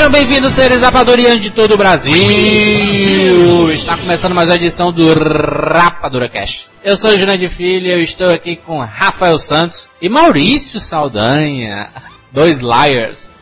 [0.00, 2.14] Sejam bem-vindos, seres rapadurianos de todo o Brasil!
[3.70, 6.70] Está começando mais uma edição do Rapadura Cast.
[6.82, 11.90] Eu sou o Jurandir Filho e eu estou aqui com Rafael Santos e Maurício Saldanha.
[12.32, 13.34] Dois liars.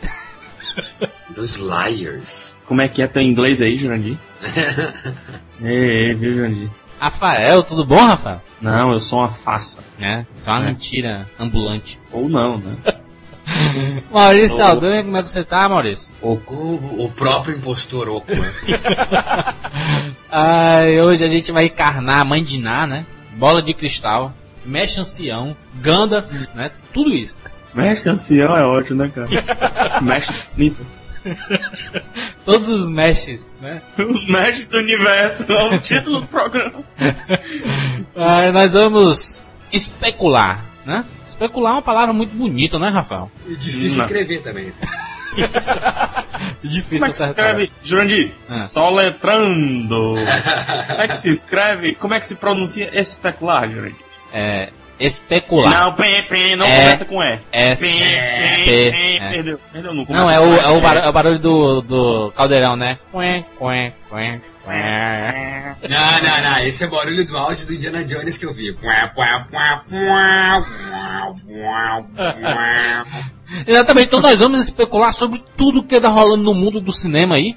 [1.31, 2.57] Dois liars.
[2.67, 4.17] Como é que é teu inglês aí, Jurandir?
[5.63, 6.71] Ei, viu, Jurandir?
[6.99, 8.43] Rafael, tudo bom, Rafael?
[8.61, 9.85] Não, eu sou uma farsa.
[10.01, 10.67] É, só uma É.
[10.67, 12.01] mentira ambulante.
[12.11, 12.75] Ou não, né?
[14.13, 16.11] Maurício Saldanha, como é que você tá, Maurício?
[16.21, 18.53] O, o, o próprio impostor oco, né?
[20.31, 23.07] Ai, hoje a gente vai encarnar a mãe de Ná, né?
[23.33, 24.35] Bola de cristal,
[24.65, 26.71] mexe ancião, Gandalf, né?
[26.93, 27.41] Tudo isso.
[27.75, 29.29] Mestre ancião é ótimo, né, cara?
[30.19, 30.87] Splinter.
[32.45, 33.83] Todos os meshes, né?
[33.99, 36.83] Os mestres do universo, é o título do programa.
[38.17, 41.05] Ai, nós vamos especular, né?
[41.23, 43.31] Especular é uma palavra muito bonita, não é, Rafael?
[43.47, 44.05] E difícil Não.
[44.07, 44.73] escrever também.
[46.63, 48.33] Difícil Como é que se escreve, Jurandir?
[48.49, 48.53] Ah.
[48.55, 50.15] Soletrando.
[50.89, 51.95] Como é que se escreve?
[51.95, 53.97] Como é que se pronuncia especular, Jurandir?
[54.33, 55.71] É, especular.
[55.71, 56.77] Não, pem, pem, não É.
[56.85, 57.39] começa com E.
[57.53, 57.83] S.
[57.83, 58.05] Pem, P,
[58.65, 59.31] pem, pem, é.
[59.31, 59.61] perdeu.
[59.73, 60.59] Perdeu, não começa Não, é com o, E.
[60.59, 62.99] é o, barulho, é o barulho do, do caldeirão, né?
[63.13, 64.41] Quen, quen, quen.
[65.89, 66.59] Não, não, não.
[66.65, 68.77] Esse é o barulho do áudio do Indiana Jones que eu vi.
[73.67, 77.57] Exatamente, então nós vamos especular sobre tudo que anda rolando no mundo do cinema aí.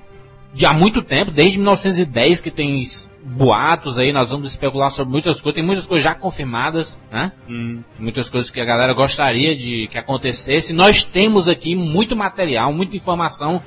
[0.53, 2.84] De há muito tempo, desde 1910 que tem
[3.23, 7.31] boatos aí, nós vamos especular sobre muitas coisas, tem muitas coisas já confirmadas, né?
[7.50, 10.73] Hum, Muitas coisas que a galera gostaria de que acontecesse.
[10.73, 13.62] Nós temos aqui muito material, muita informação.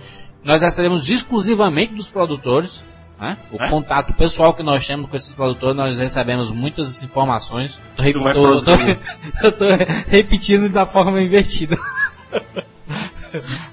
[0.44, 2.84] Nós recebemos exclusivamente dos produtores.
[3.24, 3.36] Né?
[3.50, 3.68] O É?
[3.70, 7.78] contato pessoal que nós temos com esses produtores, nós recebemos muitas informações.
[7.96, 8.70] Tô, rep- tô- tô-
[9.42, 9.64] eu tô
[10.08, 11.78] repetindo da forma invertida.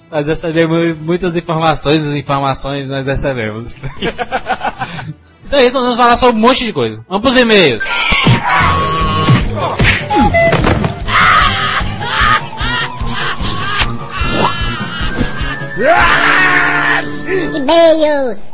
[0.09, 3.75] nós recebemos muitas informações, as informações nós recebemos.
[5.45, 7.03] então é isso, nós vamos falar sobre um monte de coisa.
[7.09, 7.84] Vamos pros e-mails.
[17.56, 18.51] E-mails.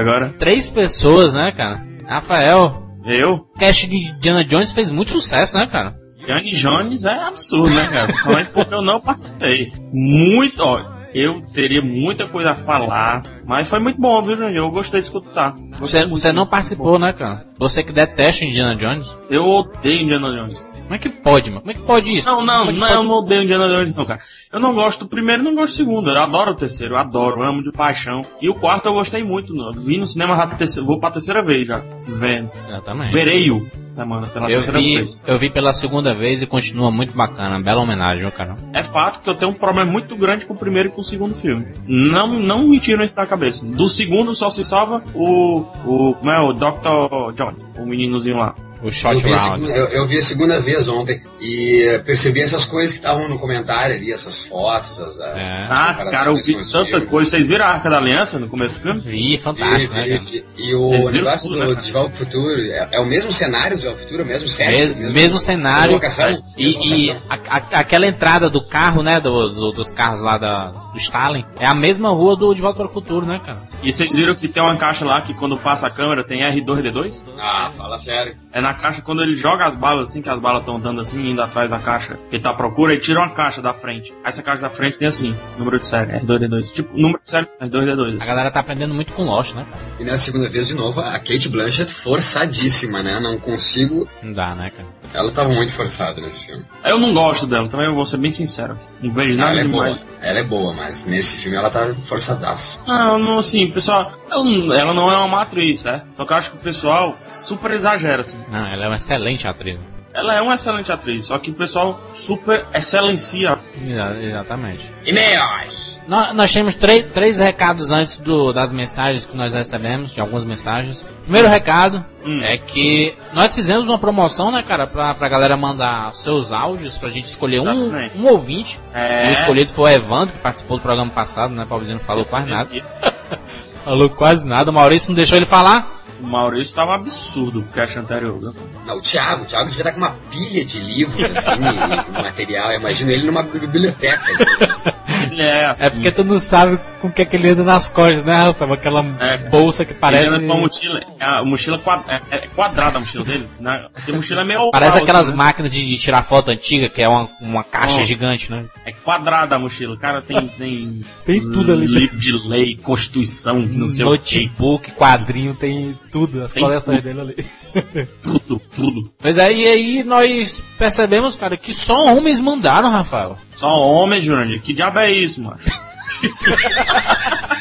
[0.00, 0.34] E-mails agora?
[0.38, 1.84] Três pessoas, né, cara?
[2.06, 3.34] Rafael, Eu?
[3.34, 5.96] o cast de Indiana Jones fez muito sucesso, né, cara?
[6.26, 8.06] Johnny Jones é absurdo, né, cara?
[8.06, 9.72] Principalmente porque eu não participei.
[9.92, 10.94] Muito, ó.
[11.14, 14.56] Eu teria muita coisa a falar, mas foi muito bom, viu, Jandir?
[14.56, 15.54] Eu gostei de escutar.
[15.78, 17.46] Gostei Você, você não participou, né, cara?
[17.56, 19.16] Você que detesta Indiana Jones.
[19.30, 20.60] Eu odeio Indiana Jones.
[20.84, 21.62] Como é que pode, mano?
[21.62, 22.26] Como é que pode isso?
[22.26, 24.20] Não, não, é não, eu não odeio Indiana Jones, não, cara.
[24.52, 26.10] Eu não gosto do primeiro e não gosto do segundo.
[26.10, 28.22] Eu adoro o terceiro, eu adoro, eu amo de paixão.
[28.40, 29.72] E o quarto eu gostei muito, não.
[29.72, 31.82] Vi no cinema terceiro, vou pra terceira vez já.
[32.06, 32.50] Vendo.
[32.68, 33.12] Exatamente.
[33.12, 35.16] Verei-o semana pela Eu terceira vi, vez.
[35.26, 37.60] eu vi pela segunda vez e continua muito bacana.
[37.60, 38.54] Bela homenagem, cara.
[38.72, 41.04] É fato que eu tenho um problema muito grande com o primeiro e com o
[41.04, 41.66] segundo filme.
[41.86, 43.64] Não, não me tiram isso da cabeça.
[43.64, 45.60] Do segundo só se salva o.
[45.86, 46.40] o como é?
[46.40, 47.32] O Dr.
[47.34, 48.54] John, o meninozinho lá.
[48.84, 49.60] O Eu shot vi, a round.
[49.62, 53.38] segunda, eu, eu vi a segunda vez ontem e percebi essas coisas que estavam no
[53.38, 55.62] comentário ali, essas fotos, as, É.
[55.64, 57.08] as Ah, cara, eu vi tanta filmes.
[57.10, 57.30] coisa.
[57.30, 59.00] Vocês viram a Arca da Aliança no começo do filme?
[59.00, 60.20] Vi, fantástico, né, vi, cara?
[60.30, 60.44] vi.
[60.58, 63.80] E o negócio tudo, né, do Volta pro Futuro é, é o mesmo cenário do
[63.80, 65.94] De Volta pro Futuro, o mesmo set, Mes- mesmo cenário.
[65.94, 69.18] locação, E, e a- a- aquela entrada do carro, né?
[69.18, 71.44] do- do- dos carros lá da, do Stalin.
[71.58, 73.62] É a mesma rua do De Volta para o Futuro, né, cara?
[73.82, 77.24] E vocês viram que tem uma caixa lá que quando passa a câmera tem R2D2?
[77.38, 78.34] Ah, fala sério.
[78.52, 81.30] É na caixa quando ele joga as balas assim, que as balas estão andando assim,
[81.30, 82.18] indo atrás da caixa.
[82.30, 84.12] Ele tá à procura, ele tira uma caixa da frente.
[84.22, 86.72] Aí Essa caixa da frente tem assim, número de série, R2D2.
[86.72, 88.20] Tipo, número de série, R2D2.
[88.20, 89.82] A galera tá aprendendo muito com Lost, né, cara?
[90.00, 93.20] E na segunda vez, de novo, a Kate Blanchett forçadíssima, né?
[93.20, 94.08] Não consigo...
[94.22, 94.88] Não dá, né, cara?
[95.12, 96.64] Ela tava muito forçada nesse filme.
[96.84, 98.78] Eu não gosto dela, também eu vou ser bem sincero.
[99.00, 99.94] Não vejo nada Ela é demais.
[99.96, 100.06] boa.
[100.20, 102.80] Ela é boa, mas nesse filme ela tá forçadaça.
[102.86, 106.06] Não, não, assim, pessoal, ela não é uma má atriz, certo?
[106.16, 108.38] Só que eu acho que o pessoal super exagera, assim.
[108.50, 109.78] Não, ela é uma excelente atriz.
[110.16, 113.58] ela é uma excelente atriz, só que o pessoal super excelencia.
[113.84, 114.88] Exa- Exatamente.
[115.04, 116.00] E-mails!
[116.06, 120.44] Nós, nós temos três, três recados antes do- das mensagens que nós recebemos, de algumas
[120.44, 121.04] mensagens.
[121.22, 122.40] Primeiro recado Hum.
[122.42, 127.10] é que nós fizemos uma promoção, né, cara, pra, pra galera mandar seus áudios, pra
[127.10, 128.78] gente escolher um, um ouvinte.
[128.94, 129.28] É.
[129.28, 132.48] O escolhido foi o Evandro, que participou do programa passado, né, Paulinho não falou quase
[132.48, 132.70] nada.
[133.84, 135.86] Falou quase nada, o Maurício não deixou ele falar.
[136.24, 138.40] O Maurício tava absurdo o cast anterior?
[138.86, 142.22] Não, o Thiago, o Thiago devia estar com uma pilha de livros, assim, e, e
[142.22, 142.72] material.
[142.72, 145.30] Eu imagino ele numa biblioteca, assim.
[145.30, 145.84] Ele é assim.
[145.84, 148.32] É porque tu não sabe com o que é que ele anda nas costas, né,
[148.34, 148.72] Rafael?
[148.72, 150.28] Aquela É, bolsa que parece...
[150.28, 153.46] Ele anda com uma mochila, a mochila quad- é, é quadrada a mochila dele.
[153.60, 153.88] Né?
[154.08, 155.36] A mochila é meio Parece oval, aquelas assim, né?
[155.36, 158.04] máquinas de, de tirar foto antiga, que é uma, uma caixa Oh.
[158.04, 158.64] gigante, né?
[158.86, 159.96] É quadrada a mochila.
[159.98, 160.46] Cara, tem.
[160.48, 161.86] Tem, Tem tudo ali.
[161.86, 164.40] Livro de lei, constituição, não sei o que.
[164.46, 167.04] Notebook, quadrinho, tem tudo, as Tem coleções tudo.
[167.04, 167.46] dele ali.
[168.22, 169.02] Tudo, tudo.
[169.22, 173.36] Mas aí, aí nós percebemos, cara, que só homens mandaram, Rafael.
[173.50, 174.62] Só homem, Jurandir.
[174.62, 175.58] Que diabo é isso, mano?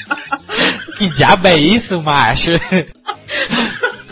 [0.97, 2.51] Que diabo é isso, macho?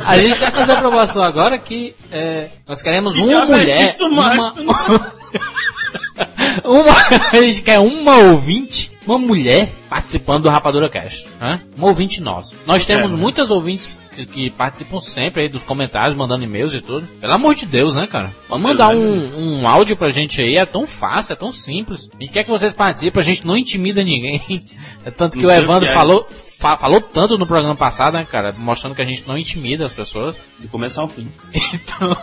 [0.04, 3.88] A gente vai fazer a promoção agora que é, nós queremos Que uma é mulher.
[3.90, 4.56] isso, uma, macho?
[6.66, 6.94] uma,
[7.32, 11.28] a gente quer uma ouvinte, uma mulher participando do Rapadura Cast.
[11.40, 11.60] Né?
[11.78, 12.56] Um ouvinte nosso.
[12.66, 13.16] Nós temos É.
[13.16, 17.08] muitas ouvintes que, que participam sempre aí dos comentários, mandando e-mails e tudo.
[17.20, 18.32] Pelo amor de Deus, né, cara?
[18.50, 22.10] Vamos mandar um, um áudio pra gente aí, é tão fácil, é tão simples.
[22.18, 24.42] A gente quer que vocês participem, a gente não intimida ninguém.
[25.06, 25.94] É tanto que Não o Evandro que é.
[25.96, 28.54] falou, fa- falou tanto no programa passado, né, cara?
[28.58, 30.36] Mostrando que a gente não intimida as pessoas.
[30.60, 31.28] Do começo ao fim.
[31.74, 32.18] Então,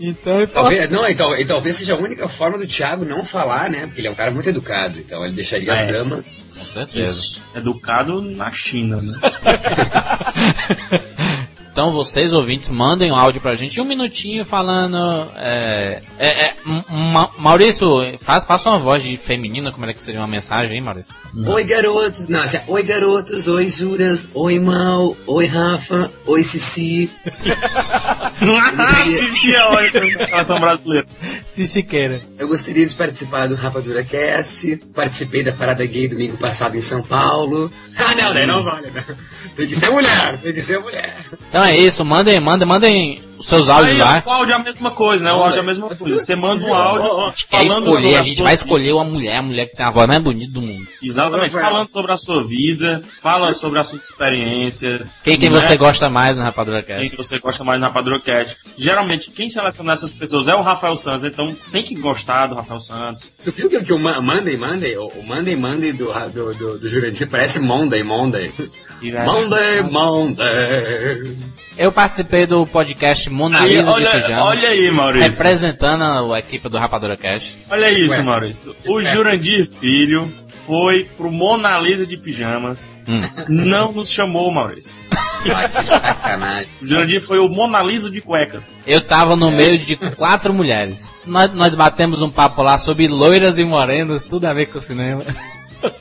[0.00, 3.24] então, então Talvez, não, e, tal- e talvez seja a única forma do Thiago não
[3.24, 3.86] falar, né?
[3.86, 5.92] Porque ele é um cara muito educado, então ele deixaria as É.
[5.92, 6.36] damas.
[6.56, 7.38] com certeza.
[7.54, 9.12] Educado na China, né?
[11.76, 14.96] Então vocês ouvintes mandem um áudio pra gente, um minutinho falando.
[15.36, 16.54] É, é, é,
[16.88, 17.86] Ma- Maurício,
[18.18, 21.14] faz, faça uma voz de feminina, como é que seria uma mensagem, hein, Maurício?
[21.46, 22.28] Oi, garotos.
[22.28, 23.46] Não, assim, oi, garotos.
[23.46, 24.26] Oi, Juras.
[24.32, 25.14] Oi, Mal.
[25.26, 26.10] Oi, Rafa.
[26.24, 27.10] Oi, Cici.
[29.42, 31.06] que é ótimo, coração brasileiro.
[31.44, 32.22] Se se queira.
[32.38, 34.78] Eu gostaria de participar do Rapadura Cast.
[34.94, 37.70] Participei da parada gay domingo passado em São Paulo.
[37.98, 39.02] Ah, não, daí não vale, né?
[39.56, 41.16] Tem que ser mulher, tem que ser mulher.
[41.48, 44.22] Então é isso, mandem, mandem, mandem os seus áudios Aí, lá.
[44.24, 45.32] o áudio é a mesma coisa, né?
[45.32, 46.18] O áudio é a mesma coisa.
[46.18, 49.36] Você manda um áudio Quer falando escolher, sobre a gente sua vai escolher uma mulher,
[49.36, 50.86] a mulher que tem a voz mais bonita do mundo.
[51.02, 55.12] Exatamente, falando sobre a sua vida, fala sobre as suas experiências.
[55.22, 55.60] Quem, quem né?
[55.60, 57.10] você gosta mais na Rapadura Quem Cast?
[57.10, 58.56] que você gosta mais na Padrocat.
[58.78, 62.80] Geralmente, quem seleciona essas pessoas é o Rafael Santos, então tem que gostar do Rafael
[62.80, 63.30] Santos.
[63.44, 67.28] Tu viu que, que o Monday Monday, o, Monday Monday do, do, do, do Jurandir
[67.28, 68.52] parece Monday Monday.
[69.24, 71.36] Monday Monday.
[71.78, 75.30] Eu participei do podcast Mona Aí, Lisa de olha, Pijama, olha aí, Maurício.
[75.30, 77.58] representando a equipe do Rapadura Cast.
[77.70, 78.74] Olha isso, Ué, Maurício.
[78.86, 79.02] O.
[79.02, 80.32] Jurandir Filho
[80.66, 82.90] foi pro Mona Lisa de pijamas.
[83.06, 83.20] Hum.
[83.48, 84.92] Não nos chamou, Maurício.
[85.54, 86.68] Ai, que sacanagem.
[86.80, 88.74] O Jurandir foi o Mona Lisa de cuecas.
[88.86, 91.12] Eu tava no meio de quatro mulheres.
[91.26, 94.80] Nós, nós batemos um papo lá sobre loiras e morenas, tudo a ver com o
[94.80, 95.22] cinema.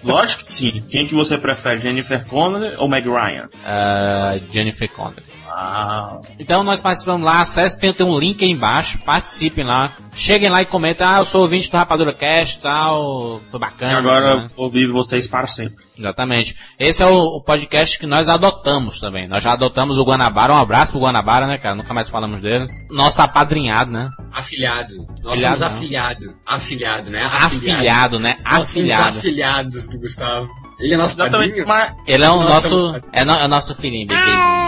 [0.04, 0.82] Lógico que sim.
[0.90, 3.50] Quem que você prefere, Jennifer Connelly ou Meg Ryan?
[3.66, 5.22] Ah, Jennifer Connelly.
[5.58, 9.94] Ah, Então nós participamos lá, acesse, tem, tem um link aí embaixo, participem lá.
[10.14, 13.62] Cheguem lá e comentem, ah, eu sou ouvinte do Rapadura Cast e tal, foi e
[13.62, 13.98] bacana.
[13.98, 14.50] agora né?
[14.58, 15.84] ouvir vocês para sempre.
[15.98, 16.56] Exatamente.
[16.78, 19.28] Esse é o, o podcast que nós adotamos também.
[19.30, 21.74] Nós já adotamos o Guanabara, um abraço pro Guanabara, né, cara?
[21.76, 22.68] Nunca mais falamos dele.
[22.92, 24.10] Nosso apadrinhado, né?
[24.34, 25.08] Afilhado.
[25.24, 25.68] Nós Afilhado, somos não.
[25.68, 26.36] afilhado.
[26.46, 27.24] Afilhado, né?
[27.24, 28.38] Afilhado, né?
[28.44, 29.18] Nós somos Afilhado.
[29.20, 30.65] afilhados do Gustavo.
[30.80, 31.68] Ele é nosso Exatamente, padrinho.
[31.68, 34.22] mas Ele é o nosso, somos- é, no- é nosso filhinho, bebê.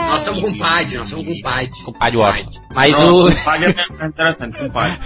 [0.08, 1.70] Nós somos compadre, nós somos compadre.
[1.84, 2.62] Compadre Washington.
[2.74, 4.98] Mas Não, o, compadre é interessante, compadre.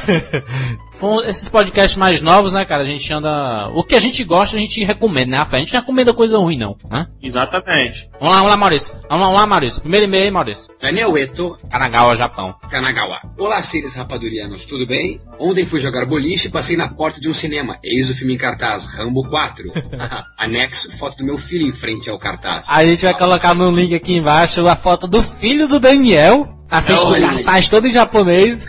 [0.91, 2.83] Foram esses podcasts mais novos, né, cara?
[2.83, 3.69] A gente anda.
[3.73, 5.61] O que a gente gosta, a gente recomenda, né, Rafael?
[5.61, 6.77] A gente não recomenda coisa ruim, não.
[6.89, 7.07] Né?
[7.21, 8.07] Exatamente.
[8.19, 8.93] Vamos lá, vamos lá, Maurício.
[8.93, 9.81] Vamos lá, vamos lá, Maurício.
[9.81, 10.71] Primeiro e-mail aí, Maurício.
[10.79, 12.53] Daniel Eto, Kanagawa, Japão.
[12.69, 13.19] Kanagawa.
[13.39, 15.19] Olá, seres rapadurianos, tudo bem?
[15.39, 17.79] Ontem fui jogar boliche e passei na porta de um cinema.
[17.83, 19.71] Eis o filme em cartaz, Rambo 4.
[20.37, 22.67] Anexo, foto do meu filho em frente ao cartaz.
[22.69, 26.47] A gente vai colocar no link aqui embaixo a foto do filho do Daniel.
[26.69, 28.65] A frente do cartaz todo em japonês.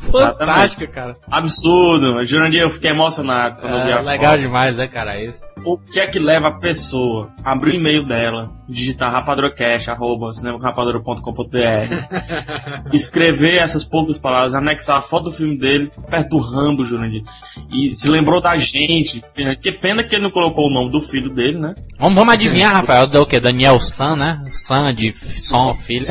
[0.00, 1.16] Fantástico, cara.
[1.30, 2.24] Absurdo.
[2.24, 4.40] Jurandir, eu fiquei emocionado quando eu vi É, a legal foto.
[4.42, 5.22] demais, né, cara?
[5.22, 5.44] Isso.
[5.64, 10.30] O que é que leva a pessoa a abrir o e-mail dela, digitar rapadrocast, arroba
[12.92, 17.24] escrever essas poucas palavras, anexar a foto do filme dele perto do Rambo, Jurandir,
[17.72, 19.24] e se lembrou da gente.
[19.60, 21.74] Que pena que ele não colocou o nome do filho dele, né?
[21.98, 23.40] Vamos, vamos adivinhar, Rafael, o quê?
[23.40, 24.44] Daniel San, né?
[24.52, 26.06] San de som, filho.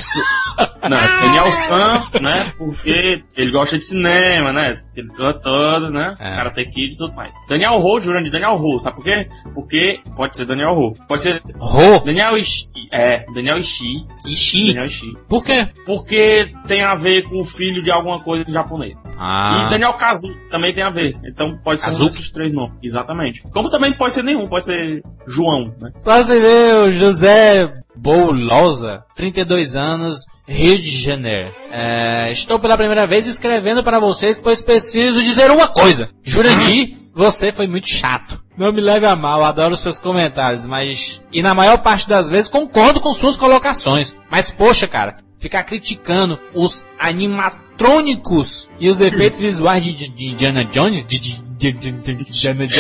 [0.90, 2.52] Não, é Daniel San, né?
[2.58, 4.82] Porque ele gosta de cinema, né?
[4.96, 6.16] Ele canta todo, né?
[6.20, 6.36] É.
[6.36, 7.34] Karate Kid e tudo mais.
[7.50, 9.28] Daniel Ho, jurando de Daniel Ho, sabe por quê?
[9.54, 10.94] Porque pode ser Daniel Ho.
[11.08, 12.88] Pode ser Ro, Daniel Ishii.
[12.92, 14.06] É, Daniel Ishii.
[14.26, 14.68] Ishi.
[14.68, 15.18] Daniel Ishii.
[15.28, 15.68] Por quê?
[15.86, 19.02] Porque tem a ver com o filho de alguma coisa em japonês.
[19.18, 21.18] Ah, E Daniel Kazuki também tem a ver.
[21.26, 22.10] Então pode ser um Kazuki?
[22.16, 22.76] desses três nomes.
[22.84, 23.42] Exatamente.
[23.52, 25.92] Como também pode ser nenhum, pode ser João, né?
[26.04, 26.40] Pra você
[26.74, 31.54] o José Boulosa, 32 anos, Rio de Janeiro.
[31.72, 36.10] É, estou pela primeira vez escrevendo para vocês, pois preciso dizer uma coisa.
[36.24, 38.44] Jurandir, você foi muito chato.
[38.58, 41.22] Não me leve a mal, adoro seus comentários, mas...
[41.32, 44.16] E na maior parte das vezes concordo com suas colocações.
[44.30, 50.64] Mas poxa, cara, ficar criticando os animatrônicos e os efeitos visuais de, de, de Indiana
[50.66, 51.42] Jones, de, de,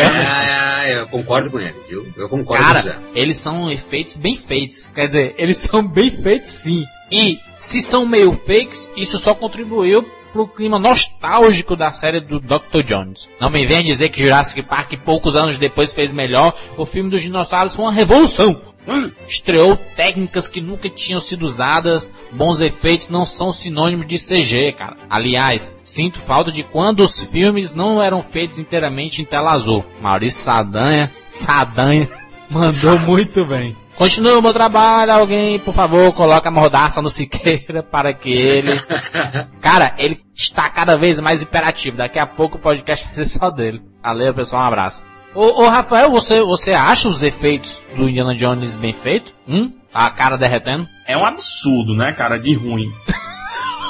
[0.85, 2.05] Ah, eu concordo com ele, viu?
[2.15, 2.99] Eu concordo Cara, com Zé.
[3.15, 4.91] eles são efeitos bem feitos.
[4.93, 6.85] Quer dizer, eles são bem feitos sim.
[7.11, 12.83] E se são meio fakes, isso só contribuiu pro clima nostálgico da série do Dr.
[12.83, 13.29] Jones.
[13.39, 16.53] Não me venha dizer que Jurassic Park, poucos anos depois, fez melhor.
[16.77, 18.61] O filme dos dinossauros foi uma revolução.
[18.85, 22.11] Hum, Estreou técnicas que nunca tinham sido usadas.
[22.33, 24.97] Bons efeitos não são sinônimos de CG, cara.
[25.09, 29.85] Aliás, sinto falta de quando os filmes não eram feitos inteiramente em tela azul.
[30.01, 32.09] Maurício Sadanha, Sadanha,
[32.51, 33.73] mandou muito bem.
[33.97, 38.71] Continua o meu trabalho, alguém, por favor, coloca a mordaça no Siqueira para que ele...
[39.61, 41.97] Cara, ele está cada vez mais imperativo.
[41.97, 43.81] Daqui a pouco o podcast vai ser só dele.
[44.03, 45.05] Valeu, pessoal, um abraço.
[45.33, 49.33] Ô, ô Rafael, você, você acha os efeitos do Indiana Jones bem feitos?
[49.47, 49.71] Hum?
[49.93, 50.87] A cara derretendo?
[51.07, 52.91] É um absurdo, né, cara, de ruim.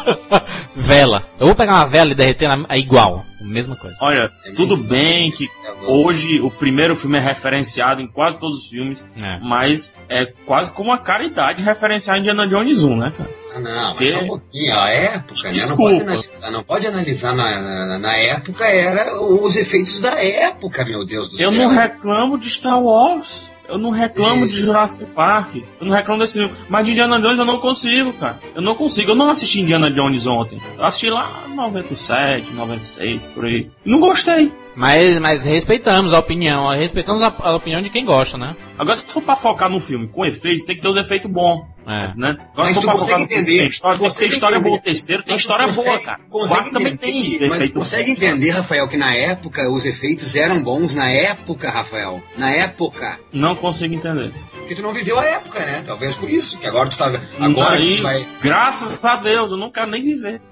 [0.76, 1.26] Vela.
[1.40, 3.26] Eu vou pegar uma vela e derreter na, é igual.
[3.42, 3.96] Mesma coisa.
[4.02, 5.50] Olha, É tudo bem que
[5.88, 9.40] hoje o primeiro filme é referenciado em quase todos os filmes, É.
[9.40, 13.30] mas é quase como uma caridade referenciar Indiana Jones 1, né, cara?
[13.56, 14.08] Ah, não, mas Que?
[14.08, 15.44] só um pouquinho, a época, né?
[15.46, 15.94] Não Desculpa.
[15.94, 21.06] pode analisar, não pode analisar na, na, na época, era os efeitos da época, meu
[21.06, 21.52] Deus do Eu céu.
[21.52, 23.54] não reclamo de Star Wars.
[23.68, 24.66] Eu não reclamo de Isso.
[24.66, 25.56] Jurassic Park.
[25.56, 26.54] Eu não reclamo desse filme.
[26.70, 28.40] Mas de Indiana Jones eu não consigo, cara.
[28.54, 29.12] Eu não consigo.
[29.12, 30.62] Eu não assisti Indiana Jones ontem.
[30.78, 33.70] Eu assisti lá em 97, 96, por aí.
[33.84, 34.52] Não gostei.
[34.76, 38.56] Mas, mas respeitamos a opinião, respeitamos a, a opinião de quem gosta, né?
[38.78, 41.66] Agora, se for pra focar num filme com efeitos, tem que ter os efeitos bons.
[41.88, 42.14] É.
[42.16, 42.30] Né?
[42.30, 44.56] Agora, Mas se tu for pra focar consegue no filme, entender, tem história, tem história
[44.56, 44.70] entender.
[44.70, 44.80] boa.
[44.80, 46.20] O terceiro tem Mas história consegue- boa, cara.
[46.26, 49.16] O consegue quarto também entender tem que- mas tu efeito consegue entender, Rafael, que na
[49.16, 52.22] época os efeitos eram bons na época, Rafael.
[52.38, 53.20] Na época.
[53.32, 54.34] Não consigo entender.
[54.58, 55.84] Porque tu não viveu a época, né?
[55.86, 56.58] Talvez por isso.
[56.58, 57.12] Que agora tu tá.
[57.40, 58.26] Agora Daí, tu vai.
[58.42, 60.42] graças a Deus, eu não quero nem viver.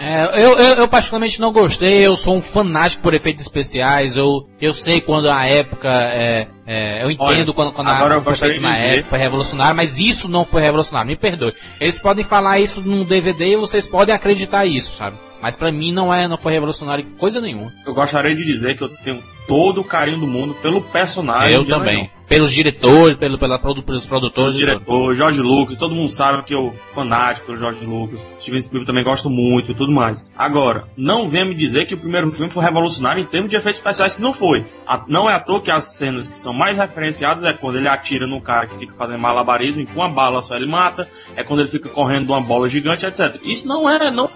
[0.00, 4.48] É, eu, eu, eu particularmente não gostei, eu sou um fanático por efeitos especiais, eu,
[4.60, 8.58] eu sei quando a época é, é, eu entendo Olha, quando, quando agora a, foi
[8.58, 11.54] na dizer- época foi revolucionário, mas isso não foi revolucionário, me perdoe.
[11.80, 15.16] Eles podem falar isso num DVD e vocês podem acreditar isso, sabe?
[15.40, 17.72] Mas pra mim não é, não foi revolucionário coisa nenhuma.
[17.86, 21.54] Eu gostaria de dizer que eu tenho todo o carinho do mundo pelo personagem.
[21.54, 21.96] eu também.
[21.98, 22.18] Jones.
[22.28, 24.52] Pelos diretores, pelo, pela, pelos Os produtores.
[24.52, 24.58] tudo.
[24.58, 29.02] diretores, George Lucas, todo mundo sabe que eu fanático pelo George Lucas, Steven Spielberg também
[29.02, 30.22] gosto muito e tudo mais.
[30.36, 33.78] Agora, não venha me dizer que o primeiro filme foi revolucionário em termos de efeitos
[33.80, 34.66] especiais, que não foi.
[34.86, 37.88] A- não é à toa que as cenas que são mais referenciadas é quando ele
[37.88, 41.42] atira no cara que fica fazendo malabarismo e com uma bala só ele mata, é
[41.42, 43.40] quando ele fica correndo de uma bola gigante, etc.
[43.42, 44.28] Isso não é, não,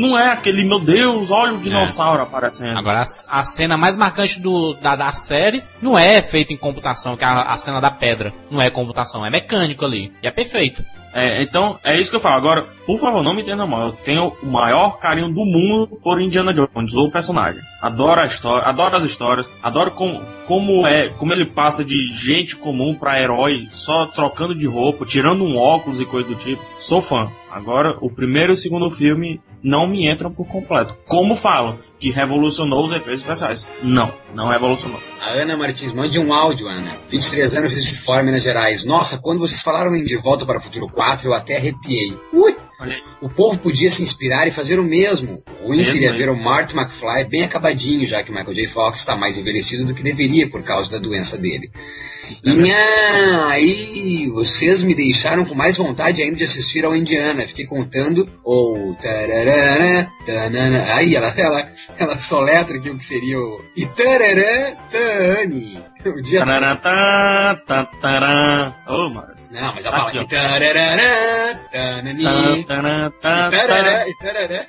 [0.00, 2.78] não é aquele, meu Deus, olha o dinossauro aparecendo.
[2.78, 7.16] Agora, a, a cena mais marcante do, da, da série não é feita em computação,
[7.16, 8.32] que é a, a cena da pedra.
[8.50, 10.12] Não é computação, é mecânico ali.
[10.22, 10.82] E é perfeito.
[11.12, 12.36] É, então, é isso que eu falo.
[12.36, 13.86] Agora, por favor, não me entenda mal.
[13.86, 17.60] Eu tenho o maior carinho do mundo por Indiana Jones, o personagem.
[17.82, 22.56] Adoro a história, adoro as histórias, adoro como, como é, como ele passa de gente
[22.56, 26.62] comum pra herói, só trocando de roupa, tirando um óculos e coisa do tipo.
[26.78, 27.30] Sou fã.
[27.50, 30.96] Agora, o primeiro e o segundo filme não me entram por completo.
[31.06, 33.68] Como falam que revolucionou os efeitos especiais?
[33.82, 35.00] Não, não revolucionou.
[35.20, 36.96] A Ana Martins, mande um áudio, Ana.
[37.08, 38.84] 23 anos, de Fora, Minas Gerais.
[38.84, 42.18] Nossa, quando vocês falaram em De Volta para o Futuro 4, eu até arrepiei.
[42.32, 42.56] Ui!
[43.20, 45.42] O povo podia se inspirar e fazer o mesmo.
[45.60, 46.16] O ruim seria hein?
[46.16, 48.66] ver o Marty McFly bem acabadinho, já que o Michael J.
[48.66, 51.70] Fox está mais envelhecido do que deveria por causa da doença dele.
[52.44, 57.46] E nha, aí vocês me deixaram com mais vontade ainda de assistir ao Indiana.
[57.46, 60.94] Fiquei contando o tararara, tanana.
[60.94, 61.68] Aí ela, ela,
[61.98, 65.80] ela soletra aqui o que seria o e tarará, tani.
[66.00, 68.74] O dia Tarará, tá, tá, tará.
[68.88, 69.39] Mano.
[69.50, 70.24] Não, mas ela fala Aqui, ó.
[70.24, 72.24] tarará, tanani.
[72.64, 74.08] Tá, Tarará, tá.
[74.08, 74.66] e tarará.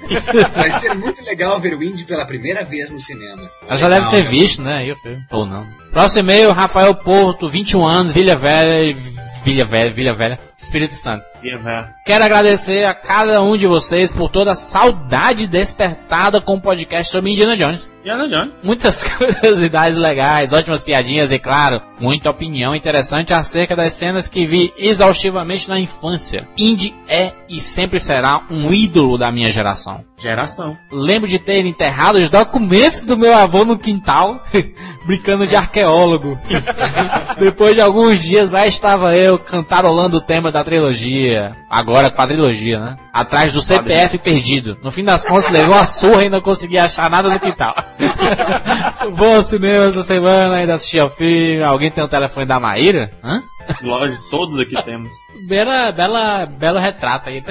[0.56, 3.50] Vai ser muito legal ver o Indy pela primeira vez no cinema.
[3.68, 4.30] Ela já deve ter né?
[4.30, 4.78] visto, né?
[4.78, 5.24] Aí o filme.
[5.30, 5.68] Ou não.
[5.92, 8.96] Próximo e-mail, Rafael Porto, 21 anos, Vila Velha,
[9.44, 11.26] Vilha Velha, Vilha Velha, Espírito Santo.
[11.44, 11.88] Ia, velho.
[12.06, 17.12] Quero agradecer a cada um de vocês por toda a saudade despertada com o podcast
[17.12, 17.88] sobre Indiana Jones.
[18.02, 18.54] Indiana Jones.
[18.64, 24.74] Muitas curiosidades legais, ótimas piadinhas e, claro, muita opinião interessante acerca das cenas que vi
[24.76, 26.48] exaustivamente na infância.
[26.58, 30.04] Indy é e sempre será um ídolo da minha geração.
[30.18, 30.78] Geração.
[30.92, 34.42] Lembro de ter enterrado os documentos do meu avô no quintal,
[35.06, 36.40] brincando de arqueólogo.
[37.40, 41.56] Depois de alguns dias, lá estava eu cantarolando o tema da trilogia.
[41.70, 42.98] Agora quadrilogia, né?
[43.12, 44.78] Atrás do CPF perdido.
[44.84, 47.74] No fim das contas, levou uma surra e não consegui achar nada no quintal.
[49.18, 51.64] Bom cinema essa semana, ainda assisti ao filme.
[51.64, 53.12] Alguém tem o telefone da Maíra?
[53.24, 53.44] Hã?
[53.84, 55.12] Lógico, todos aqui temos.
[55.48, 57.44] Bela, bela, belo retrato aí.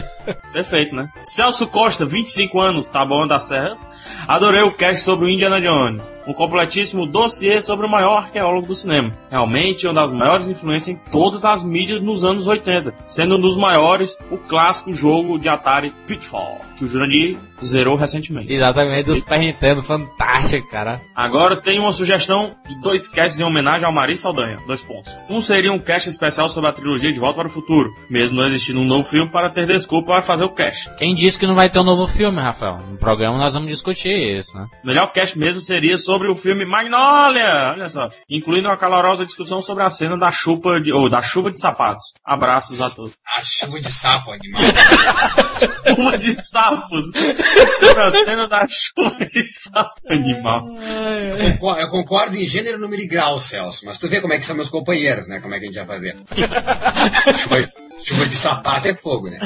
[0.52, 1.08] Perfeito, né?
[1.22, 3.76] Celso Costa, 25 anos, tá bom da Serra.
[4.26, 6.14] Adorei o cast sobre o Indiana Jones.
[6.26, 9.12] Um completíssimo dossiê sobre o maior arqueólogo do cinema.
[9.30, 12.94] Realmente uma das maiores influências em todas as mídias nos anos 80.
[13.06, 18.50] Sendo um dos maiores o clássico jogo de Atari Pitfall, que o Jurandir zerou recentemente.
[18.50, 21.02] Exatamente, do Super Nintendo, fantástico, cara.
[21.14, 24.58] Agora tem uma sugestão de dois casts em homenagem ao Mari Saldanha.
[24.66, 25.16] Dois pontos.
[25.28, 28.46] Um seria um cast especial sobre a trilogia De Volta para o Futuro, mesmo não
[28.46, 30.90] existindo um novo filme para ter desculpa para fazer o cast.
[30.96, 32.78] Quem disse que não vai ter um novo filme, Rafael?
[32.90, 34.66] No programa nós vamos discutir isso, né?
[34.82, 39.60] O melhor cast mesmo seria sobre o filme Magnolia, olha só, incluindo uma calorosa discussão
[39.60, 42.06] sobre a cena da chuva de, ou da chuva de sapatos.
[42.24, 43.12] Abraços a todos.
[43.36, 44.62] A chuva de sapo, animal.
[45.90, 46.30] Chuva de
[46.70, 47.12] sapos.
[47.80, 50.68] sobre a cena da chuva de sapo animal.
[50.78, 53.86] Eu concordo- Eu concordo em gênero, número e grau, Celso.
[53.86, 55.40] Mas tu vê como é que são meus companheiros, né?
[55.40, 56.16] Como é que a gente vai fazer.
[57.38, 57.64] chuva,
[58.02, 59.38] chuva de sapato é fogo, né?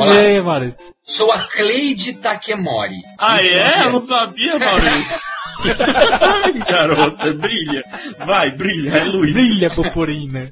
[0.00, 0.14] Olá.
[0.14, 0.80] bem, Maurício.
[1.00, 2.96] Sou a Cleide Takemori.
[3.18, 3.86] Ah, 29 é?
[3.86, 5.20] Eu não sabia, Maurício.
[6.20, 7.84] Ai, garota, brilha.
[8.26, 9.32] Vai, brilha, é Luiz.
[9.34, 10.48] Brilha, purpurina.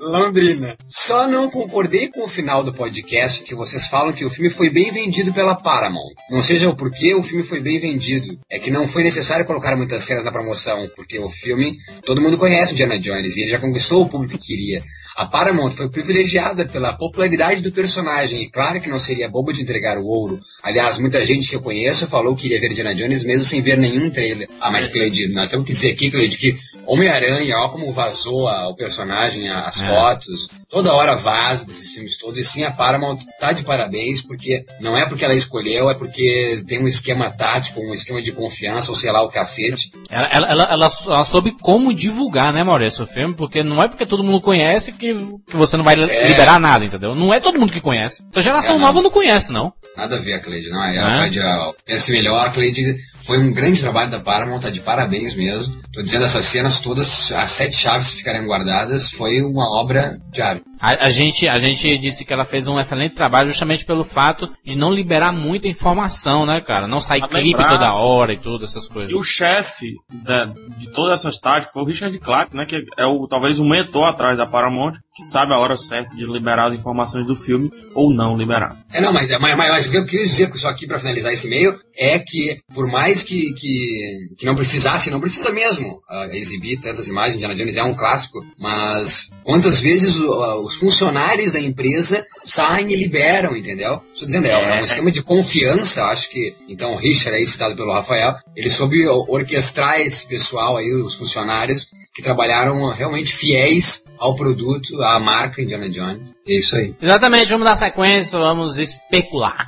[0.00, 0.76] Londrina.
[0.88, 4.70] Só não concordei com o final do podcast que vocês falam que o filme foi
[4.70, 6.14] bem vendido pela Paramount.
[6.30, 8.38] Não seja o porquê o filme foi bem vendido.
[8.50, 12.38] É que não foi necessário colocar muitas cenas na promoção, porque o filme todo mundo
[12.38, 14.82] conhece o Diana Jones e ele já conquistou o público que queria.
[15.14, 19.62] A Paramount foi privilegiada pela popularidade do personagem e claro que não seria bobo de
[19.62, 20.40] entregar o ouro.
[20.62, 23.76] Aliás, muita gente que eu conheço falou que iria ver Diana Jones mesmo sem ver
[23.76, 24.48] nenhum trailer.
[24.60, 28.68] Ah, mas Cleide, nós temos que dizer aqui, Cleide, que Homem-Aranha, ó como vazou a-
[28.68, 33.18] o personagem, a- as fotos, toda hora vaza desses filmes todos, e sim a Paramount
[33.40, 37.80] tá de parabéns, porque não é porque ela escolheu, é porque tem um esquema tático,
[37.80, 39.90] um esquema de confiança, ou sei lá, o cacete.
[40.10, 43.88] Ela, ela, ela, ela, ela soube como divulgar, né, Maurício, o filme, porque não é
[43.88, 45.14] porque todo mundo conhece que,
[45.46, 46.28] que você não vai É.
[46.28, 47.14] liberar nada, entendeu?
[47.14, 48.22] Não é todo mundo que conhece.
[48.30, 48.86] Essa geração É, não.
[48.86, 49.72] nova não conhece, não.
[49.96, 50.82] Nada a ver a Cleide, não.
[50.84, 51.00] É, É?
[51.00, 51.72] a Cleide ó,
[52.10, 52.46] melhor.
[52.46, 55.74] A Cleide foi um grande trabalho da Paramount, tá de parabéns mesmo.
[55.92, 56.46] Tô dizendo, essas
[56.80, 60.62] todas, as sete chaves que ficarem guardadas, foi uma obra de arte.
[60.80, 64.50] A, a gente, a gente disse que ela fez um excelente trabalho justamente pelo fato
[64.64, 66.86] de não liberar muita informação, né, cara?
[66.86, 69.10] Não sair clipe toda hora e tudo, essas coisas.
[69.10, 70.46] E o chefe da-
[70.78, 72.64] de todas essas táticas foi o Richard Clark, né?
[72.66, 76.24] Que é o, talvez o mentor atrás da Paramount, que sabe a hora certa de
[76.24, 78.76] liberar as informações do filme ou não liberar.
[78.92, 81.32] É, não, mas, mas, mas, mas o que eu quis dizer só aqui pra finalizar
[81.32, 86.28] esse e-mail é que, por mais que, que, que não precisasse, não precisa mesmo ah,
[86.32, 91.60] exibir tantas imagens, Indiana Jones é um clássico, mas quantas vezes ah, os funcionários da
[91.60, 94.00] empresa saem e liberam, entendeu?
[94.12, 97.76] Estou dizendo, é, é um esquema de confiança, acho que, então, o Richard aí, citado
[97.76, 104.36] pelo Rafael, ele soube orquestrar esse pessoal aí, os funcionários, que trabalharam realmente fiéis ao
[104.36, 106.34] produto, à marca Indiana Jones.
[106.46, 106.94] É isso aí.
[107.00, 109.66] Exatamente, vamos dar sequência, vamos especular.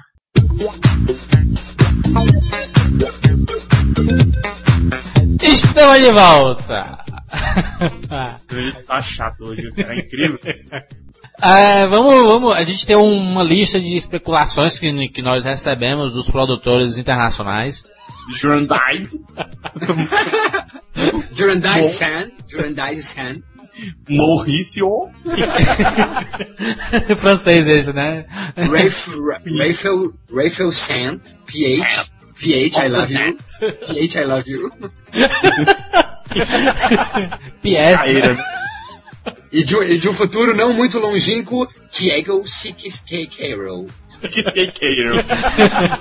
[5.85, 6.99] Estamos de volta!
[8.87, 9.95] Tá chato hoje, cara.
[9.95, 10.39] É incrível.
[11.43, 16.31] É, vamos, vamos, a gente tem uma lista de especulações que, que nós recebemos dos
[16.31, 17.85] produtores internacionais.
[18.31, 19.19] Jurandide,
[21.37, 23.35] Durandai San, Durandai San.
[24.09, 24.89] Maurício,
[27.19, 28.25] Francês esse, né?
[28.57, 32.07] Rafe- Ra- Rafael, Rafael Sant, PH,
[32.41, 33.37] PH I love you,
[33.87, 34.71] PH I love you.
[37.63, 38.07] PS.
[38.07, 38.37] Né?
[39.51, 43.27] E de, um- e de um futuro não muito longínquo, Diego Sikis K.
[43.29, 43.87] Carroll.
[44.31, 45.15] Que skateiro.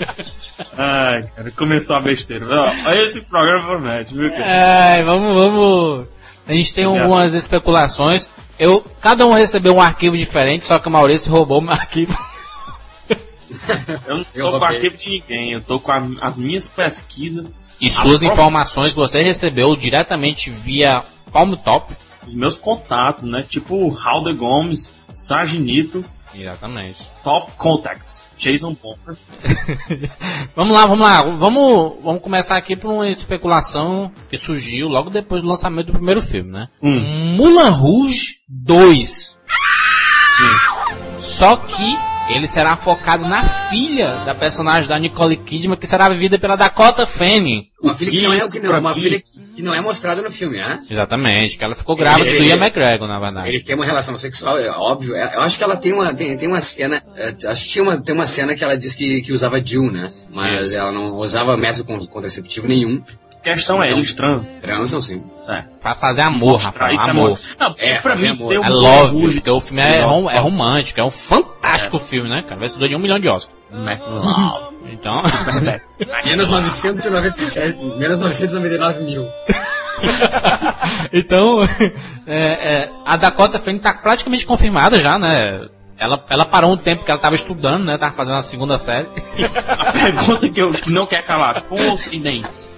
[0.78, 2.46] Ai, cara, começou a besteira.
[2.50, 4.43] Ó, esse programa promete, viu, cara?
[4.46, 6.06] É, vamos, vamos.
[6.48, 8.28] A gente tem algumas especulações.
[8.60, 12.17] Eu, cada um recebeu um arquivo diferente, só que o Maurício roubou meu arquivo.
[14.07, 17.55] Eu não tô Eu com arquivo de ninguém, eu tô com a- as minhas pesquisas.
[17.81, 21.93] E suas informações você recebeu diretamente via Palm Top.
[22.25, 23.43] os meus contatos, né?
[23.47, 26.03] Tipo Halder Gomes, Sarginito,
[26.35, 26.97] Exatamente.
[27.23, 29.15] Top Contacts, Jason Bomber.
[30.55, 31.21] Vamos lá, vamos lá.
[31.21, 36.23] Vamos, vamos começar aqui por uma especulação que surgiu logo depois do lançamento do primeiro
[36.23, 36.69] filme, né?
[36.81, 37.35] Hum.
[37.35, 39.37] Mulan Rouge 2.
[41.19, 41.97] Só que
[42.29, 47.05] ele será focado na filha da personagem da Nicole Kidman, que será vivida pela Dakota
[47.05, 47.67] Fanning.
[47.81, 49.01] Uma filha que não é, Isso, que não, pra uma mim.
[49.01, 49.21] filha
[49.55, 50.79] que não é mostrada no filme, né?
[50.89, 53.49] Exatamente, que ela ficou grávida Ele- do Ian McGregor, na verdade.
[53.49, 55.15] Eles têm uma relação sexual, é óbvio.
[55.15, 57.03] É, Eu acho que ela tem uma, tem, tem uma cena.
[57.15, 59.91] é, acho que tinha uma, tem uma cena que ela diz que, que usava Jill,
[59.91, 60.07] né?
[60.31, 60.77] Mas Isso.
[60.77, 63.03] ela não usava método con- contraceptivo nenhum.
[63.51, 64.49] A questão é, eles transam.
[64.62, 65.23] Transam, sim.
[65.49, 65.63] É.
[65.82, 67.25] Pra fazer amor, Mostrar Rafael, é amor.
[67.27, 67.39] amor.
[67.60, 68.49] Não, É, pra mim amor.
[68.49, 72.41] deu É love, porque o filme é, rom- é romântico, é um fantástico filme, né,
[72.47, 72.60] cara?
[72.62, 73.53] Vencedor de um milhão de Oscar.
[73.69, 73.99] Né?
[74.08, 74.73] Love.
[74.91, 75.21] Então,
[76.25, 79.25] Menos 997, menos 999 mil.
[81.12, 81.63] então
[82.27, 85.67] é, é, a Dakota Fanning tá praticamente confirmada já, né?
[85.97, 87.97] Ela, ela parou um tempo que ela tava estudando, né?
[87.97, 89.08] Tava fazendo a segunda série.
[89.67, 92.69] A pergunta que, eu, que não quer calar, com ou sem dentes?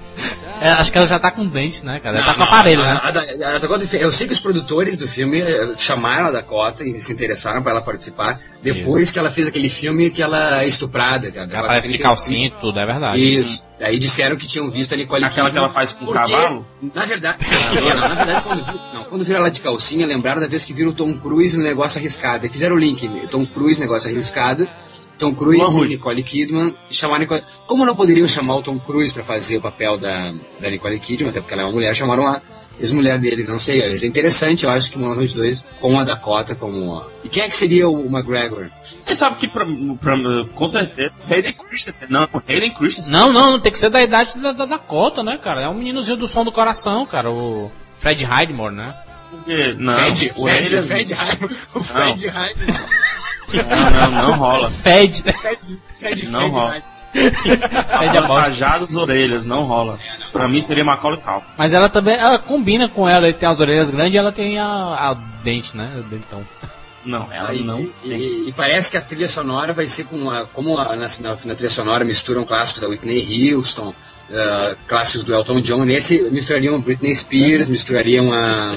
[0.62, 2.18] É, acho que ela já tá com dente, né, cara?
[2.18, 3.00] Ela Não, tá com não, aparelho, a- né?
[3.04, 6.84] a- a- a Dakota- eu sei que os produtores do filme eh, chamaram a Dakota
[6.84, 10.68] e se interessaram para ela participar depois que ela fez aquele filme que ela é
[10.68, 11.30] estuprada.
[11.32, 13.22] que a Ela parece de calcinha e tudo, é verdade.
[13.40, 13.66] Isso.
[13.82, 16.66] Aí disseram que tinham visto a Nicole Aquela que ela faz com o cavalo?
[16.94, 17.38] Na verdade,
[17.76, 20.64] não, não, na verdade quando, viu, não, quando viram ela de calcinha, lembraram da vez
[20.64, 22.46] que viram o Tom Cruise no Negócio Arriscado.
[22.46, 24.68] E fizeram o link, Tom Cruise, Negócio Arriscado,
[25.18, 25.88] Tom Cruise.
[25.88, 27.44] Nicole Kidman, chamaram a Nicole...
[27.68, 31.30] Como não poderiam chamar o Tom Cruise pra fazer o papel da, da Nicole Kidman,
[31.30, 32.42] até porque ela é uma mulher, chamaram a
[32.78, 36.56] ex-mulher dele, não sei, é interessante, eu acho que Mulan Rouge 2 com a Dakota
[36.56, 36.94] como...
[36.98, 38.70] a- E quem é que seria o McGregor?
[39.02, 39.66] Você sabe que, pra,
[40.02, 40.18] pra,
[40.54, 43.14] com certeza, Hayden Christensen, não, Hayden Christensen.
[43.14, 45.62] Não, não, não tem que ser da idade da, da Dakota, né, cara?
[45.62, 47.32] É um meninozinho do som do coração, cara.
[47.32, 48.94] O Fred Heidmore, né?
[49.32, 52.76] Porque, não, Fred, o Fred, Hayden- Fred Heidman, o Fred Heidman,
[53.54, 54.70] Não, não, não rola.
[54.70, 55.24] Fed.
[55.34, 56.76] Fred, Fred, Não rola.
[56.76, 56.96] Heidman.
[57.14, 58.18] Fed é.
[58.20, 59.98] Avantajadas orelhas, não rola.
[60.34, 61.46] Pra mim seria Macaulay Culkin.
[61.58, 64.60] Mas ela também, ela combina com ela, ele tem as orelhas grandes e ela tem
[64.60, 65.92] a, a dente, né?
[65.98, 66.46] O dentão.
[67.06, 68.12] Não, ela Aí, não e, tem.
[68.20, 71.38] e- e parece que a trilha sonora vai ser com a, como a, na, na-
[71.46, 73.94] na trilha sonora misturam clássicos da Whitney Houston,
[74.34, 78.76] ah, clássicos do Elton John, nesse misturariam Britney Spears, misturariam a.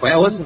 [0.00, 0.42] Qual é a outra?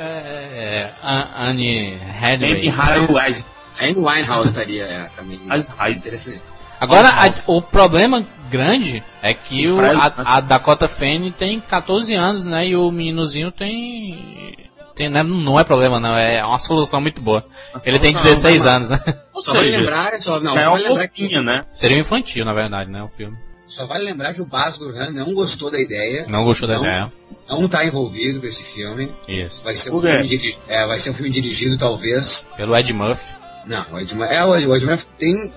[0.00, 2.68] É, a- Anne Amy Hathaway.
[2.68, 3.32] Hathaway.
[3.78, 5.40] A Amy Winehouse estaria é, também.
[5.48, 5.70] As.
[5.70, 6.42] Interessante.
[6.80, 10.12] Agora, a- o problema grande é que o, a, né?
[10.16, 12.68] a Dakota Fanning tem 14 anos, né?
[12.68, 14.70] E o meninozinho tem...
[14.94, 16.16] tem né, não é problema, não.
[16.16, 17.44] É uma solução muito boa.
[17.84, 19.00] Ele tem solução, 16 não, anos, né?
[19.34, 21.64] Ou seja, lembrar, só, não, já é uma mocinha, né?
[21.72, 23.02] Seria um infantil, na verdade, né?
[23.02, 23.36] O filme.
[23.68, 26.82] Só vale lembrar que o Baz Luhrmann não gostou da ideia, Não gostou da Não.
[26.82, 27.12] ideia.
[27.48, 29.14] não está envolvido com esse filme.
[29.28, 29.62] Isso.
[29.62, 33.36] Vai ser, um filme diri- é, vai ser um filme dirigido, talvez, Pelo Ed Murphy.
[33.66, 35.52] Não, o Ed Murphy, é, o Ed o Ed Murphy tem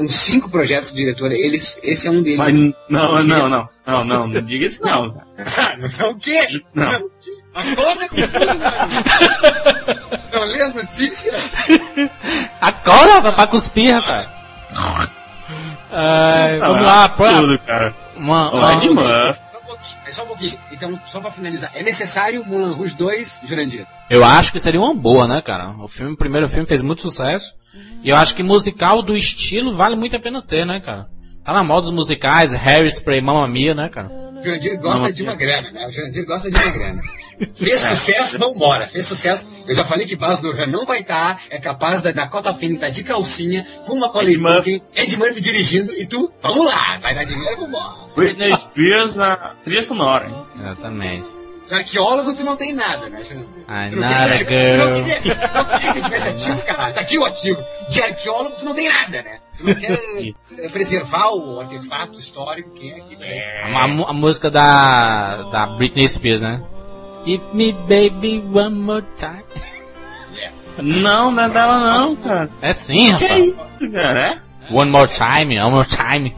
[0.00, 2.38] uns cinco projetos de diretor, eles, esse é um deles.
[2.38, 5.06] Mas não, não, não, não, não, não diga isso não.
[5.98, 6.40] Não, o quê?
[6.74, 7.08] Não.
[7.54, 8.46] Acorda com tudo.
[10.32, 11.56] Não lê as notícias?
[12.60, 14.28] Acorda, pra cuspir, rapaz.
[15.98, 17.94] Ai, Não, vamos é lá, absurdo, cara.
[18.16, 19.40] uma, uma- Ed Murphy.
[19.40, 20.58] Só um pouquinho, é só um pouquinho.
[20.72, 23.86] Então, só pra finalizar, é necessário Mulan Rouge 2, Jurandir?
[24.10, 25.70] Eu acho que seria uma boa, né, cara?
[25.80, 27.54] O filme, o primeiro filme fez muito sucesso.
[28.02, 31.08] E eu acho que musical do estilo vale muito a pena ter, né, cara?
[31.44, 34.08] Tá na moda dos musicais, Harry Spray, Mamma Mia, né, cara?
[34.08, 35.86] O Jurandir gosta de uma grana, né?
[35.86, 37.02] O Jurandir gosta de uma grana.
[37.54, 38.86] Fez sucesso, vambora.
[38.86, 39.46] Fez sucesso.
[39.66, 41.42] Eu já falei que Baz Luhrmann não vai estar.
[41.50, 44.38] É capaz da Dakota Fanning estar de calcinha, com uma Murphy.
[44.38, 47.94] Culkin, Ed Murphy dirigindo, e tu, vamos lá, vai dar dinheiro, vambora.
[48.14, 50.46] Britney Spears na trilha sonora, hein?
[50.60, 51.28] Exatamente.
[51.68, 53.60] Arqueólogo tu não tem nada, né, Jurandir?
[53.68, 54.88] I'm Tu não not queria- a tu girl.
[54.88, 56.92] não queria, tu não queria que eu tivesse ativo, cara.
[56.92, 57.64] Tá aqui o ativo.
[57.90, 59.40] De arqueólogo tu não tem nada, né?
[59.58, 59.90] Tu não quer
[60.58, 63.16] eh, preservar o artefato histórico, quem é que
[63.74, 66.62] A, a mu- a música da, da Britney Spears, né?
[67.26, 69.44] Hit me baby one more time.
[70.78, 72.50] Não, não é dela não, cara.
[72.60, 73.44] É sim, Que rapaz.
[73.44, 74.22] isso, cara?
[74.70, 74.72] É?
[74.72, 76.36] One more time, one more time.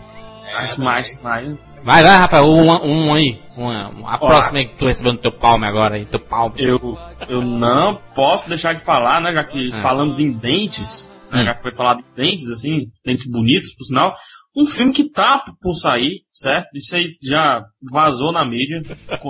[0.57, 1.57] Acho mais, mais.
[1.83, 3.41] Vai, vai, rapaz, um, um aí.
[3.57, 6.55] Uma, a próxima aí que tu recebeu no teu palme agora aí, teu palme.
[6.59, 6.99] Eu,
[7.29, 11.45] eu não posso deixar de falar, né, já que falamos em dentes, né, Hum.
[11.45, 14.15] já que foi falado em dentes, assim, dentes bonitos, por sinal,
[14.59, 16.69] um filme que tá por sair, certo?
[16.75, 18.83] Isso aí já vazou na mídia,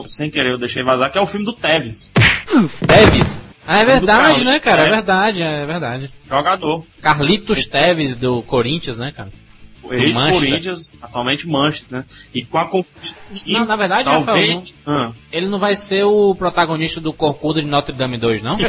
[0.06, 2.10] sem querer eu deixei vazar, que é o filme do Tevez,
[2.86, 3.40] Teves.
[3.66, 4.84] Ah, é verdade, né, cara?
[4.84, 4.90] É é.
[4.90, 6.10] verdade, é verdade.
[6.24, 6.86] jogador.
[7.02, 9.30] Carlitos Teves do Corinthians, né, cara?
[9.90, 12.04] ex-Corinthians, atualmente Manchester, né?
[12.34, 13.18] E com a conquista.
[13.46, 14.74] Não, na verdade, talvez.
[14.86, 18.58] Ah, Ele não vai ser o protagonista do Corcunda de Notre Dame 2, não?
[18.58, 18.64] Não,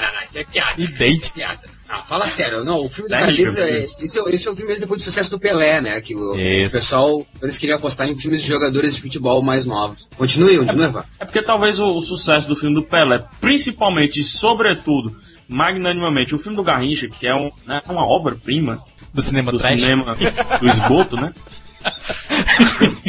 [0.00, 0.80] não, não, isso é piada.
[0.80, 1.16] Idêntico.
[1.16, 1.79] Isso é piada.
[1.90, 4.64] Não, fala sério, não, o filme do É Carlitos, é, isso, eu- isso eu vi
[4.64, 8.16] mesmo depois do sucesso do Pelé, né, que o, o pessoal, eles queriam apostar em
[8.16, 10.08] filmes de jogadores de futebol mais novos.
[10.16, 11.04] Continue, continue, Vá.
[11.18, 15.14] É porque talvez o, o sucesso do filme do Pelé, principalmente e sobretudo,
[15.48, 19.80] magnanimamente, o filme do Garrincha, que é um, né, uma obra-prima Do cinema do trash.
[19.80, 20.16] cinema
[20.60, 21.34] do esgoto, né?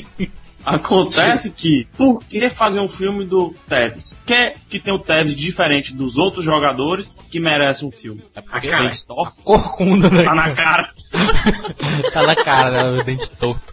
[0.65, 4.15] Acontece que, por que fazer um filme do Tevez?
[4.25, 8.21] Quer que tem o Tevez diferente dos outros jogadores que merecem um filme?
[8.35, 10.23] É porque cara, tem história, Corcunda, né?
[10.23, 10.89] tá na cara.
[12.13, 12.99] tá na cara, né?
[12.99, 13.71] O dente torto.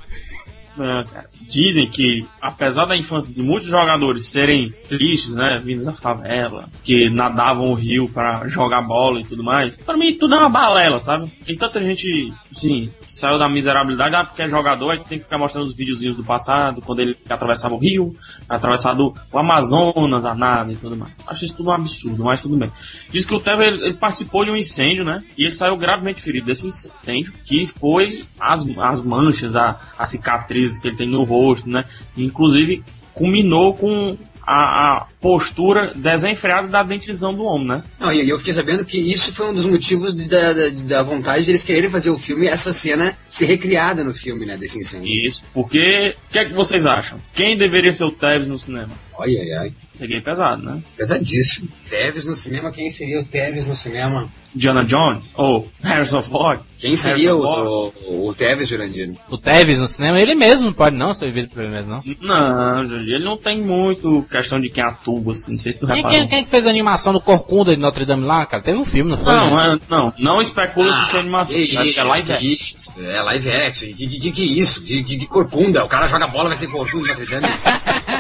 [0.79, 1.29] Não, cara.
[1.43, 7.11] Dizem que, apesar da infância de muitos jogadores serem tristes, né, vindos da favela, que
[7.11, 11.01] nadavam o rio para jogar bola e tudo mais, pra mim tudo é uma balela,
[11.01, 11.27] sabe?
[11.45, 15.39] Tem tanta gente, que saiu da miserabilidade, ah, porque é jogador, aí tem que ficar
[15.39, 18.15] mostrando os videozinhos do passado, quando ele atravessava o rio,
[18.49, 21.13] atravessado o Amazonas, a nada e tudo mais.
[21.27, 22.71] Acho isso tudo um absurdo, mas tudo bem.
[23.11, 25.23] Diz que o Tevez ele, ele participou de um incêndio, né?
[25.37, 30.79] E ele saiu gravemente ferido desse incêndio, que foi as, as manchas, a, a cicatrizes
[30.79, 31.85] que ele tem no rosto, né?
[32.17, 32.83] Inclusive,
[33.13, 34.17] culminou com
[34.49, 37.83] a, a postura desenfreada da dentição do homem, né?
[38.01, 41.03] Não, e eu fiquei sabendo que isso foi um dos motivos de- da, da, da
[41.03, 44.79] vontade de eles quererem fazer o filme essa cena ser recriada no filme, né, desse
[44.79, 45.09] incêndio.
[45.27, 45.43] Isso.
[45.53, 47.19] Porque, o que é que vocês acham?
[47.35, 48.91] Quem deveria ser o Tevez no cinema?
[49.19, 49.73] Ai, ai, ai.
[49.99, 50.83] Peguei pesado, né?
[50.97, 51.69] Pesadíssimo.
[51.89, 54.31] Teves no cinema, quem seria o Teves no cinema?
[54.55, 55.33] Diana Jones?
[55.37, 56.61] Ou Harrison Ford?
[56.79, 57.93] Quem seria o, Ford?
[58.07, 59.15] o, o Teves, Jurandir?
[59.29, 62.03] O Tevez no cinema, ele mesmo não pode não ser visto por ele mesmo, não.
[62.21, 65.53] Não, Jurandir, ele não tem muito questão de quem atua, assim.
[65.53, 66.11] Não sei se tu reparou.
[66.11, 68.63] quem, quem que fez a animação do Corcunda de Notre Dame lá, cara?
[68.63, 69.33] Teve um filme, não foi?
[69.35, 69.75] Não, né?
[69.77, 71.57] é- não, não especula se isso é animação.
[71.57, 73.03] que Acho que é live action.
[73.05, 73.89] É live action.
[73.89, 74.83] Que, que, que, que isso?
[74.83, 75.85] Que, que, que corcunda?
[75.85, 77.45] O cara joga bola, vai ser corcunda, tá ligado?
[77.45, 78.18] Onde?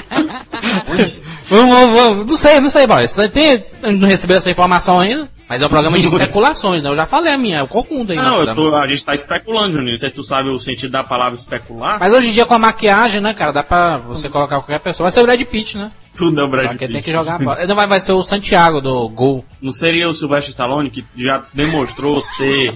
[1.48, 2.26] Vamos, vamos.
[2.26, 3.28] Não sei, não sei, Maurício.
[3.30, 6.90] Tem, não recebeu essa informação ainda, mas é um programa de especulações, né?
[6.90, 8.18] Eu já falei a minha, é o Corcunda aí.
[8.18, 9.92] Não, eu tô, a gente tá especulando, Juninho.
[9.92, 11.98] Não sei se tu sabe o sentido da palavra especular.
[11.98, 15.06] Mas hoje em dia com a maquiagem, né, cara, dá pra você colocar qualquer pessoa.
[15.06, 15.90] Vai ser o Brad Pitt, né?
[16.18, 16.92] Tudo é o Brad Só que Pitt.
[16.92, 17.66] tem que jogar a bola.
[17.66, 19.44] Não, vai, vai ser o Santiago do Gol.
[19.62, 22.74] Não seria o Sylvester Stallone que já demonstrou ter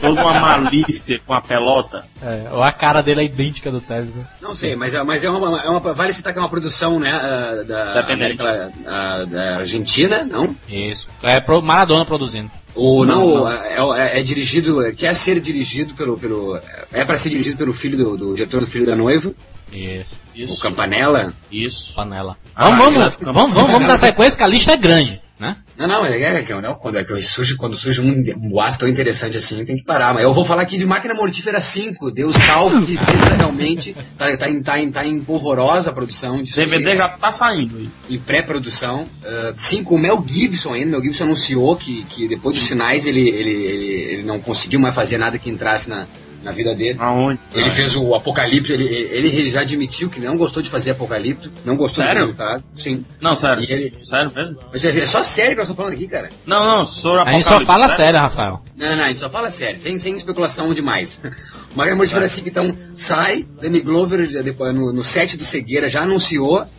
[0.00, 2.04] toda uma malícia com a pelota?
[2.22, 4.14] É, ou a cara dele é idêntica do Tevez.
[4.14, 4.26] né?
[4.42, 5.80] Não sei, mas, é- mas é, uma, é uma.
[5.94, 7.10] Vale citar que é uma produção, né?
[7.12, 8.00] ah, da.
[8.12, 10.54] América- ah, da Argentina, não?
[10.68, 11.08] Isso.
[11.22, 12.50] É pro Maradona produzindo.
[12.74, 13.94] Ou não, Não, não.
[13.96, 16.18] É, é- é dirigido, quer ser dirigido pelo.
[16.18, 16.58] pelo
[16.92, 19.32] é para ser dirigido pelo filho do, do diretor do filho da noiva,
[19.72, 20.16] Isso.
[20.34, 20.60] O Isso.
[20.60, 21.32] Campanella.
[21.50, 21.94] Isso.
[21.94, 22.36] Panela.
[22.54, 25.56] Ah, Vamos, vamos, Renato vamos, vamos, vamos dar sequência que a lista é grande, né?
[25.76, 28.88] Não, não, é, é, é, não quando, é, que surge, quando surge um boato tão
[28.88, 30.14] interessante assim, tem que parar.
[30.14, 32.12] Mas eu vou falar aqui de Máquina Mortífera 5.
[32.12, 33.96] Deus salve que exista realmente.
[34.16, 36.60] Tá, tá, em, tá, em, tá em polvorosa a produção disso.
[36.60, 36.66] aí.
[36.66, 37.88] DVD já tá saindo aí.
[38.08, 39.08] em pré-produção.
[39.56, 40.92] Sim, com o Mel Gibson ainda.
[40.92, 44.94] Mel Gibson anunciou que, que depois dos finais ele, ele, ele, ele não conseguiu mais
[44.94, 46.06] fazer nada que entrasse na,
[46.44, 46.98] na vida dele.
[47.00, 47.40] Aonde?
[47.54, 51.76] Ele fez o Apocalipse, ele, ele já admitiu que não gostou de fazer Apocalipse, não
[51.76, 52.20] gostou Sério?
[52.20, 52.64] do resultado.
[52.74, 53.04] Sim.
[53.20, 53.64] Não, sério.
[53.68, 54.58] Ele- Sério mesmo?
[54.72, 56.28] Mas é é só sério que eu tô falando aqui, cara.
[56.46, 58.62] Não, não, sobre A gente só Apocalipse, fala sério, Rafael.
[58.76, 61.20] Não, não, não, a gente só fala sério, sem, sem especulação demais.
[61.74, 65.88] O Máquina Mortífera assim, então, sai, Danny Glover já depois, no, no set do Cegueira
[65.88, 66.64] já anunciou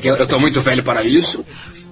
[0.00, 1.42] que eu, eu tô muito velho para isso.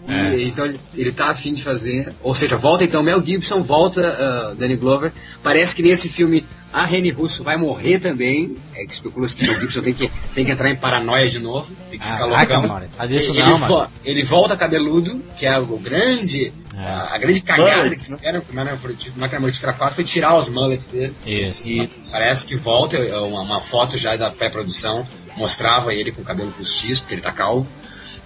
[0.09, 2.12] E, então ele, ele tá afim de fazer.
[2.23, 5.12] Ou seja, volta então Mel Gibson, volta ah, Danny Glover.
[5.43, 8.57] Parece que nesse filme a Rene Russo vai morrer também.
[8.75, 11.73] É que especula-se que Mel Gibson tem que, tem que entrar em paranoia de novo.
[11.91, 12.83] Tem que ficar Caraca, loucão.
[13.11, 13.88] Isso ele, não, mano.
[14.05, 16.53] ele volta cabeludo, que é o grande.
[16.75, 16.81] É.
[16.81, 18.17] A, a grande cagada que né?
[18.17, 21.12] fizeram com o Máquina Mortífera 4 foi tirar os mullets dele.
[21.27, 22.11] Isso.
[22.11, 26.51] Parece que volta, é uma, uma foto já da pré-produção mostrava ele com o cabelo
[26.53, 27.71] postiço, porque ele tá calvo.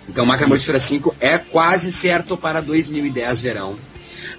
[0.09, 3.77] Então Máquina Mortífera 5 é quase certo para 2010 verão.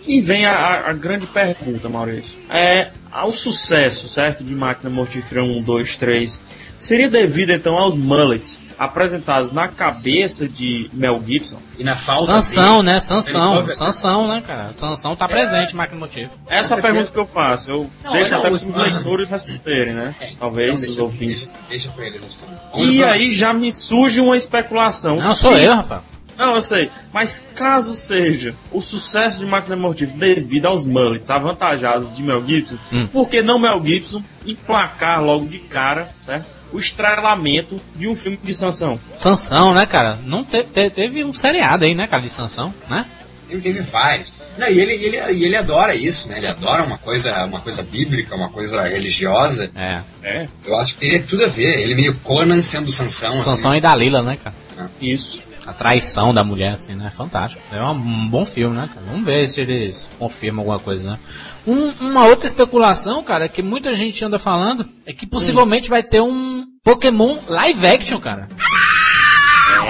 [0.07, 2.39] E vem a, a- grande pergunta, Maurício.
[2.49, 6.41] É, ao sucesso, certo, de Máquina Mortífera 1, 2, 3,
[6.77, 11.59] seria devido então aos mullets apresentados na cabeça de Mel Gibson?
[11.77, 12.99] E na falta Sansão, dele- né?
[12.99, 13.67] Sansão.
[13.75, 14.73] Sansão, né, cara?
[14.73, 16.31] Sansão tá presente, máquina motivo.
[16.47, 17.69] Essa é a pergunta que eu faço.
[17.69, 20.15] Eu Não, deixo não, até os- leitores responderem, né?
[20.19, 21.49] É, Talvez então os ouvintes.
[21.49, 22.57] Deixa, deixa com ele responder.
[22.91, 25.17] E aí já me surge uma especulação.
[25.17, 26.03] Não, sou eu, Rafael.
[26.37, 26.89] Não, eu sei.
[27.11, 32.77] Mas caso seja o sucesso de Máquina Mortífera devido aos mullets avantajados de Mel Gibson,
[32.93, 33.07] Hum.
[33.07, 36.45] por que não Mel Gibson emplacar logo de cara, certo?
[36.71, 38.99] O estrelamento de um filme de Sansão.
[39.15, 40.17] Sansão, né, cara?
[40.25, 43.05] Não te- te- teve um seriado aí, né, cara, de Sansão, né?
[43.49, 44.33] Ele teve vários.
[44.57, 46.37] Não, e ele, ele, ele adora isso, né?
[46.37, 49.71] Ele adora uma coisa, uma coisa bíblica, uma coisa religiosa.
[49.73, 50.01] É.
[50.21, 51.79] É, Eu acho que teria tudo a ver.
[51.79, 53.41] Ele meio Conan sendo Sansão.
[53.41, 53.77] Sansão assim.
[53.77, 54.53] e Dalila, né, cara?
[54.99, 55.41] isso.
[55.67, 57.11] A traição da mulher, assim, né?
[57.13, 57.61] Fantástico.
[57.73, 59.05] É um, um bom filme, né, cara?
[59.11, 61.19] Vamos ver se eles confirmam alguma coisa, né?
[61.67, 66.21] Um- uma outra especulação, cara, que muita gente anda falando, é que possivelmente vai ter
[66.21, 68.47] um Pokémon live action, cara.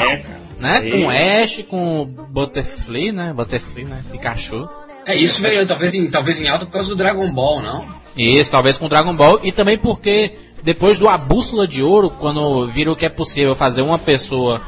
[0.09, 0.37] É, cara.
[0.59, 0.79] Né?
[0.81, 0.91] Sei.
[0.91, 3.31] Com Ash, com Butterfly, né?
[3.33, 4.03] Butterfly, né?
[4.11, 4.67] Pikachu.
[5.05, 7.87] É, isso veio talvez em, talvez em alta por causa do Dragon Ball, não?
[8.17, 9.39] Isso, talvez com Dragon Ball.
[9.43, 13.83] E também porque depois do A Bússola de Ouro, quando viram que é possível fazer
[13.83, 14.59] uma pessoa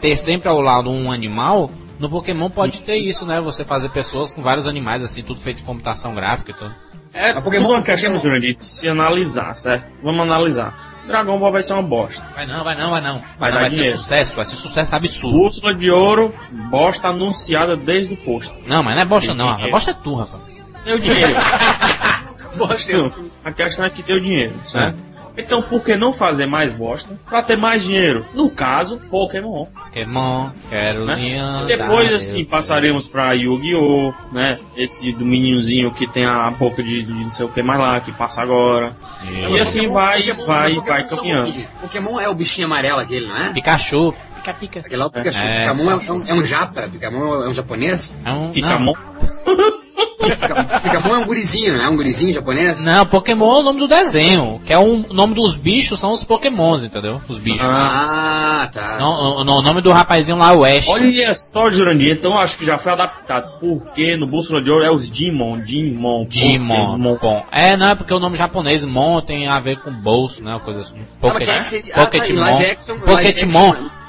[0.00, 3.40] ter sempre ao lado um animal, no Pokémon pode ter isso, né?
[3.40, 6.74] Você fazer pessoas com vários animais, assim, tudo feito em computação gráfica e tudo.
[7.12, 9.86] É Mas Pokémon- tudo uma questão, Pokémon- Jurandir, de se analisar, certo?
[10.02, 10.96] Vamos analisar.
[11.06, 12.26] Dragon Ball vai ser uma bosta.
[12.34, 13.18] Vai não, vai não, vai não.
[13.20, 15.38] Vai, Vai não, dar vai ser sucesso, vai ser sucesso absurdo.
[15.38, 16.34] Bússola de ouro,
[16.70, 18.54] bosta anunciada desde o posto.
[18.66, 19.68] Não, mas não é bosta não, Dinheiro.
[19.68, 20.38] a bosta é tu, Rafa.
[20.84, 21.32] Deu dinheiro.
[22.56, 22.96] Bosta.
[22.96, 23.12] Não,
[23.44, 24.98] a questão é que deu dinheiro, certo?
[25.38, 28.26] Então por que não fazer mais bosta pra ter mais dinheiro?
[28.34, 29.66] No caso, Pokémon.
[29.66, 31.14] Pokémon, quero Né?
[31.14, 31.60] linha.
[31.62, 34.12] E depois, assim, passaremos pra Yu-Gi-Oh!
[34.32, 34.58] né?
[34.76, 38.00] Esse do meninozinho que tem a boca de, de não sei o que mais lá,
[38.00, 38.96] que passa agora.
[39.50, 41.66] E assim vai, Pokémon- vai, Pokémon vai só um caminhando.
[41.80, 43.52] Pokémon é o bichinho amarelo aquele, não é?
[43.52, 44.80] Pikachu, pica pica.
[44.80, 45.44] Aquele lá é o Pikachu.
[45.46, 45.68] É.
[45.68, 46.82] Pokémon é, um- é um japa.
[46.88, 48.14] Pokémon é um japonês.
[48.24, 48.94] É um, Picamon.
[50.18, 51.88] Pokémon é um gurizinho, não é?
[51.88, 52.84] Um gurizinho japonês?
[52.84, 56.12] Não, Pokémon é o nome do desenho, que é um- o nome dos bichos são
[56.12, 57.20] os Pokémons, entendeu?
[57.28, 57.66] Os bichos.
[57.70, 58.96] Ah, tá.
[58.98, 60.88] Não, o, o nome do rapazinho lá é o Ash.
[60.88, 63.58] Olha só, Jurandir, então acho que já foi adaptado.
[63.60, 66.98] Porque no Bússola de Ouro é os Digimon, Digimon, Digimon.
[66.98, 67.42] Pokémon.
[67.52, 70.52] É, não, é porque o nome japonês Mon tem a ver com bolso, né?
[70.52, 70.96] Uma coisa assim.
[71.20, 72.36] Pocket, quem é seria- ah, tá, action,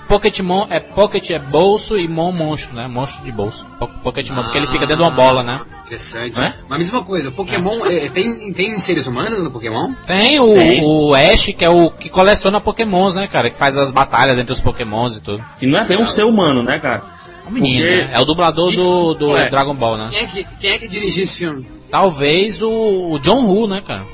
[0.08, 2.88] Pocketmon é pocket é bolso e Mon monstro, né?
[2.88, 3.64] Monstro de bolso.
[3.78, 5.62] Po- Pocketmon, porque ele fica dentro de uma bola, né?
[5.90, 6.40] Interessante.
[6.40, 6.54] Né?
[6.68, 9.94] Mas a mesma coisa, Pokémon é, tem, tem seres humanos no Pokémon?
[10.06, 10.82] Tem o, Tem.
[10.86, 13.50] o Ash, que é o que coleciona Pokémons, né, cara?
[13.50, 15.44] Que faz as batalhas entre os Pokémons e tudo.
[15.58, 17.04] Que não é bem um ser humano, né, cara?
[17.46, 18.12] É um menino, Porque- né?
[18.14, 19.50] É o dublador do, do É.
[19.50, 20.10] Dragon Ball, né?
[20.12, 21.66] Quem é que, quem é que dirigiu esse filme?
[21.90, 24.06] Talvez o, o John Woo, né, cara?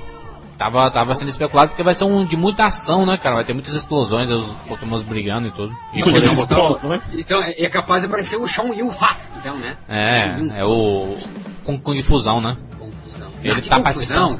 [0.58, 3.36] Tava, tava sendo especulado porque vai ser um de muita ação, né, cara?
[3.36, 5.76] Vai ter muitas explosões, os Pokémons brigando e tudo.
[5.94, 6.02] E
[6.36, 7.02] botaram- né?
[7.13, 9.76] Então é, é capaz de aparecer o Sean Yu Fat, então, né?
[9.89, 11.18] É, é o
[11.65, 12.56] Kung Kung Fusão, né?
[12.80, 13.28] Confusão.
[13.44, 14.39] Ele Ah, tá confusão.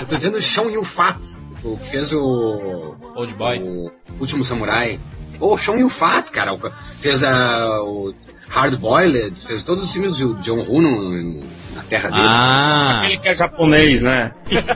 [0.00, 1.18] Eu tô dizendo o Sean Yu Fat,
[1.62, 3.62] o que fez o, Old Boy.
[3.62, 4.98] o Último Samurai.
[5.38, 6.58] O Sean Yu Fat, cara,
[6.98, 8.12] fez a, o
[8.48, 11.40] Hard Boiled, fez todos os filmes do John Woo no-
[11.78, 12.22] na terra dele.
[12.26, 14.32] Ah, Aquele que é japonês, né?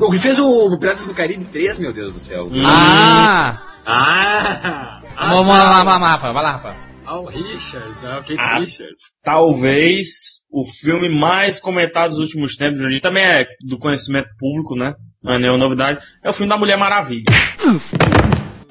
[0.00, 2.48] O que fez o Piratas do Caribe 3, meu Deus do céu.
[2.64, 3.60] ah!
[3.84, 5.02] Ah!
[5.28, 6.76] Vamos lá, vamos lá, Rafa, vai lá, Rafa.
[7.04, 8.58] Ah, o Richards, ah, o Kate Ah.
[8.58, 9.12] Richards.
[9.22, 10.06] Talvez
[10.50, 14.94] o filme mais comentado dos últimos tempos, também é do conhecimento público, né?
[15.22, 15.98] Não é nenhuma novidade.
[16.24, 17.24] É o filme da Mulher Maravilha.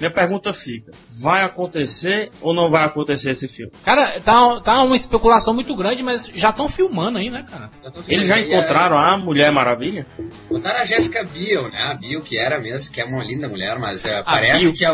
[0.01, 3.71] Minha pergunta fica: vai acontecer ou não vai acontecer esse filme?
[3.85, 7.69] Cara, tá, tá uma especulação muito grande, mas já estão filmando aí, né, cara?
[7.83, 10.07] Já Eles já aí, encontraram a Mulher Maravilha?
[10.17, 11.79] é, Botaram a Jéssica Biel, né?
[11.83, 14.73] A Biel que era mesmo, que é uma linda mulher, mas é, parece Biel.
[14.75, 14.91] que a,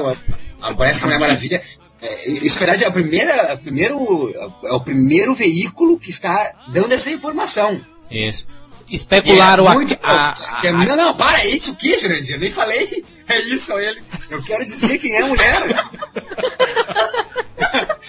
[0.67, 1.61] a- parece que a Mulher Maravilha.
[2.01, 4.31] É, isso verdade é a primeira, a primeiro,
[4.65, 7.79] é o primeiro veículo que está dando essa informação.
[8.11, 8.45] Isso.
[8.89, 12.35] Especularam é a, muito- a, a- é- Não, não, para, é isso o que, Jurandir?
[12.35, 13.03] Eu nem falei.
[13.29, 14.01] É isso, ele.
[14.29, 15.63] Eu quero dizer quem é a mulher.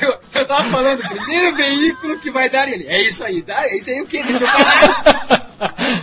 [0.00, 2.87] eu, eu tava falando, o primeiro veículo que vai dar ele.
[2.87, 3.66] É isso aí, tá?
[3.66, 4.22] É isso aí o que?
[4.22, 5.48] Deixa eu falar.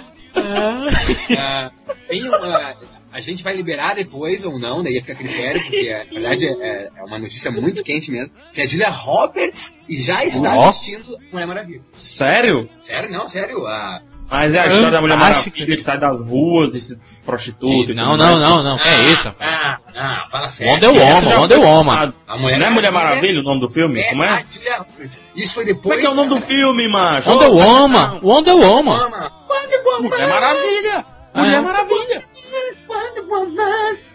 [1.38, 1.72] Ah,
[2.08, 2.76] tem uma,
[3.16, 6.48] a gente vai liberar depois ou não, daí fica a critério, porque é, na verdade
[6.48, 10.68] é, é uma notícia muito quente mesmo, que a Julia Roberts já está Ó.
[10.68, 11.82] vestindo Mulher Maravilha.
[11.94, 12.70] Sério?
[12.82, 13.66] Sério, não, sério.
[13.66, 15.18] A, Mas é a história da Mulher.
[15.18, 19.04] Maravilha que sai das ruas e se prostituta e Não, não, não, não, que é
[19.12, 19.44] isso, Rafa?
[19.44, 20.74] Ah, ah, fala sério.
[20.74, 22.14] Wonder Woman, Wonder Woman.
[22.28, 24.00] A Mulher Não é Mulher Maravilha o nome do filme?
[24.00, 24.46] É Como é?
[25.36, 25.84] Isso foi depois.
[25.84, 27.30] Como é que é o nome do filme, macho?
[27.30, 29.00] Wonder Woman, Wonder Woman.
[29.00, 30.10] Wonder Woman.
[30.10, 31.06] Mulher Maravilha!
[31.34, 31.40] É.
[31.40, 32.22] Mulher Maravilha!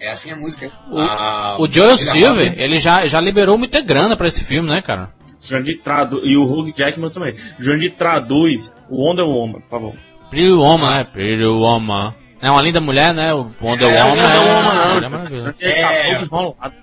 [0.01, 0.71] É assim a música.
[0.97, 5.11] Ah, O Joel Silver, ele já, já liberou muita grana pra esse filme, né, cara?
[5.41, 7.35] Jandir traduz, e o Hugh Jackman também.
[7.59, 9.95] Jandir traduz o Wonder Woman, por favor.
[10.31, 11.05] Pretty Woman, né?
[11.05, 12.15] Pretty Woman.
[12.43, 13.33] É uma linda mulher, né?
[13.35, 14.11] O Wonder É, Woman.
[14.11, 15.55] Wonder é Woman, uma maravilhosa.
[15.61, 15.85] Jandir É.
[15.85, 16.75] acabou de enrolado.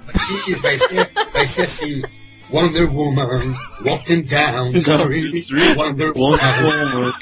[0.47, 2.01] Isso, vai ser, vai ser assim.
[2.49, 3.53] Wonder Woman,
[3.85, 5.75] walking down the street.
[5.77, 7.13] Wonder Wonder Woman.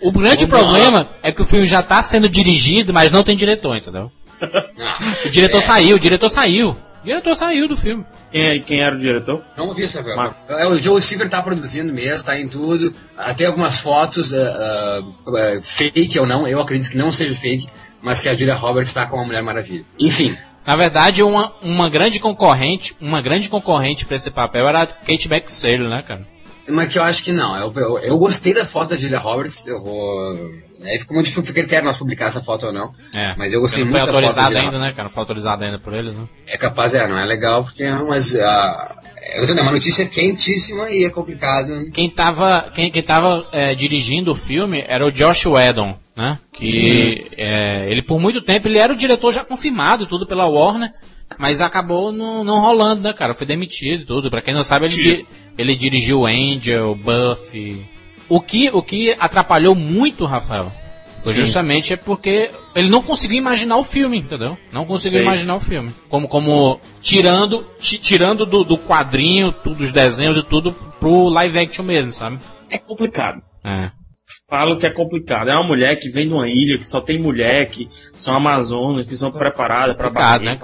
[0.00, 3.76] O grande problema é que o filme já tá sendo dirigido, mas não tem diretor,
[3.76, 4.10] entendeu?
[4.40, 5.62] Ah, O diretor é.
[5.62, 6.76] saiu, o diretor saiu.
[7.06, 8.04] O diretor saiu do filme.
[8.32, 9.44] Quem, quem era o diretor?
[9.56, 10.04] Não vi essa
[10.48, 12.92] É, O Joe Silver tá produzindo mesmo, tá em tudo.
[13.16, 17.68] Até algumas fotos, ah, ah, fake ou não, eu acredito que não seja fake,
[18.02, 19.84] mas que a Julia Roberts tá com a Mulher Maravilha.
[19.96, 20.36] Enfim,
[20.66, 25.28] Na verdade, uma, uma grande concorrente, uma grande concorrente pra esse papel era a Kate
[25.28, 26.26] Beckinsale, né, cara?
[26.68, 27.56] mas que eu acho que não.
[27.56, 30.34] Eu, eu, eu gostei da foto da Julia Roberts, eu vou.
[30.82, 32.92] Aí ficou muito difícil critério nós publicar essa foto ou não.
[33.14, 33.34] É.
[33.36, 35.04] Mas eu gostei não muito foi da foto da autorizado Julia ainda, né, cara?
[35.04, 36.28] Não foi autorizado ainda por eles, né?
[36.46, 38.36] É capaz, é, não é legal, porque é umas.
[38.36, 38.96] ah,
[39.26, 41.90] eu tô dizendo, é uma notícia quentíssima e é complicado.
[41.92, 46.38] Quem tava, quem, quem tava é, dirigindo o filme era o Josh Whedon, né?
[46.52, 50.46] Que é, ele por muito tempo ele era o diretor já confirmado e tudo pela
[50.46, 50.92] Warner,
[51.38, 53.34] mas acabou não, não rolando, né, cara?
[53.34, 54.30] Foi demitido e tudo.
[54.30, 55.26] Pra quem não sabe, ele,
[55.58, 57.95] ele dirigiu Angel, Buffy.
[58.28, 60.72] O que, o que atrapalhou muito, Rafael,
[61.22, 61.40] foi Sim.
[61.40, 64.56] justamente é porque ele não conseguiu imaginar o filme, entendeu?
[64.72, 65.26] Não conseguiu Sei.
[65.26, 65.92] imaginar o filme.
[66.08, 71.58] Como, como tirando, ti- tirando do, do quadrinho, tudo, dos desenhos e tudo pro live
[71.58, 72.38] action mesmo, sabe?
[72.70, 73.40] É complicado.
[73.64, 73.90] É.
[74.50, 75.48] Falo que é complicado.
[75.50, 79.06] É uma mulher que vem de uma ilha, que só tem mulher, que são amazonas,
[79.08, 80.52] que são preparadas pra Complicado, bater.
[80.52, 80.56] né,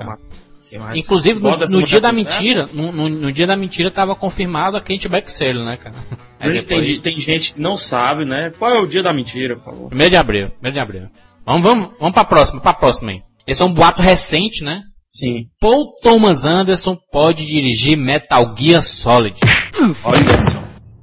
[0.94, 4.76] Inclusive, no, no dia da pro mentira, no, no- no dia da mentira tava confirmado
[4.76, 5.94] a Kate Beckinsale, né, cara?
[6.42, 8.52] Gente, tem, depois- tem gente que não sabe, né?
[8.58, 9.88] Qual é o dia da mentira, por favor?
[9.88, 11.08] Primeiro de abril, primeiro de abril.
[11.44, 13.20] Vamos, vamos, vamos pra próxima, pra próxima aí.
[13.46, 14.82] Esse é um boato recente, né?
[15.08, 15.46] Sim.
[15.60, 19.38] Paul Thomas Anderson pode dirigir Metal Gear Solid.
[20.04, 20.61] Olha só.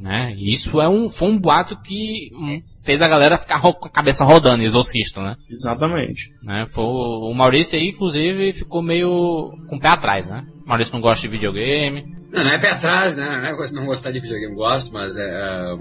[0.10, 0.34] Né?
[0.36, 3.92] E Isso é um, foi um boato que hum, fez a galera ficar com a
[3.92, 5.36] cabeça rodando, exorcista, né?
[5.48, 6.34] Exatamente.
[6.42, 6.66] né?
[6.74, 10.44] Foi, o Maurício aí, inclusive, ficou meio com o pé atrás, né?
[10.66, 12.02] O Maurício não gosta de videogame.
[12.32, 13.24] Não, não é pé atrás, né?
[13.24, 15.76] Não é não gostar de videogame, gosto, mas é, é,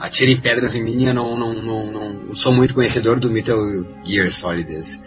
[0.00, 3.56] atirem pedras em mim, eu não, não, não, não sou muito conhecedor do Metal
[4.04, 5.02] Gear Solid esse.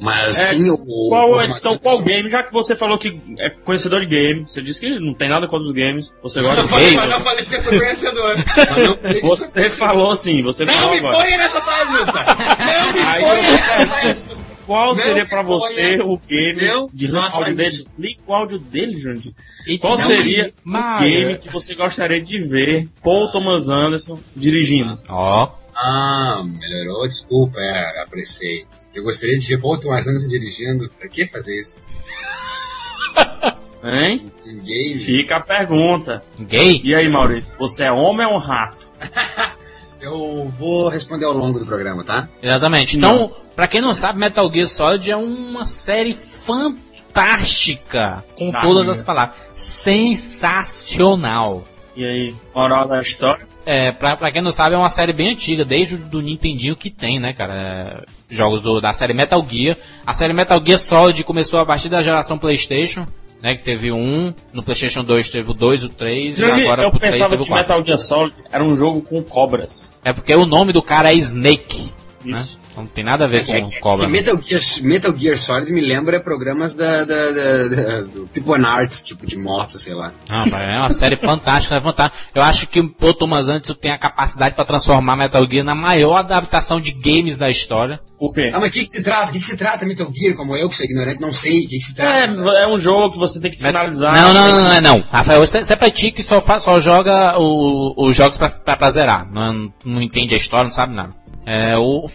[0.00, 0.78] Mas É, sim, o.
[0.78, 2.28] Qual, é, então, qual game?
[2.30, 5.46] Já que você falou que é conhecedor de game, você disse que não tem nada
[5.46, 6.94] contra os games, você gosta de games.
[6.96, 8.34] mas não falei que eu sou conhecedor.
[8.36, 11.18] Mas não falei que eu sou Você falou assim, você Não falou me agora.
[11.18, 12.24] ponha nessa saia justa!
[12.24, 14.59] Não me ponha eu- nessa saia justa!
[14.70, 17.76] Qual Não seria pra você o game de nossa, áudio dele?
[18.24, 19.34] o áudio dele.
[19.66, 24.96] It's Qual seria o game que você gostaria de ver Paul Thomas Anderson dirigindo?
[25.08, 28.64] Ó, Ah, melhorou, desculpa, é, apressei.
[28.94, 30.88] Eu gostaria de ver Paul Thomas Anderson dirigindo.
[31.00, 31.74] Pra que fazer isso?
[33.82, 34.30] Hein?
[34.62, 34.94] Game?
[34.94, 36.22] Fica a pergunta.
[36.38, 36.80] gay?
[36.84, 38.86] E aí, Maurício, você é homem ou um rato?
[40.00, 42.28] Eu vou responder ao longo do programa, tá?
[42.42, 42.96] Exatamente.
[42.96, 48.88] Então, pra quem não sabe, Metal Gear Solid é uma série fantástica, com Tá, todas
[48.88, 49.36] as palavras.
[49.54, 51.64] Sensacional.
[51.96, 53.46] E aí, moral da história?
[53.66, 56.74] É, pra, pra quem não sabe, é uma série bem antiga, desde o do Nintendinho
[56.74, 57.54] que tem, né, cara?
[57.54, 58.02] É,
[58.34, 59.76] jogos do- da série Metal Gear.
[60.06, 63.06] A série Metal Gear Solid começou a partir da geração PlayStation,
[63.42, 63.56] né?
[63.56, 67.00] Que teve um, no PlayStation 2 teve o 2, o 3, e agora eu 3
[67.00, 67.68] pensava teve o que 4.
[67.68, 69.98] Metal Gear Solid era um jogo com cobras.
[70.04, 71.90] É porque o nome do cara é Snake,
[72.24, 72.36] né?
[72.36, 72.59] Isso.
[72.59, 74.06] Então não tem nada a ver com É cobra.
[74.06, 74.18] que né?
[74.18, 78.66] Metal, Gear, Metal Gear Solid me lembra programas da, da, da- da- do People and
[78.66, 80.12] Arts, tipo de moto, sei lá.
[80.28, 82.18] Não, mas é uma série fantástica, é fantástica.
[82.34, 85.74] Eu acho que o Paul Thomas Anderson tem a capacidade para transformar Metal Gear na
[85.74, 88.00] maior adaptação de games da história.
[88.18, 88.50] Por quê?
[88.54, 89.30] Ah, mas o que, que se trata?
[89.30, 90.34] O que, que se trata Metal Gear?
[90.36, 91.94] Como eu, que sou ignorante, não sei o que, que se É,
[92.26, 92.32] trata.
[92.32, 92.48] sabe?
[92.48, 94.12] é um jogo que você tem que finalizar.
[94.14, 95.00] Não, não, não, não, é não.
[95.10, 98.48] Rafael, você, você é pra ti que só, fa- só joga o- os jogos pra,
[98.50, 99.26] pra, pra zerar.
[99.32, 101.10] Não, não entende a história, não sabe nada.
[101.46, 102.06] É, o,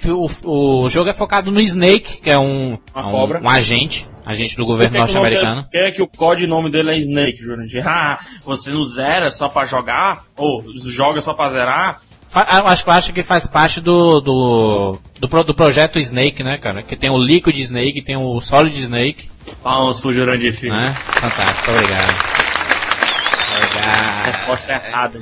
[0.44, 4.66] o, o jogo é focado no Snake, que é um, um, um agente, agente do
[4.66, 5.64] governo nome norte-americano.
[5.64, 7.84] por que é que o codinome dele é Snake, Jurandir?
[7.88, 10.26] Ah, você não zera só pra jogar?
[10.38, 12.02] Ou joga só pra zerar?
[12.36, 16.84] Eu acho, acho que faz parte do, do, do, do projeto Snake, né, cara?
[16.84, 19.30] Que tem o Liquid Snake, tem o Solid Snake,
[19.62, 20.74] Palmas pro Jurandir, filho.
[20.74, 20.94] né?
[20.94, 22.36] Fantástico, obrigado.
[23.56, 24.26] Obrigado.
[24.26, 25.20] Resposta errada.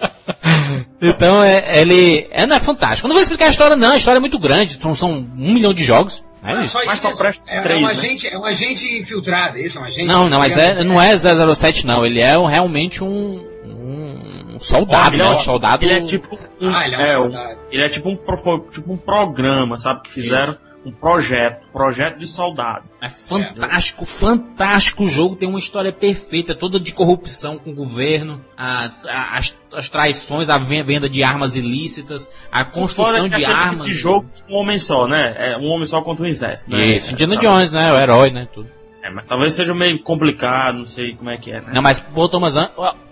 [1.02, 3.06] Então, é, ele é, não, é fantástico.
[3.06, 3.92] Eu não vou explicar a história, não.
[3.92, 4.78] A história é muito grande.
[4.80, 6.22] São, são um milhão de jogos.
[6.44, 6.78] É Não, isso.
[6.78, 7.10] só Mas isso.
[7.16, 7.90] só presta é, três, é um né?
[7.92, 9.78] agente, é um agente infiltrado, é isso?
[9.78, 12.04] É um agente Não, não, mas é, não é 007, não.
[12.04, 15.28] Ele é um- realmente um, um soldado, Ele né?
[15.30, 15.84] é Um soldado.
[15.84, 17.58] Ele é tipo um, Ah, ele é um é, soldado.
[17.70, 20.02] ele é tipo um, pro- tipo um programa, sabe?
[20.02, 22.84] Que fizeram um projeto, projeto de soldado.
[23.02, 25.36] É fantástico, fantástico o jogo.
[25.36, 30.48] Tem uma história perfeita, toda de corrupção com o governo, a- a- as, as traições,
[30.48, 33.72] a ven- venda de armas ilícitas, a construção é de aquele armas.
[33.72, 35.34] tipo de jogo um homem só, né?
[35.36, 36.86] É um homem só contra um exército, né?
[36.96, 37.92] Isso, É, Indiana tá- Jones, né?
[37.92, 38.48] O herói, né?
[38.52, 38.70] Tudo.
[39.02, 41.70] É, mas talvez seja meio complicado, não sei como é que é, né?
[41.74, 42.54] Não, mas pô, Thomas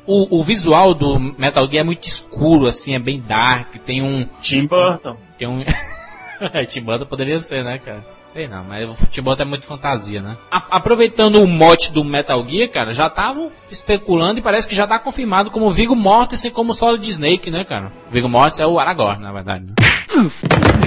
[0.07, 4.27] o, o visual do Metal Gear é muito escuro, assim, é bem dark, tem um.
[4.41, 5.17] Tim Burton.
[5.39, 5.63] Tem um.
[6.69, 8.05] Tim Burton poderia ser, né, cara?
[8.27, 10.37] Sei não, mas o futebol é muito fantasia, né?
[10.51, 14.87] A- aproveitando o mote do Metal Gear, cara, já estavam especulando e parece que já
[14.87, 17.91] tá confirmado como Viggo Mortensen como Solid Snake, né, cara?
[18.11, 19.65] Viggo Mortensen é o Aragorn, na verdade.
[19.65, 19.75] Né?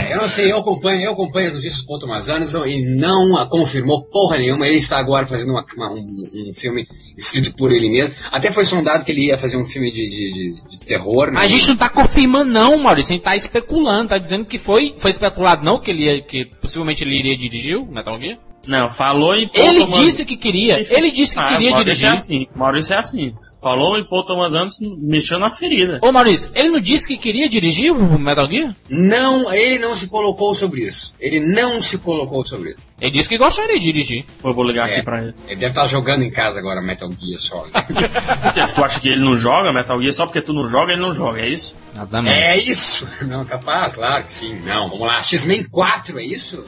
[0.09, 3.37] É, eu não sei, eu acompanho, eu acompanho as notícias Paul Thomas Anderson e não
[3.37, 4.67] a confirmou porra nenhuma.
[4.67, 6.87] Ele está agora fazendo uma- uma- um, um filme
[7.21, 8.15] escrito por ele mesmo.
[8.31, 11.27] Até foi sondado que ele ia fazer um filme de, de, de- de terror.
[11.27, 11.33] né?
[11.35, 14.57] Mas a gente não tá confirmando não, Maurício, a gente tá especulando, tá dizendo que
[14.57, 18.37] foi, foi especulado não que ele ia, que possivelmente ele iria dirigir o Metal Gear.
[18.67, 21.83] Não, falou em Paul Ele Thomas- disse que queria, ele disse que Ah, queria Maurício
[21.85, 22.09] dirigir.
[22.09, 22.47] É assim.
[22.55, 23.33] Maurício é assim.
[23.61, 25.99] Falou em Paul Thomas Anderson, mexeu na ferida.
[26.01, 28.75] Ô Maurício, ele não disse que queria dirigir o Metal Gear?
[28.89, 31.13] Não, ele não se colocou sobre isso.
[31.19, 32.91] Ele não se colocou sobre isso.
[32.99, 34.25] Ele disse que gostaria de dirigir.
[34.43, 34.93] Eu vou ligar É.
[34.95, 35.35] aqui pra ele.
[35.47, 37.39] Ele deve estar jogando em casa agora Metal Gear.
[38.41, 41.01] Porque tu acha que ele não joga Metal Gear só porque tu não joga, ele
[41.01, 41.75] não joga, é isso?
[41.93, 42.35] Exatamente.
[42.39, 43.07] é isso?
[43.27, 44.55] Não, capaz, claro que sim.
[44.65, 45.21] Não, vamos lá.
[45.21, 46.63] X-Men 4, é isso?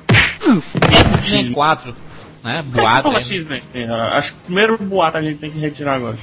[0.92, 1.96] X-Men 4,
[2.44, 2.64] né?
[2.64, 3.04] Que tu Boato.
[3.04, 3.22] fala.
[3.22, 3.62] X-Men?
[3.62, 6.16] Sim, acho que o primeiro boato a gente tem que retirar agora.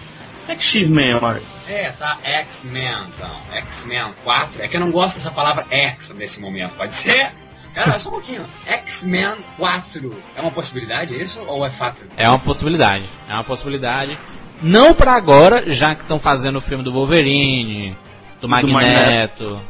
[0.43, 1.43] O que é que X-Men, Mário?
[1.69, 2.19] É, tá.
[2.23, 3.31] X-Men, então.
[3.53, 4.63] X-Men 4.
[4.63, 6.73] É que eu não gosto dessa palavra X nesse momento.
[6.77, 7.31] Pode ser?
[7.75, 8.45] Cara, só um pouquinho.
[8.67, 11.41] X-Men 4 é uma possibilidade, é isso?
[11.47, 12.03] Ou é fato?
[12.17, 13.05] É uma possibilidade.
[13.29, 14.19] É uma possibilidade.
[14.63, 17.97] Não pra agora, já que estão fazendo o filme do Wolverine,
[18.41, 19.61] do Magneto.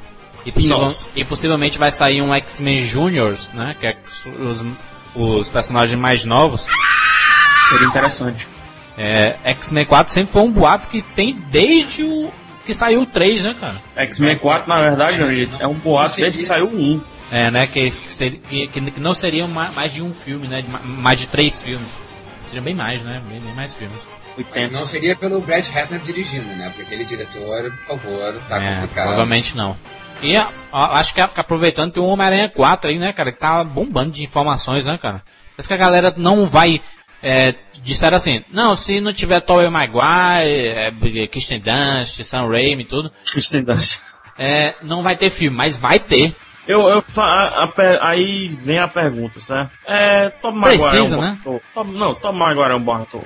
[0.45, 3.77] E, possivel- e possivelmente vai sair um X-Men Juniors, né?
[3.79, 3.97] Que é
[4.39, 4.65] os,
[5.15, 6.67] os personagens mais novos.
[7.69, 8.49] Seria interessante.
[8.99, 12.31] É, X-Men 4 sempre foi um boato que tem desde o
[12.67, 13.75] que saiu o 3, né, cara?
[13.97, 17.01] X-Men 4, na verdade, Jandir, é um boato desde que saiu o 1.
[17.33, 17.67] É, né?
[17.67, 20.65] Que, que, que, não seriam ma- mais de um filme, né?
[20.85, 21.91] mais de três filmes.
[22.47, 23.23] Seriam bem mais, né?
[23.29, 23.97] Bem, bem mais filmes.
[24.37, 24.71] Mas 80.
[24.79, 26.67] não seria pelo Brad Ratner dirigindo, né?
[26.69, 29.05] Porque aquele diretor, por favor, tá é, complicado.
[29.07, 29.77] provavelmente não.
[30.23, 30.47] E ó,
[30.97, 34.85] acho que aproveitando tem o Homem-Aranha 4 aí, né, cara, que tá bombando de informações,
[34.87, 35.23] né, cara?
[35.57, 36.81] Parece que a galera não vai.
[37.23, 42.87] É, disseram assim, não, se não tiver Tobey Maguire, é, Kristen Dunst, Sam Raimi e
[42.87, 44.01] tudo, Kristen Dunst.
[44.39, 46.35] é, não vai ter filme, mas vai ter.
[46.67, 49.71] Eu, eu, a- a aí vem a pergunta, certo?
[49.87, 51.39] É, Tom Maguire Precisa, é um né?
[51.75, 53.25] Tom- não, Tom Maguire é um bom ator.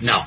[0.00, 0.24] Não.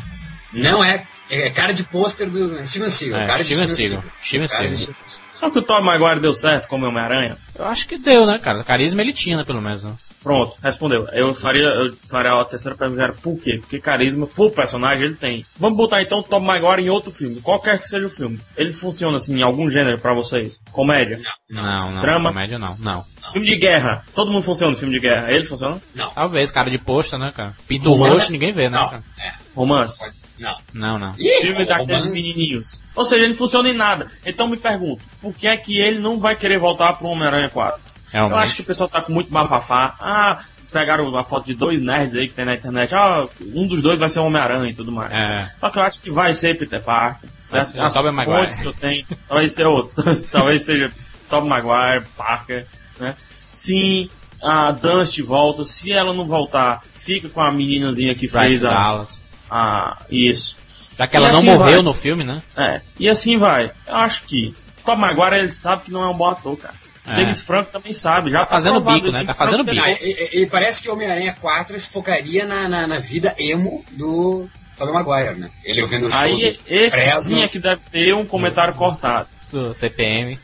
[0.51, 1.05] Não é.
[1.29, 3.21] É cara de pôster do Steven Seagal.
[3.21, 4.03] É, cara de Steven Seagal.
[4.21, 4.95] Steven Seagal.
[5.43, 7.35] Só que o Tom Maguire deu certo como Homem-Aranha.
[7.59, 8.63] Eu acho que deu, né, cara?
[8.63, 9.83] Carisma ele tinha, né, pelo menos.
[9.83, 9.93] Né?
[10.23, 11.05] Pronto, respondeu.
[11.11, 13.57] Eu faria, eu faria a terceira pergunta, por quê?
[13.59, 15.45] Porque carisma, por personagem, ele tem.
[15.59, 18.39] Vamos botar então o Tom Maguire em outro filme, qualquer que seja o filme.
[18.55, 20.61] Ele funciona assim em algum gênero pra vocês?
[20.71, 21.19] Comédia?
[21.49, 22.01] Não, não.
[22.01, 22.29] Drama?
[22.29, 23.05] Comédia não, não.
[23.33, 24.05] Filme de guerra.
[24.15, 25.29] Todo mundo funciona no filme de guerra.
[25.29, 25.81] Ele funciona?
[25.93, 26.09] Não.
[26.11, 27.53] Talvez, cara de posta, né, cara?
[27.67, 28.87] Pinto roxo, ninguém vê, né, Não.
[28.89, 29.03] cara?
[29.19, 30.05] É, Romance?
[30.43, 30.57] Não.
[30.73, 31.15] Não, não.
[31.17, 32.79] Ih, Filme daqueles menininhos.
[32.93, 34.07] Ou seja, ele não funciona em nada.
[34.25, 37.79] Então me pergunto, por que é que ele não vai querer voltar pro Homem-Aranha 4?
[37.79, 38.43] Eu Realmente.
[38.43, 39.95] acho que o pessoal tá com muito bafafá.
[39.99, 42.93] Ah, pegaram uma foto de dois nerds aí que tem na internet.
[42.93, 43.25] Ah,
[43.55, 45.11] um dos dois vai ser o Homem-Aranha e tudo mais.
[45.11, 45.49] É.
[45.59, 47.29] Só que eu acho que vai ser Peter Parker.
[47.43, 47.81] Certo?
[47.81, 48.39] As Tobey Maguire.
[48.41, 50.03] fontes que eu tenho, talvez seja outro.
[50.31, 50.91] talvez seja
[51.29, 52.65] Tobey Maguire, Parker,
[52.99, 53.15] né?
[53.51, 54.09] Sim,
[54.43, 55.63] a Dust volta.
[55.63, 59.19] Se ela não voltar, fica com a meninazinha que Bryce fez a, Dallas.
[59.49, 59.97] A...
[60.09, 60.57] Isso.
[60.97, 61.81] Já que ela E não assim morreu vai.
[61.81, 62.41] no filme, né?
[62.55, 63.71] É, e assim vai.
[63.87, 66.75] Eu acho que Tom Maguire ele sabe que não é um bom ator, cara.
[67.05, 67.15] É.
[67.15, 69.19] James Franco também sabe, já Tá fazendo provado, bico, né?
[69.19, 69.85] James Tá fazendo Franco bico.
[69.85, 73.35] Ah, e, e- e parece que o Homem-Aranha 4 se focaria na, na, na vida
[73.37, 75.49] emo do Tobey Maguire, né?
[75.65, 77.19] Ele ouvindo o show Aí, do esse Fresno.
[77.21, 79.27] sim é que deve ter um comentário cortado.
[79.51, 80.39] Do CPM.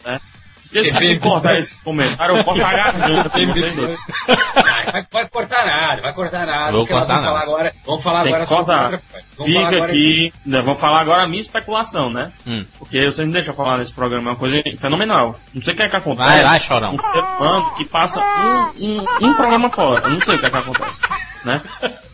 [0.63, 1.19] Porque se CPM.
[1.19, 3.29] cortar esse comentário, eu corto a garganta
[4.81, 4.87] vocês.
[4.87, 6.71] Ah, vai, vai cortar nada, vai cortar nada.
[6.71, 8.83] Vou cortar vamos falar agora, vamos falar Tem agora sobre cortar.
[8.83, 9.01] outra.
[9.37, 12.31] Vamos Fica aqui, né, vou falar agora a minha especulação, né?
[12.45, 12.65] Hum.
[12.77, 15.39] Porque você não deixa eu falar nesse programa, é uma coisa fenomenal.
[15.53, 16.29] Não sei o que é que acontece.
[16.29, 16.95] Vai lá, chorão.
[16.95, 20.05] Um ser humano que passa um, um, um programa fora.
[20.05, 21.01] Eu não sei o que é que acontece,
[21.45, 21.61] né?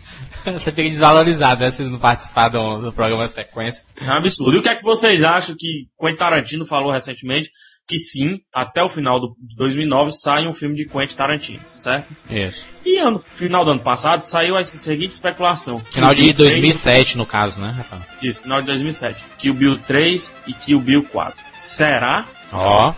[0.46, 1.72] Você fica desvalorizado, né?
[1.72, 3.84] Se não participar do, do programa sequência.
[4.00, 4.56] É um absurdo.
[4.56, 7.50] E o que é que vocês acham que Quentin Tarantino falou recentemente?
[7.88, 12.08] Que sim, até o final do 2009 sai um filme de Quentin Tarantino, certo?
[12.30, 12.66] Isso.
[12.84, 15.84] E ano, final do ano passado saiu a seguinte especulação.
[15.92, 18.02] Final de Bill 3 2007, no caso, né, Rafael?
[18.22, 19.24] Isso, final de 2007.
[19.38, 21.46] Kill Bill 3 e Kill Bill 4.
[21.56, 22.26] Será?
[22.52, 22.94] Ó.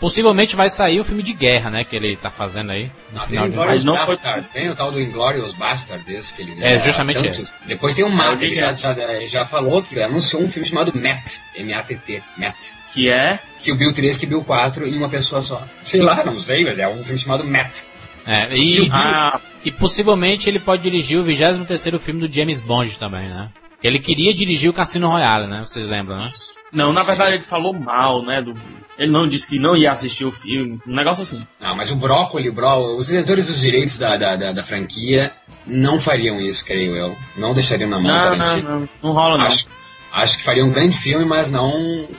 [0.00, 1.84] Possivelmente vai sair o filme de guerra, né?
[1.84, 2.90] Que ele tá fazendo aí.
[3.12, 3.56] No tem final o de...
[3.56, 4.16] Mas não foi-
[4.50, 7.52] tem o tal do Inglorious Bastard desse que ele É, justamente esse.
[7.66, 8.94] Depois tem o É, Matt, o de ele já, já,
[9.26, 12.70] já falou que anunciou um filme chamado Matt, M-A-T-T, Matt.
[12.92, 15.62] Que é Que o Bill 3, que o Bill 4 em uma pessoa só.
[15.84, 17.82] Sei lá, não sei, mas é um filme chamado Matt.
[18.26, 23.28] É, e, a e possivelmente ele pode dirigir o 23º filme do James Bond também,
[23.28, 23.50] né?
[23.82, 25.60] Ele queria dirigir o Cassino Royale, né?
[25.64, 26.30] Vocês lembram, né?
[26.72, 28.42] Não, na verdade ele falou mal, né?
[28.42, 28.54] Do...
[29.00, 30.78] Ele não disse que não ia assistir o filme.
[30.86, 31.42] Um negócio assim.
[31.58, 35.32] Não, mas o Brócoli, bro, os detentores dos direitos da, da, da, da franquia
[35.66, 37.16] não fariam isso, creio eu.
[37.34, 38.68] Não deixariam na mão Não, não, Tarantino.
[38.80, 38.88] não.
[39.02, 39.46] Não rola, não.
[39.46, 39.68] Acho,
[40.12, 41.72] acho que fariam um grande filme, mas não.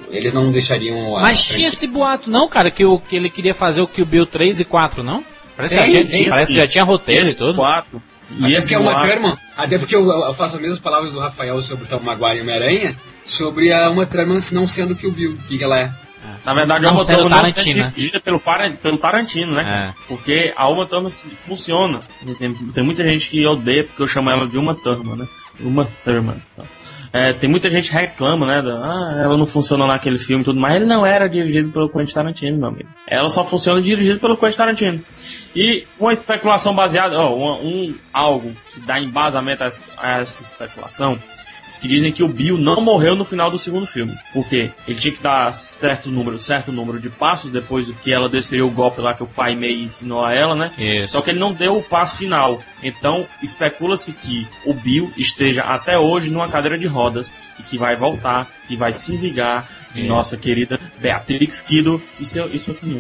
[0.10, 1.22] Eles não deixariam a.
[1.22, 1.56] Mas franquia.
[1.56, 4.62] tinha esse boato, não, cara, que, o, que ele queria fazer o Kill Bill 3
[4.62, 5.24] e 4, não?
[5.56, 7.58] Parece, que, Tem, já tinha, tem, parece que já tinha roteiro esse e tudo.
[7.58, 8.02] quatro.
[8.40, 11.20] E Até esse é uma Thurman, até porque eu, eu faço as mesmas palavras do
[11.20, 15.12] Rafael sobre o Tom Maguire e Homem-Aranha, sobre a Uma Thurman não sendo que o
[15.12, 15.92] Bill, o que, que ela é.
[16.46, 17.94] Na verdade, Não a Uma Thurman não Tarantino, né?
[17.96, 18.42] dirigida pelo,
[18.82, 19.94] pelo Tarantino, né?
[19.98, 20.04] É.
[20.08, 22.02] Porque a Uma Thurman funciona.
[22.74, 25.28] Tem, muita gente que odeia porque eu chamo ela de Uma Thurman, né?
[25.60, 26.42] Uma Thurman.
[27.14, 28.62] É, tem muita gente que reclama, né?
[28.62, 31.90] da, ah, ela não funcionou naquele filme e tudo, mas ele não era dirigido pelo
[31.90, 32.88] Quentin Tarantino, meu amigo.
[33.06, 35.04] Ela só funciona dirigido pelo Quentin Tarantino.
[35.54, 39.62] E uma especulação baseada, ó, uma- um, algo que dá embasamento
[39.98, 41.18] a essa especulação
[41.82, 44.16] que dizem que o Bill não morreu no final do segundo filme.
[44.32, 48.30] Porque ele tinha que dar certo número, certo número de passos depois do que ela
[48.30, 50.72] desferiu o golpe lá que o pai Mei ensinou a ela, né?
[50.78, 51.14] Isso.
[51.14, 52.62] Só que ele não deu o passo final.
[52.84, 57.96] Então, especula-se que o Bill esteja até hoje numa cadeira de rodas e que vai
[57.96, 60.08] voltar e vai se vingar de É.
[60.08, 62.74] nossa querida Beatrix Kido e seu, e seu.
[62.76, 62.92] Seu.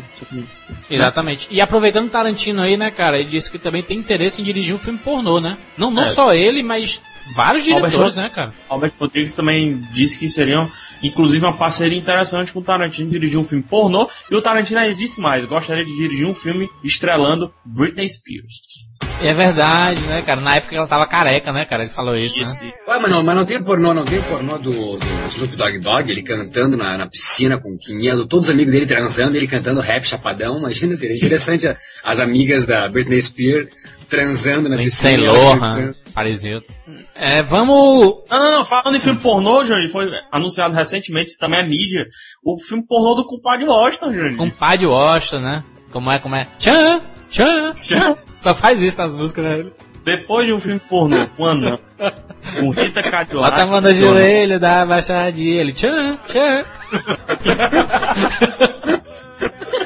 [0.90, 1.48] Exatamente.
[1.52, 4.76] E aproveitando o Tarantino aí, né, cara, ele disse que também tem interesse em dirigir
[4.76, 5.58] um filme pornô, né?
[5.78, 6.08] Não, não É.
[6.08, 7.02] só ele, mas
[7.36, 8.54] vários diretores, né, cara?
[8.70, 10.70] Albert Rodrigues também disse que seriam,
[11.04, 14.10] inclusive, uma parceria interessante com o Tarantino dirigir um filme pornô.
[14.30, 18.82] E o Tarantino aí disse mais: gostaria de dirigir um filme estrelando Britney Spears.
[19.24, 20.42] É verdade, né, cara?
[20.42, 21.84] Na época ela tava careca, né, cara?
[21.84, 22.44] Ele falou isso, né?
[22.44, 22.84] Isso, isso.
[22.88, 26.10] Ué, mas não, mas não tem pornô, não tem pornô do, do Snoop Dogg Dogg,
[26.10, 30.08] ele cantando na, na piscina com 500, todos os amigos dele transando, ele cantando rap
[30.08, 30.58] chapadão.
[30.58, 31.72] Imagina, seria interessante
[32.04, 33.70] as amigas da Britney Spears
[34.12, 35.32] transando na piscina.
[35.32, 35.96] Lohan, cantando.
[36.14, 36.74] Paris Hilton.
[37.16, 38.22] É, vamos...
[38.30, 42.06] Não, não, não, falando em filme pornô, Johnny, foi anunciado recentemente, isso também é mídia,
[42.44, 44.36] o filme pornô do culpado Washington, Johnny.
[44.36, 45.64] Com o pai de Washington, né?
[45.92, 46.46] Como é, como é?
[46.60, 47.74] Tchan, tchan.
[47.76, 49.66] Já- Só faz isso nas músicas, né?
[50.04, 51.78] Depois de um filme pornô com Anã,
[52.60, 55.62] com Rita Cadillac, Bota a mão no joelho, dá uma baixadinha.
[55.62, 56.66] Ele, tchan, tchan.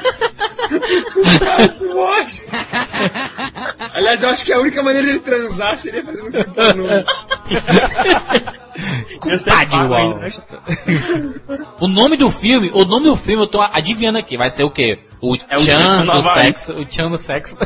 [3.94, 6.86] Aliás, eu acho que a única maneira de transar seria fazendo um filme pornô.
[9.94, 10.30] ainda, né?
[11.80, 14.70] O nome do filme, o nome do filme eu tô adivinhando aqui, vai ser o
[14.70, 14.98] quê?
[15.20, 17.56] O É Chan do sexo, o Chan do sexo.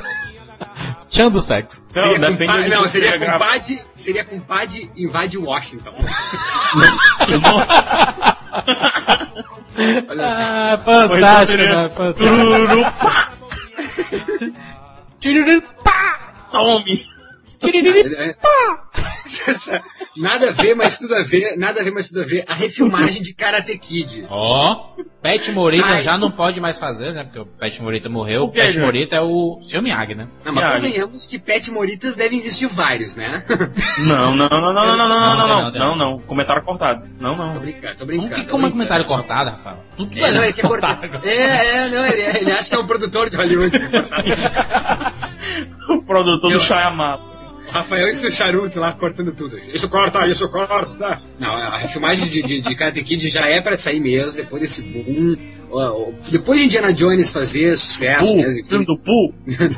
[1.08, 1.84] Chan do sexo.
[1.94, 5.92] Não, Seria depende de compa- não, seria compadre, seria compadre invade Washington.
[10.08, 10.40] Olha só.
[10.40, 11.90] Ah, então fantástico, né?
[11.90, 12.14] Fantástico.
[12.14, 13.30] Tururu, pá,
[15.20, 16.32] Tiriri, pá!
[16.50, 17.09] tome.
[20.16, 22.44] Nada a ver, mas tudo a ver, nada a ver, mas tudo a ver.
[22.48, 24.26] A refilmagem de Karate Kid.
[24.28, 26.02] Ó, Pet Morita Sai.
[26.02, 27.22] já não pode mais fazer, né?
[27.24, 28.44] Porque o Pet Morita morreu.
[28.44, 28.78] O Pet?
[28.80, 30.26] Morita é o Seu Miyagi, né?
[30.44, 30.80] Não, mas Miyagi.
[30.86, 33.44] convenhamos que Pet Moritas devem existir vários, né?
[34.06, 37.06] Não, não, não, não, não, não, não, não, Não, não, não, não, não, comentário cortado.
[37.20, 37.58] Não, tô não.
[37.60, 38.34] brincando, tô Como, brincando.
[38.34, 39.84] que, tô como é comentário cortado, Rafael?
[39.96, 40.98] Tudo É, não, ele quer cortar.
[41.24, 43.78] É, é, não, ele, ele acha que é um produtor de Hollywood.
[45.88, 47.20] O produtor Eu- do Shyamalan.
[47.70, 49.56] O Rafael e seu charuto lá cortando tudo.
[49.72, 51.20] Isso corta, isso corta.
[51.38, 54.82] Não, a refilmagem de, de, de Karate Kid já é pra sair mesmo, depois desse
[54.82, 55.36] boom.
[56.30, 58.68] Depois de Indiana Jones fazer sucesso Pooh, mesmo, enfim.
[58.68, 59.32] filme do Pooh.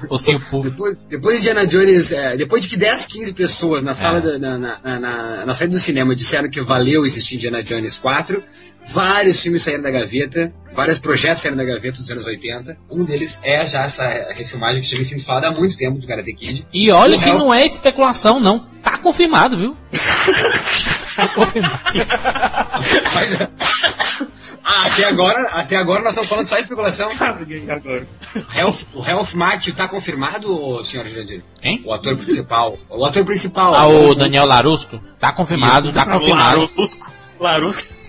[0.09, 0.71] O Sim Puff.
[0.71, 4.21] Depois, depois de Indiana Jones, é, depois de que 10, 15 pessoas na sala, É.
[4.23, 7.99] da- na, na, na, na, na saída do cinema disseram que valeu existir Indiana Jones
[7.99, 8.43] 4,
[8.91, 12.77] vários filmes saíram da gaveta, vários projetos saíram da gaveta dos anos 80.
[12.91, 16.07] Um deles é já essa refilmagem que já vem sendo falada há muito tempo do
[16.07, 16.67] Karate Kid.
[16.73, 18.59] E olha O que Ralph- não é especulação, não.
[18.83, 19.77] Tá confirmado, viu?
[21.17, 21.81] tá confirmado.
[23.15, 23.41] Mas,
[24.65, 27.09] ah, até agora, até agora nós estamos falando só especulação.
[27.69, 28.07] Agora.
[28.49, 31.43] Ralph, o Ralph Macchio tá confirmado, senhor Jurandir?
[31.61, 31.81] Quem?
[31.85, 32.79] O ator principal.
[32.89, 33.75] O ator principal.
[33.75, 35.01] Ah, o Daniel Larusco?
[35.21, 36.61] Tá confirmado, tá confirmado.
[36.61, 37.13] Larusco.
[37.39, 38.02] Larusco.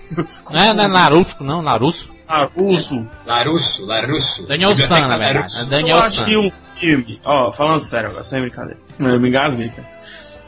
[0.50, 2.12] Não é, não é Larusco, não, Larusso.
[2.28, 3.08] Larusso.
[3.26, 4.46] Larusso, Larusso.
[4.46, 5.52] Daniel San, na verdade.
[5.58, 6.24] É Eu Daniel acho San.
[6.24, 8.78] que um filme, ó, falando sério agora, sem brincadeira.
[8.98, 9.88] Eu me engasguei, cara.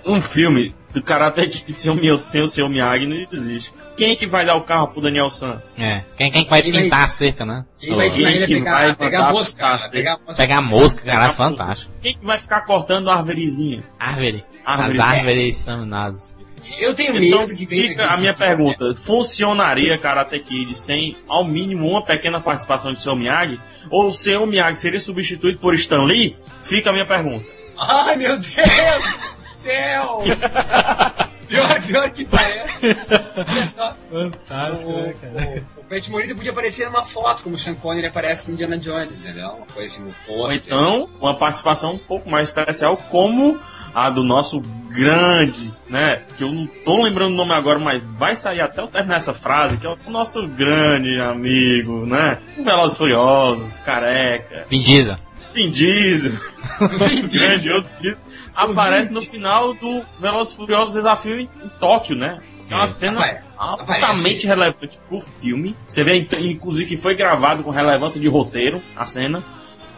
[0.07, 3.73] Um filme do Karate Kid sem o, meu, sem o seu Miyagi não existe.
[3.97, 5.61] Quem é que vai dar o carro pro Daniel San?
[5.77, 6.03] É.
[6.17, 7.65] Quem, quem que vai Quem vai- pintar a cerca, né?
[7.79, 10.35] Quem vai ensinar ele a que pegar, vai mosca, cara, pegar mosca.
[10.37, 11.93] Pegar mosca, cara, é fantástico.
[12.03, 13.83] Quem que vai ficar cortando a árvorezinha?
[13.99, 14.45] Árvore.
[14.65, 14.91] Árvore.
[14.93, 16.36] As árvores são nas...
[16.79, 21.45] Eu tenho Então medo que venha fica a minha pergunta, funcionaria Karate Kid sem ao
[21.45, 23.61] mínimo uma pequena participação de seu Miyagi?
[23.91, 26.37] Ou o seu Miyagi seria substituído por Stan Lee?
[26.61, 27.45] Fica a minha pergunta.
[27.79, 30.23] Ai, meu Deus do céu!
[31.47, 32.89] Pior, pior que parece.
[33.37, 33.97] Olha só.
[34.11, 35.65] Fantástico, O, né, cara?
[35.77, 38.77] o, o Pat Morita podia aparecer numa foto, como o Sean Connery aparece no Indiana
[38.77, 39.51] Jones, entendeu?
[39.51, 40.75] Uma coisa assim no Ou pôster.
[40.75, 43.57] então, uma participação um pouco mais especial, como
[43.99, 46.21] a do nosso grande, né?
[46.37, 49.33] Que eu não tô lembrando o nome agora, mas vai sair até eu terminar essa
[49.33, 52.39] frase, que é o nosso grande amigo, né?
[52.59, 55.17] O Velozes Furiosos, careca, Vin Diesel.
[55.55, 56.33] Vin Diesel,
[57.11, 57.85] Vin Diesel.
[58.55, 62.39] aparece no final do Velozes e Furiosos Desafio em, em Tóquio, né?
[62.69, 62.97] É uma Isso.
[62.97, 64.47] cena Apare- altamente aparece.
[64.47, 65.75] relevante pro filme.
[65.87, 69.43] Você vê, int- inclusive, que foi gravado com relevância de roteiro, a cena.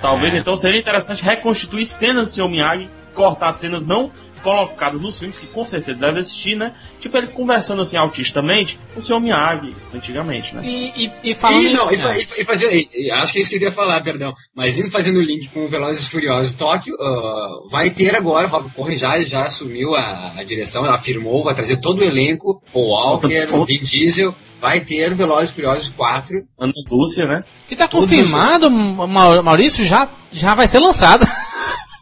[0.01, 0.38] Talvez É.
[0.38, 2.49] então seria interessante reconstituir cenas do Sr.
[2.49, 2.88] Miyagi,
[3.19, 4.11] cortar cenas não
[4.43, 6.73] colocadas nos filmes, que com certeza deve existir, né?
[7.01, 9.19] Tipo ele conversando assim autistamente com o Sr.
[9.21, 10.62] Miyagi, antigamente, né?
[10.64, 11.61] E, e, e falando.
[11.64, 12.73] E, não, em- e, e, e fazer.
[12.73, 14.33] e- e acho que é isso que eu ia falar, perdão.
[14.55, 18.47] Mas indo fazendo o link com o Velozes e Furiosos Tóquio, ah, vai ter agora,
[18.47, 22.62] o Rob Corrin já, já assumiu a, a direção, afirmou, vai trazer todo o elenco,
[22.73, 26.37] Paul Walker, o Vin Diesel, vai ter o Velozes e Furiosos 4.
[26.59, 27.43] Ana Lúcia, né?
[27.69, 31.27] Que tá Todos confirmado, Ma- Maurício, já, já vai ser lançado.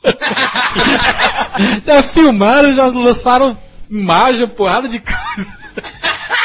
[1.86, 3.56] já filmaram, já lançaram
[3.90, 5.56] imagem, porrada de coisa.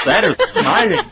[0.01, 0.35] Sério?
[0.55, 1.05] Imagem?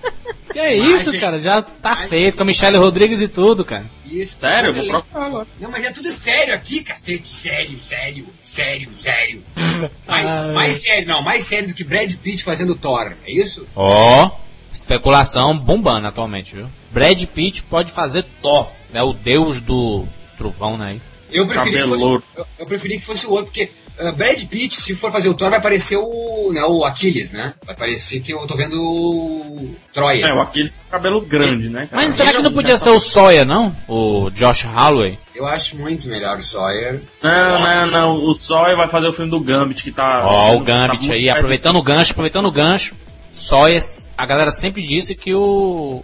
[0.51, 1.19] Que é isso, Imagem.
[1.19, 1.39] cara?
[1.39, 2.09] Já tá Imagem.
[2.09, 3.85] feito, com a Michelle Rodrigues e tudo, cara.
[4.09, 4.37] Isso.
[4.39, 4.73] Sério?
[4.73, 5.47] Vou procurar agora.
[5.59, 7.27] Não, mas é tudo sério aqui, cacete.
[7.27, 9.43] Sério, sério, sério, sério.
[10.07, 10.51] Mais, Ai.
[10.53, 13.67] mais sério, não, mais sério do que Brad Pitt fazendo Thor, é isso?
[13.75, 14.31] Ó,
[14.73, 16.65] especulação bombando atualmente, viu?
[16.91, 19.03] Brad Pitt pode fazer Thor, né?
[19.03, 20.99] O deus do trovão, né?
[21.31, 22.23] Eu preferi, que fosse, eu,
[22.59, 23.69] eu preferi que fosse o outro, porque
[23.99, 27.53] uh, Brad Pitt, se for fazer o Thor, vai aparecer o, né, o Aquiles, né?
[27.65, 30.25] Vai parecer que eu tô vendo o Troia.
[30.25, 31.87] É, aquele cabelo grande, né?
[31.89, 32.05] cara?
[32.05, 33.75] Mas será que não podia ser o Sawyer, não?
[33.87, 35.17] O Josh Holloway?
[35.35, 37.01] Eu acho muito melhor o Sawyer.
[37.23, 38.25] Não, não, não.
[38.25, 40.25] O Sawyer vai fazer o filme do Gambit, que tá...
[40.25, 42.95] Ó, sendo- o tá Gambit muito aí, aproveitando o gancho, aproveitando o gancho.
[43.31, 43.81] Sawyer,
[44.17, 46.03] a galera sempre disse que o.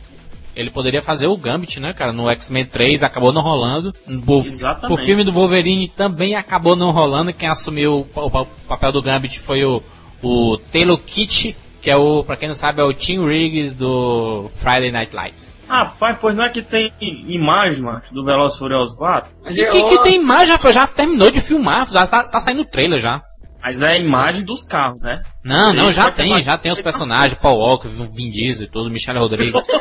[0.56, 2.14] Ele poderia fazer o Gambit, né, cara?
[2.14, 3.94] No X-Men 3 acabou não rolando.
[4.26, 4.94] O, Exatamente.
[5.02, 7.34] o filme do Wolverine também acabou não rolando.
[7.34, 9.84] Quem assumiu o, o pa- papel do Gambit foi o,
[10.24, 14.50] o Taylor Kitsch, que é o, pra quem não sabe, é o Tim Riggs do
[14.58, 15.56] Friday Night Lights.
[15.68, 16.92] Rapaz, pois não é que tem
[17.28, 19.32] imagem, macho, do Velozes e Furiosos 4?
[19.44, 20.48] Mas E eu- que, que tem mais?
[20.48, 23.22] Já, já terminou de filmar, já tá, tá saindo o trailer já.
[23.66, 25.24] Mas é a imagem dos carros, né?
[25.44, 29.18] Não, não, já tem, já tem os personagens, Paul Walker, Vin Diesel e tudo, Michelle
[29.18, 29.66] Rodrigues.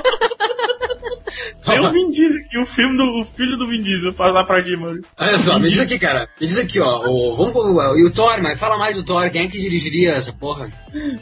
[1.67, 4.63] Tem o Vin Diesel aqui, o filme do o filho do Vin Diesel, passar pra
[4.63, 5.01] ti, mano.
[5.19, 6.29] Olha só, me diz aqui, cara.
[6.41, 7.03] Me diz aqui, ó.
[7.09, 9.29] O, vamos, pro- e o Thor, mas fala mais do Thor.
[9.31, 10.71] Quem é que dirigiria essa porra?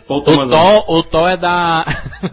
[0.09, 1.85] O Thor, o Thor é da.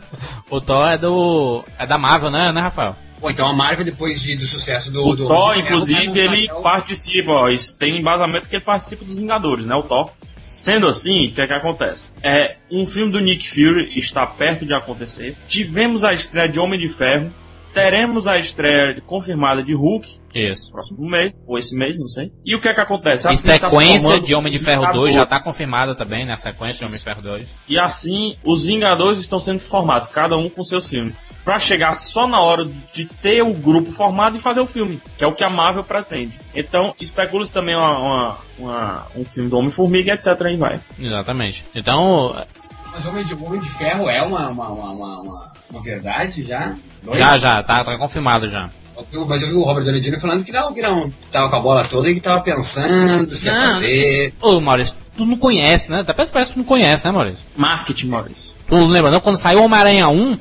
[0.50, 1.64] o Thor é do.
[1.78, 2.96] É da Marvel, né, né, Rafael?
[3.20, 5.06] Bom, então a Marvel, depois de, do sucesso do...
[5.06, 9.04] O do Thor, do- inclusive, ele lançar- participa, ó, isso tem embasamento que ele participa
[9.04, 10.10] dos Vingadores, né, o Thor.
[10.42, 12.10] Sendo assim, o que é que acontece?
[12.24, 15.36] É, um filme do Nick Fury está perto de acontecer.
[15.50, 17.30] Tivemos a estreia de Homem de Ferro.
[17.74, 20.72] Teremos a estreia confirmada de Hulk, Isso.
[20.72, 22.32] próximo mês, ou esse mês, não sei.
[22.44, 23.28] E o que é que acontece?
[23.28, 25.44] Assim está se sequência de Homem de Ferro 2, já tá Vingadores.
[25.44, 26.34] confirmada também, né?
[26.34, 27.48] A sequência de Homem de Ferro 2.
[27.68, 31.14] E assim, os Vingadores estão sendo formados, cada um com seu filme.
[31.44, 35.24] Pra chegar só na hora de ter o grupo formado e fazer o filme, que
[35.24, 36.40] é o que a Marvel pretende.
[36.54, 40.28] Então, especula-se também uma, uma- uma- um filme do Homem-Formiga, etc.
[40.46, 40.80] Aí vai.
[41.00, 41.66] Exatamente.
[41.74, 42.36] Então,
[42.92, 45.22] Mas Homem de, Homem de Ferro é uma, uma, uma, uma,
[45.72, 46.76] uma- verdade já?
[47.02, 47.18] Dois?
[47.18, 48.70] já, já, tá, tá confirmado já.
[49.28, 50.20] Mas eu vi o Robert Downey Jr.
[50.20, 53.46] falando que não, que não tava com a bola toda e que tava pensando se
[53.48, 54.34] ia Não, fazer.
[54.42, 56.02] Ô, Maurício, tu não conhece, né?
[56.02, 57.40] Até parece que tu não conhece, né, Maurício?
[57.56, 58.56] Marketing, Maurício.
[58.68, 59.22] Tu lembra, não?
[59.22, 60.38] Quando saiu o Homem-Aranha 1,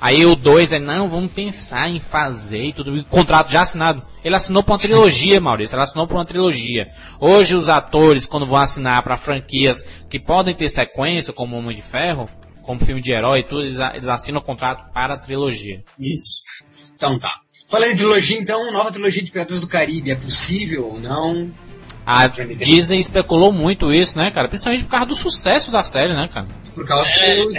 [0.00, 2.96] aí o 2 é, não, vamos pensar em fazer e tudo.
[2.96, 4.02] E o contrato já assinado.
[4.24, 5.74] Ele assinou pra uma trilogia, Maurício.
[5.74, 6.88] Ele assinou pra uma trilogia.
[7.20, 11.82] Hoje os atores, quando vão assinar pra franquias que podem ter sequência, como Homem de
[11.82, 12.28] Ferro,
[12.62, 15.82] como filme de herói e tudo, eles, eles assinam o contrato para a trilogia.
[15.98, 16.42] Isso.
[16.94, 17.40] Então tá.
[17.68, 20.10] Falando em trilogia, então, nova trilogia de Piratas do Caribe.
[20.10, 21.52] É possível ou não?
[22.04, 22.26] A.
[22.26, 24.48] Disney especulou muito isso, né, cara?
[24.48, 26.48] Principalmente por causa do sucesso da série, né, cara?
[26.74, 27.54] Por causa que os.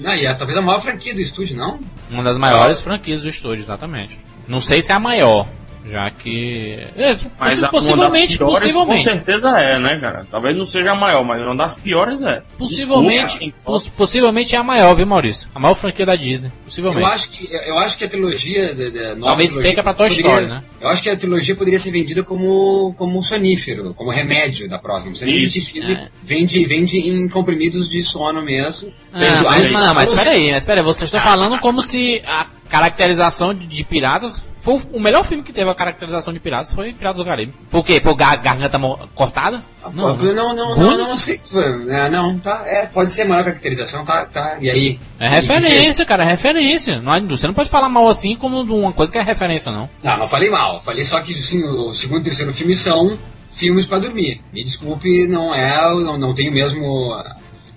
[0.00, 1.78] Não, e é talvez a maior franquia do estúdio, não?
[2.10, 4.18] Uma das maiores franquias do estúdio, exatamente.
[4.48, 5.46] Não sei se é a maior,
[5.86, 6.78] já que.
[6.96, 9.02] É, Mas a- possivelmente, piores, com possivelmente.
[9.04, 10.26] certeza é, né, cara?
[10.30, 12.42] Talvez não seja a maior, mas uma das piores é.
[12.58, 15.48] Possivelmente, Desculpa, poss- possivelmente é a maior, viu, Maurício?
[15.54, 16.48] A maior franquia da Disney.
[16.48, 17.06] Eu Possivelmente.
[17.06, 18.74] acho que, eu acho que a trilogia.
[18.74, 20.62] Da, da nova Talvez trilogia perca pra Toy poderia- Story, né?
[20.80, 25.14] Eu acho que a trilogia poderia ser vendida como, como sonífero, como remédio da próxima.
[25.14, 26.08] Você Isso, é.
[26.22, 28.92] vende, vende em comprimidos de sono mesmo.
[29.12, 32.46] Ah, mas, não, mas aí- peraí, mas peraí, vocês estão falando como se a
[32.78, 34.42] caracterização de, de piratas.
[34.60, 37.54] Foi o melhor filme que teve a caracterização de piratas foi Piratas do Caribe.
[37.68, 38.00] Foi o quê?
[38.00, 38.78] Foi gar garganta
[39.14, 39.62] cortada?
[39.92, 40.98] Não, não, não, não, Goonies?
[41.08, 41.64] não sei se foi.
[41.90, 42.62] É, não, tá.
[42.66, 44.56] É, pode ser a maior caracterização, tá, tá.
[44.60, 44.98] E aí?
[45.20, 47.00] É referência, cara, é referência.
[47.00, 49.70] Não, é- você não pode falar mal assim como de uma coisa que é referência,
[49.70, 49.88] não.
[50.02, 50.80] Não, não falei mal.
[50.80, 53.18] Falei só que sim, o segundo e terceiro filme são
[53.50, 54.40] filmes pra dormir.
[54.52, 55.76] Me desculpe, não é.
[56.02, 57.12] Não, não tem o mesmo.
[57.12, 57.34] a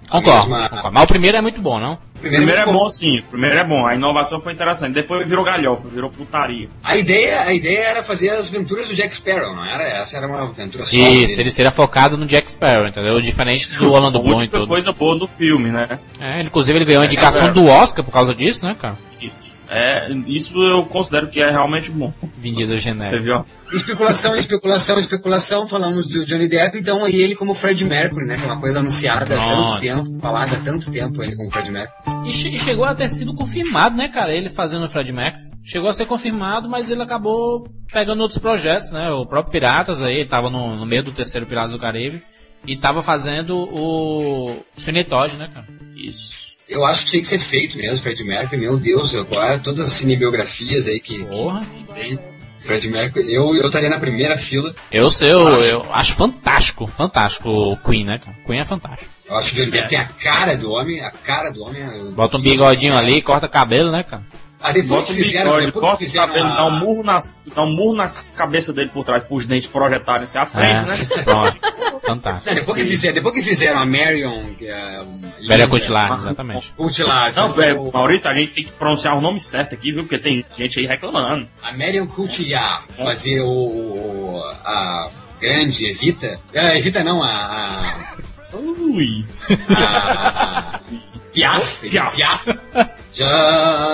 [0.10, 0.94] Concordo, mesma- concordo.
[0.94, 1.98] Mas o primeiro é muito bom, não?
[2.22, 3.86] O O primeiro é muito bom sim, primeiro é bom.
[3.86, 4.94] A inovação foi interessante.
[4.94, 6.68] Depois virou galhofa, virou putaria.
[6.84, 9.84] A ideia, a ideia era fazer as aventuras do Jack Sparrow, não era?
[9.84, 10.96] Essa era uma aventura só.
[10.96, 11.42] Isso, dele.
[11.42, 13.20] ele seria focado no Jack Sparrow, entendeu?
[13.22, 14.68] Diferente do Orlando Bloom e tudo.
[14.68, 16.00] coisa boa do filme, né?
[16.20, 17.52] É, inclusive ele ganhou a indicação é.
[17.52, 18.98] do Oscar por causa disso, né, cara?
[19.22, 19.56] Isso.
[19.70, 22.14] É, isso eu considero que é realmente bom.
[22.38, 23.24] Vin Diesel Você genérico.
[23.24, 23.46] viu?
[23.74, 25.68] Especulação, especulação, especulação.
[25.68, 28.38] Falamos do Johnny Depp, então e ele como Fred Mercury, né?
[28.38, 29.72] Que é uma coisa anunciada há Nossa.
[29.72, 32.17] tanto tempo, falada há tanto tempo, ele como Fred Mercury.
[32.28, 34.34] E che- chegou a ter sido confirmado, né, cara?
[34.34, 35.48] Ele fazendo o Fred Mercury.
[35.64, 39.10] Chegou a ser confirmado, mas ele acabou pegando outros projetos, né?
[39.12, 42.22] O próprio Piratas aí, ele tava no, no meio do terceiro Piratas do Caribe.
[42.66, 44.56] E tava fazendo o
[45.10, 45.68] Todd, né, cara?
[45.96, 46.48] Isso.
[46.68, 48.60] Eu acho que tinha que ser feito mesmo, Fred Mercury.
[48.60, 51.62] Meu Deus, agora todas as cinebiografias aí que, Porra.
[51.96, 52.20] que.
[52.58, 54.74] Fred Mercury, eu, eu estaria na primeira fila.
[54.92, 58.36] Eu sei, eu, eu acho fantástico, fantástico o Queen, né, cara?
[58.46, 59.12] Queen é fantástico.
[59.30, 61.82] Eu acho que o Johnny Depp tem a cara do homem, a cara do homem.
[61.82, 64.24] eu- Bota um bigodinho ali, corta cabelo, né, cara?
[64.60, 67.04] Ah, depois Bota que fizeram, bigode, depois que o fizeram cabelo, a- dá um murro,
[67.04, 70.98] nas, dá um murro na cabeça dele por trás, pros dentes projetarem-se à frente, né?
[71.18, 71.58] É, pronto.
[72.06, 72.48] Fantástico.
[72.50, 76.74] Não, depois que fizeram, depois que fizeram a Marion, que é Cutilar, exatamente.
[76.76, 80.04] Cutilar, Não, é, o- Maurício, a gente tem que pronunciar o nome certo aqui, viu?
[80.04, 81.48] Porque tem gente aí reclamando.
[81.62, 89.24] a Marion Cotillard fazer o, o- a grande Evita, ah, Evita não, a, a, Ui.
[89.70, 90.80] a
[91.34, 92.16] Piaf, Piaf.
[92.16, 92.48] Piaf.
[93.14, 93.24] Je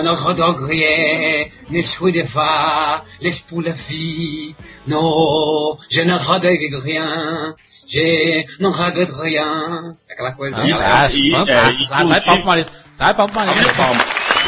[0.04, 4.56] ne regrette ne souhaite pas les pour la vie.
[4.88, 7.56] Non, je ne regrette rien.
[7.88, 9.94] Je ne regrette rien.
[10.10, 10.64] Aquela coisa.
[10.66, 10.82] Isso.
[10.82, 11.84] Fantástico, e- fantástico.
[11.84, 12.74] é, Sai, vai pro Maurício.
[12.98, 13.74] Sai palmo pro Maurício.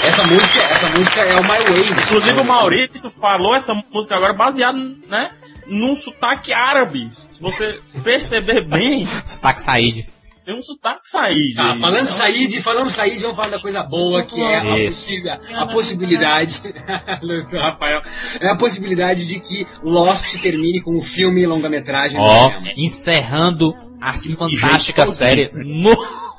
[0.07, 1.89] Essa música, essa música é o My Way.
[1.89, 2.01] né?
[2.03, 5.31] Inclusive o Maurício falou essa música agora baseada, né?
[5.67, 7.09] Num sotaque árabe.
[7.11, 10.05] Se você perceber bem, Sotaque Said.
[10.45, 11.55] Tem um sotaque saído.
[11.55, 11.79] Tá, aí.
[11.79, 15.23] falando Said, falando Said, vamos falar da coisa boa, que é a, possi-
[15.53, 16.61] a possibilidade,
[17.51, 18.01] Rafael,
[18.39, 22.69] é a possibilidade de que Lost termine com um filme e longa-metragem Ó, cinema.
[22.77, 25.95] encerrando as E fantásticas jeito séries no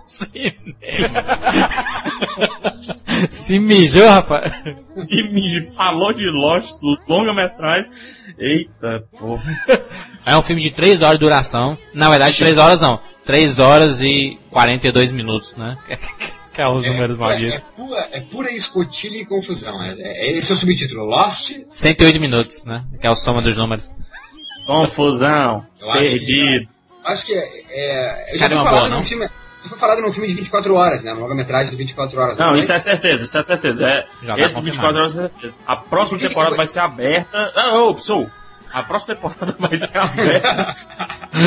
[0.07, 0.57] cinema.
[3.31, 4.53] Se mijou, rapaz.
[5.11, 6.71] E me falou de Lost,
[7.09, 7.91] longa-metragem.
[8.39, 9.43] Eita, porra.
[10.25, 11.79] É um filme de 3 horas de duração.
[11.95, 13.01] Na verdade, 3 horas não.
[13.27, 15.77] 3 horas e 42 minutos, né?
[16.57, 17.59] Que é os números é, malditos.
[17.59, 19.75] é, pura, é pura escotilha e confusão.
[19.83, 21.05] É, é, esse é o subtítulo.
[21.05, 22.83] Lost, 108 minutos, né?
[22.99, 23.93] Que é a soma dos números.
[24.67, 25.67] Confusão.
[25.79, 26.69] Eu acho que- Perdido.
[27.05, 27.45] acho que é.
[27.69, 29.03] é eu já Cara, é fui uma falado boa, num não?
[29.05, 29.27] filme.
[29.63, 31.13] Já foi falado num filme de 24 horas, né?
[31.13, 32.39] Uma longa-metragem de 24 horas.
[32.39, 32.59] Não, foi?
[32.61, 33.89] isso é certeza, isso é certeza.
[33.91, 35.55] É, Já esse de 24 horas é certeza.
[35.67, 37.53] A próxima temporada vai ser aberta.
[37.55, 38.31] Ah, ô, pessoal,
[38.77, 40.77] a próxima temporada vai ser aberta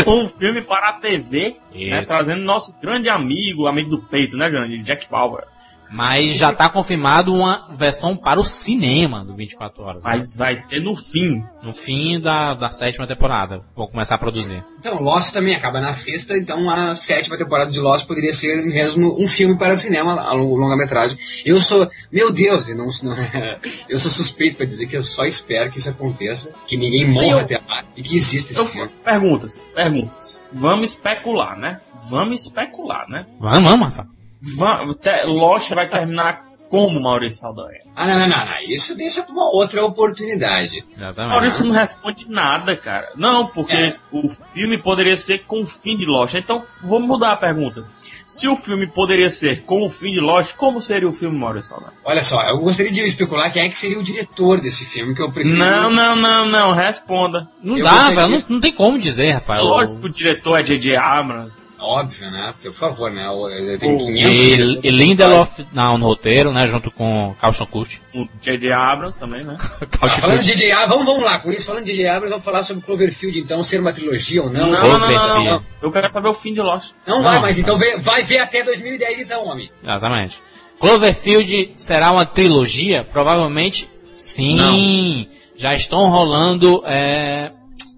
[0.03, 4.49] com um filme para a TV, né, trazendo nosso grande amigo, amigo do peito, né,
[4.49, 4.81] Johnny?
[4.81, 5.45] Jack Bauer.
[5.91, 10.03] Mas já tá confirmado uma versão para o cinema do 24 horas.
[10.03, 10.11] né?
[10.11, 11.43] Mas vai ser no fim.
[11.63, 13.61] No fim da, da sétima temporada.
[13.75, 14.63] Vou começar a produzir.
[14.77, 19.15] Então, Lost também acaba na sexta, então a sétima temporada de Lost poderia ser mesmo
[19.21, 21.17] um filme para cinema, a lo- longa-metragem.
[21.45, 23.15] Eu sou, meu Deus, eu, não, não-
[23.89, 27.27] eu sou suspeito para dizer que eu só espero que isso aconteça, que ninguém morra
[27.27, 28.89] Eu- até lá e que exista esse Eu, filme.
[29.03, 30.39] perguntas, perguntas.
[30.53, 31.79] Vamos especular, né?
[32.09, 33.25] Vamos especular, né?
[33.39, 34.07] Vamos, vamos, Rafa.
[34.41, 37.79] Va te Lost vai terminar como, Maurício Saldanha?
[37.95, 40.85] Ah, não, não, não, não, isso deixa para uma outra oportunidade.
[40.95, 41.31] Exatamente.
[41.33, 43.09] Maurício não responde nada, cara.
[43.17, 43.95] Não, porque É.
[44.11, 46.35] o filme poderia ser com o fim de Lost.
[46.35, 47.83] Então, vamos mudar a pergunta.
[48.25, 51.69] Se o filme poderia ser com o fim de Lost, como seria o filme, Maurício
[51.71, 51.93] Saldanha?
[52.05, 55.21] Olha só, eu gostaria de especular quem é que seria o diretor desse filme, que
[55.21, 55.57] eu prefiro...
[55.57, 57.49] Não, não, não, não, responda.
[57.63, 58.29] Não Eu dá, gostaria- velho.
[58.29, 59.63] Não, não tem como dizer, Rafael.
[59.63, 60.95] Lógico que o diretor é J.J.
[60.95, 61.67] Abrams.
[61.79, 62.51] Óbvio, né?
[62.53, 63.29] Porque, por favor, né?
[63.29, 63.47] O-
[63.79, 64.07] 500...
[64.09, 66.67] E, e Lindelof não, no roteiro, né?
[66.67, 67.97] Junto com Carlson Kurt.
[68.13, 68.71] O J.J.
[68.71, 69.57] Abrams também, né?
[70.01, 70.71] Ah, falando de J.J.
[70.71, 72.07] Abrams, vamos, vamos lá, com isso, falando de J.J.
[72.09, 74.67] Abrams, vamos falar sobre Cloverfield, então, ser uma trilogia ou não.
[74.71, 75.63] Não, não, não, não, não.
[75.81, 76.91] Eu quero saber o fim de Lost.
[77.07, 77.41] Não vai, Não.
[77.41, 79.69] mas então vê- vai ver até 2010 então, homem.
[79.81, 80.41] Exatamente.
[80.79, 83.03] Cloverfield será uma trilogia?
[83.03, 84.55] Provavelmente sim.
[84.55, 85.27] Não.
[85.55, 87.51] Já estão rolando é,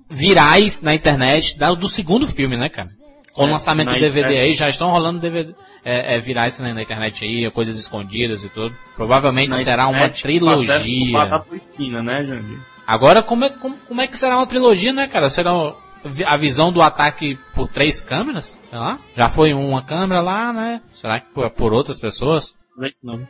[0.09, 2.89] virais na internet da- do segundo filme, né, cara?
[3.33, 4.45] Com o É, lançamento do DVD internet.
[4.45, 5.53] aí, já estão rolando DVD,
[5.85, 8.75] é, é, virais né, na internet aí, coisas escondidas e tudo.
[8.95, 11.11] Provavelmente Na será uma internet, pro trilogia.
[11.13, 12.59] batata esquina, né, Jandir?
[12.85, 15.29] Agora, como é, como, como é que será uma trilogia, né, cara?
[15.29, 15.51] Será
[16.25, 18.59] a visão do ataque por três câmeras?
[18.69, 18.99] Sei lá.
[19.15, 20.81] Já foi uma câmera lá, né?
[20.91, 22.53] Será que por, por outras pessoas?
[22.75, 23.21] Não é isso não.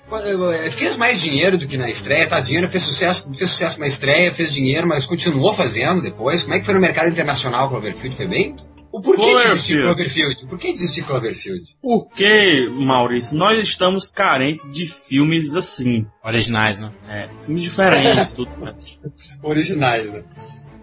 [0.71, 2.39] Fez mais dinheiro do que na estreia, tá?
[2.39, 6.43] Dinheiro fez sucesso, fez sucesso na estreia, fez dinheiro, mas continuou fazendo depois.
[6.43, 8.15] Como é que foi no mercado internacional Cloverfield?
[8.15, 8.55] Foi bem?
[8.91, 10.45] O porquê de existir Cloverfield.
[10.47, 11.77] Por que de existir Cloverfield?
[11.81, 16.05] Porque, Maurício, nós estamos carentes de filmes assim.
[16.23, 16.91] Originais, né?
[17.07, 18.99] É, filmes diferentes, tudo mais.
[19.41, 20.23] Originais, né?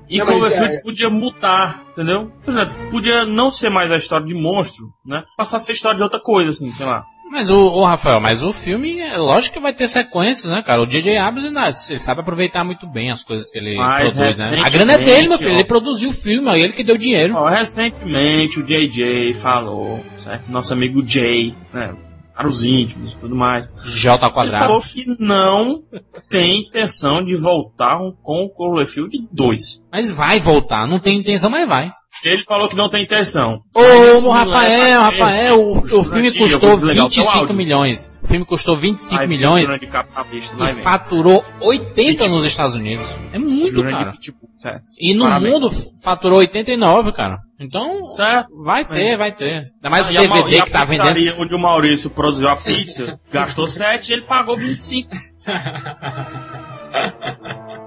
[0.09, 2.33] E Não, Cloverfield é- podia mudar, entendeu?
[2.47, 5.23] Exemplo, podia não ser mais a história de monstro, né?
[5.37, 7.05] Passar a ser história de outra coisa, assim, sei lá.
[7.31, 10.83] Mas o, ô, Rafael, mas o filme, é lógico que vai ter sequências, né, cara?
[10.83, 11.17] O J.J.
[11.19, 14.63] Abrams, ele sabe aproveitar muito bem as coisas que ele Mas produz, né?
[14.65, 15.51] A grana é dele, meu filho.
[15.51, 15.55] ó.
[15.55, 17.35] Ele produziu o filme, é ele que deu dinheiro.
[17.37, 20.51] Ó, recentemente o JJ falou, certo?
[20.51, 21.95] Nosso amigo Jay, né?
[22.35, 23.69] Para os íntimos e tudo mais.
[23.85, 24.65] J ao Ele quadrado.
[24.65, 25.83] falou que não
[26.31, 29.85] tem intenção de voltar com o Cloverfield 2.
[29.93, 30.87] Mas vai voltar.
[30.87, 31.91] Não tem intenção, mas vai.
[32.25, 33.61] Ele falou que não tem intenção.
[33.73, 33.81] Ô,
[34.27, 37.55] ô, Rafael, Rafael, o, o filme vou custou desligar o teu 25 áudio.
[37.57, 38.11] milhões.
[38.23, 40.83] O filme custou 25 Vai ver milhões e ver.
[40.83, 42.29] faturou 80 Pitbull.
[42.39, 43.07] nos Estados Unidos.
[43.33, 44.11] É muito, Jurandir cara.
[44.11, 44.83] Pitbull, certo.
[45.01, 45.53] E no Parabéns.
[45.53, 45.71] mundo
[46.03, 47.39] faturou 89, cara.
[47.61, 48.49] Então, Certo.
[48.63, 49.71] vai ter, vai ter.
[49.77, 51.41] Ainda mais o Ah, e Mau- DVD e a que tá vendendo.
[51.41, 55.09] onde o Maurício produziu a pizza, gastou 7 e ele pagou 25.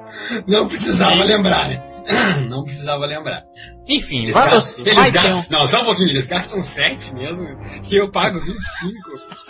[0.48, 1.84] Não precisava lembrar, né?
[2.50, 3.44] Não precisava lembrar.
[3.88, 5.46] Enfim, Eles vai, gastam, eles vai gastam-.
[5.50, 7.46] Não, só um pouquinho, eles gastam 7 mesmo
[7.90, 8.62] e eu pago 25.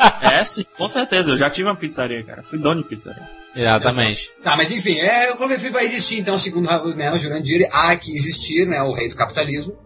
[0.22, 1.32] É, sim, com certeza.
[1.32, 2.42] Eu já tive uma pizzaria, cara.
[2.44, 3.28] Fui dono de pizzaria.
[3.56, 4.32] Exatamente.
[4.44, 8.14] Tá, mas enfim, é, o Cloverfield vai existir, então, segundo né, o Jurandir, há que
[8.14, 9.78] existir, né, o rei do capitalismo.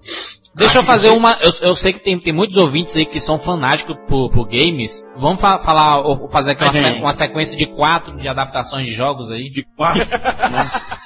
[0.55, 1.37] Deixa eu fazer uma.
[1.41, 5.03] Eu, eu sei que tem, tem muitos ouvintes aí que são fanáticos por, por games.
[5.15, 8.93] Vamos fa- falar, ou fazer aqui uma, se- uma sequência de quatro de adaptações de
[8.93, 9.49] jogos aí.
[9.49, 10.05] De quatro.
[10.51, 10.97] Nossa.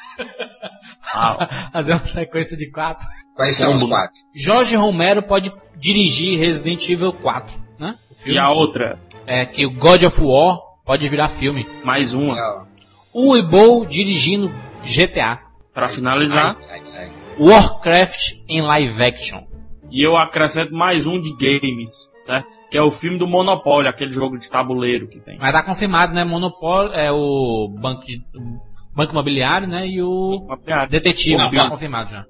[1.74, 3.06] Fazer uma sequência de quatro.
[3.36, 4.20] Quais são os quatro?
[4.36, 7.96] Jorge Romero pode dirigir Resident Evil 4, né?
[8.12, 8.36] O filme.
[8.36, 9.00] e a outra?
[9.26, 11.66] É que o God of War pode virar filme.
[11.84, 12.68] Mais uma.
[13.14, 15.40] O Ebol dirigindo GTA.
[15.74, 16.58] Pra finalizar.
[16.70, 17.12] ai, ai, ai.
[17.40, 19.44] Warcraft em live action.
[19.92, 22.48] E eu acrescento mais um de games, certo?
[22.70, 25.38] Que é o filme do Monopólio, aquele jogo de tabuleiro que tem.
[25.40, 26.24] Mas tá confirmado, né?
[26.24, 28.22] Monopólio é o banco de
[28.94, 29.88] banco imobiliário, né?
[29.88, 30.88] E o piada.
[30.88, 32.26] detetive, Não, tá confirmado já.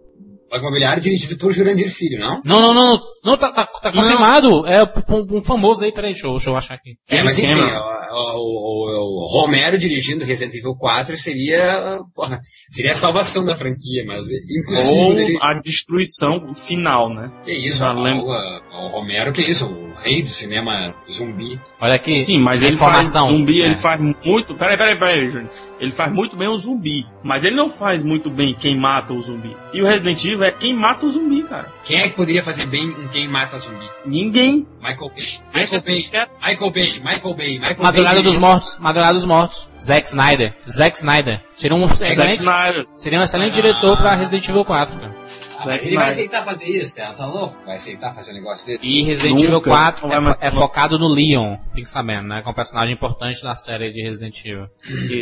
[0.49, 2.41] Banco Imobiliário dirigido por Jurandir Filho, não?
[2.43, 4.65] Não, não, não, não, tá, tá, tá confirmado.
[4.67, 6.95] É um, um famoso aí, peraí, deixa eu, deixa eu achar aqui.
[7.09, 12.39] É, mas enfim, o, o- o- o Romero dirigindo Resident Evil 4 seria, porra,
[12.69, 15.37] seria a salvação da franquia, mas é impossível Ou dele...
[15.41, 17.31] a destruição final, né?
[17.43, 18.25] Que isso, o, lembro.
[18.25, 21.59] o, o Romero, que isso, o rei do cinema zumbi.
[21.79, 22.19] Olha aqui.
[22.21, 23.65] Sim, mas ele faz zumbi, É.
[23.65, 24.55] ele faz muito.
[24.55, 25.49] Peraí, peraí, peraí, Júnior.
[25.79, 27.05] Ele faz muito bem o zumbi.
[27.23, 29.55] Mas ele não faz muito bem quem mata o zumbi.
[29.73, 31.71] E o Resident Evil é quem mata o zumbi, cara.
[31.85, 33.89] Quem é que poderia fazer bem um Quem Mata Zumbi?
[34.05, 34.67] Ninguém.
[34.79, 35.25] Michael Bay.
[35.25, 36.27] Deixa Michael assim, Bay.
[36.51, 36.99] Michael Bay.
[36.99, 37.59] Michael Bay.
[37.59, 39.69] Michael Madrugada Bay dos Mortos, Madrugada dos Mortos.
[39.81, 40.53] Zack Snyder.
[40.69, 41.41] Zack Snyder.
[41.55, 42.85] Seria um Zack excelente, Snyder.
[42.95, 45.15] seria um excelente diretor pra Resident Evil 4, cara.
[45.59, 47.11] Ah, Zack ele vai aceitar fazer isso, tá?
[47.13, 47.55] Tá louco?
[47.65, 48.87] Vai aceitar fazer um negócio desse?
[48.87, 49.45] E Resident Nunca.
[49.47, 52.41] Evil 4 Não vai é, fo- é focado no Leon, fique sabendo, né?
[52.41, 54.67] Que é um personagem importante da série de Resident Evil.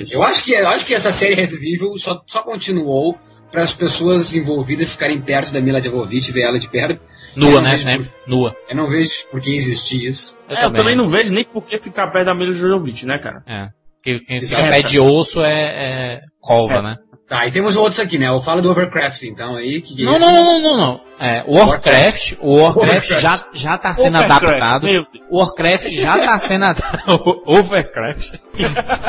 [0.02, 0.16] Isso.
[0.16, 3.18] Eu acho que, eu acho que essa série Resident Evil só, só continuou
[3.52, 7.00] para as pessoas envolvidas ficarem perto da Mila Jovovich, ver ela de perto.
[7.36, 7.78] Nua, né?
[7.78, 8.12] Sempre.
[8.28, 8.54] Nua.
[8.70, 10.38] Eu não vejo por que existir isso.
[10.50, 13.18] Eu, É, eu também não vejo nem por que ficar perto da Mila Jovovich, né,
[13.18, 13.44] cara?
[13.48, 13.70] É.
[14.08, 14.70] Que, quem fica Exato.
[14.72, 16.82] pé de osso é, é cova, É.
[16.82, 16.96] né?
[17.28, 18.30] Tá, e temos outros aqui, né?
[18.30, 19.82] Eu falo do Overcraft, então, aí.
[19.82, 21.02] Que que é Não, não, não, não, não.
[21.20, 23.20] É, o Warcraft, o Warcraft Warcraft.
[23.22, 24.88] já, já tá sendo Overcraft, adaptado.
[25.30, 27.42] O Warcraft já tá sendo adaptado.
[27.46, 28.36] Overcraft.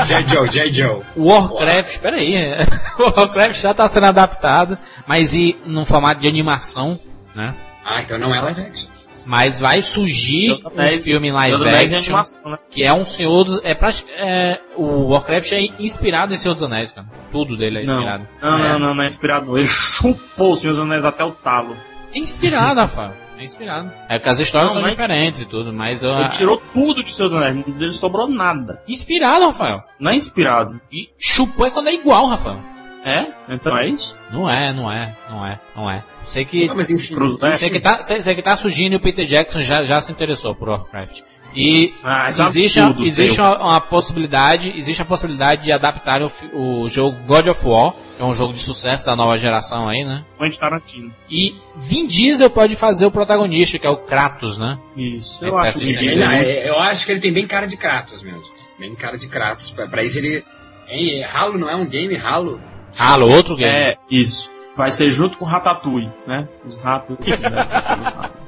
[0.05, 0.27] J.
[0.27, 0.73] Joe, J.
[0.73, 1.01] Joe.
[1.15, 2.35] O Warcraft, peraí.
[2.35, 2.57] é.
[2.99, 4.77] O Warcraft já tá sendo adaptado,
[5.07, 6.99] mas e num formato de animação,
[7.33, 7.55] né?
[7.85, 8.89] Ah, então não é live action.
[9.29, 12.57] Mas vai surgir Deus um Anéis- filme Deus live action, animação, né?
[12.71, 13.61] que é um Senhor dos...
[13.63, 17.07] É, prati- é, o Warcraft é inspirado em Senhor dos Anéis, cara.
[17.31, 17.95] Tudo dele é Não.
[17.99, 18.27] inspirado.
[18.41, 19.45] Não, não, não, não é inspirado.
[19.45, 19.57] não.
[19.57, 21.77] Ele chupou o Senhor dos Anéis até o talo.
[22.13, 23.13] É inspirado, Rafael.
[23.37, 23.91] É inspirado.
[24.09, 26.03] É que as histórias Não, são diferentes e tudo, mas...
[26.03, 27.63] Eu, Ele tirou tudo de Senhor dos Anéis.
[27.67, 28.81] Não sobrou nada.
[28.87, 29.83] Inspirado, Rafael.
[29.99, 30.81] Não é inspirado.
[30.91, 32.59] E chupou é quando é igual, Rafael.
[33.03, 33.27] É?
[33.47, 34.15] Então é isso?
[34.31, 36.03] Não é, não é, não é, não é.
[36.23, 36.67] Sei que...
[36.67, 37.15] Não, mas enfim.
[37.15, 37.55] Cruz- é.
[37.55, 40.11] Você que, tá, você, você que tá surgindo e o Peter Jackson já, já se
[40.11, 41.21] interessou por Warcraft.
[41.55, 46.87] E Ah, existe, tudo, existe uma, uma possibilidade, existe a possibilidade de adaptar o, o
[46.89, 50.23] jogo God of War, que é um jogo de sucesso da nova geração aí, né?
[50.37, 51.11] Quentin Tarantino.
[51.29, 54.77] E Vin Diesel pode fazer o protagonista, que é o Kratos, né?
[54.95, 55.43] Isso.
[55.43, 58.43] Eu acho é é- eu acho que ele tem bem cara de Kratos mesmo.
[58.77, 59.71] Bem cara de Kratos.
[59.71, 60.43] Pra, pra isso ele.
[60.87, 62.59] Hein, Halo não é um game, Halo?
[62.99, 63.73] Halo, outro game.
[63.75, 64.51] É, isso.
[64.75, 66.47] Vai ser junto com Ratatouille, né?
[66.65, 67.17] Os ratos.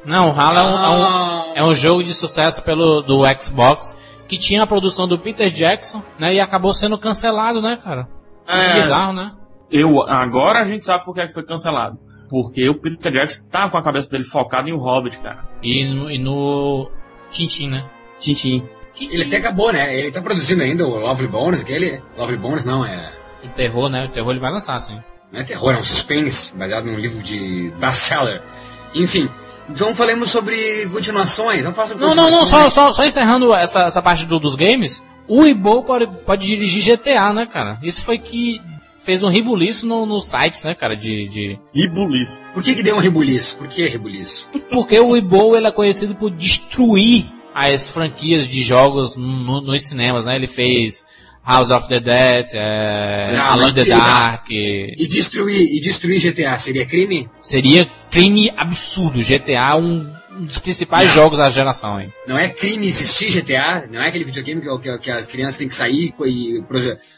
[0.06, 3.98] Não, o Halo é um, é um- é um jogo de sucesso pelo do Xbox,
[4.28, 6.34] que tinha a produção do Peter Jackson, né?
[6.36, 8.08] E acabou sendo cancelado, né, cara?
[8.48, 9.32] É, Bizarro, né?
[9.72, 11.98] eu, agora a gente sabe por que é que foi cancelado.
[12.30, 15.46] Porque o Peter Jackson tá com a cabeça dele focada em o Hobbit, cara.
[15.62, 16.90] E no, e no
[17.30, 17.86] Tintin, né?
[18.18, 18.64] Tintin.
[19.00, 19.94] Ele até acabou, né?
[19.98, 22.02] Ele tá produzindo ainda o Lovely Bones, aquele.
[22.18, 23.12] Lovely Bones não, é.
[23.44, 24.06] O terror, né?
[24.06, 24.98] O terror ele vai lançar, sim.
[25.32, 28.42] Não é terror, é um suspense, baseado num livro de best-seller.
[28.94, 29.30] Enfim,
[29.70, 31.62] então falemos sobre continuações.
[31.64, 34.56] Vamos falar sobre Não, não, não, só, só, só encerrando essa, essa parte do- dos
[34.56, 37.80] games, o Ibo pode, pode dirigir GTA, né, cara?
[37.82, 38.60] Isso foi que
[39.06, 41.30] fez um ribuliço no, nos sites, né, cara, de...
[41.30, 41.60] de...
[41.74, 42.44] Ribulice.
[42.54, 43.58] Por que, que deu um rebuliço?
[43.58, 44.50] Por que rebuliço?
[44.70, 50.26] Porque o Ibo, ele é conhecido por destruir as franquias de jogos no- nos cinemas,
[50.26, 50.36] né?
[50.36, 51.04] Ele fez
[51.46, 53.86] House of the Dead, é, Alone the.
[53.86, 57.30] Dark, E destruir, e destruir GTA seria crime?
[57.42, 59.20] seria crime absurdo.
[59.24, 61.16] GTA é um, um dos principais Não.
[61.16, 62.14] jogos da geração, hein?
[62.28, 63.88] Não é crime existir GTA?
[63.92, 66.64] Não é aquele videogame que, que- que as crianças têm que sair e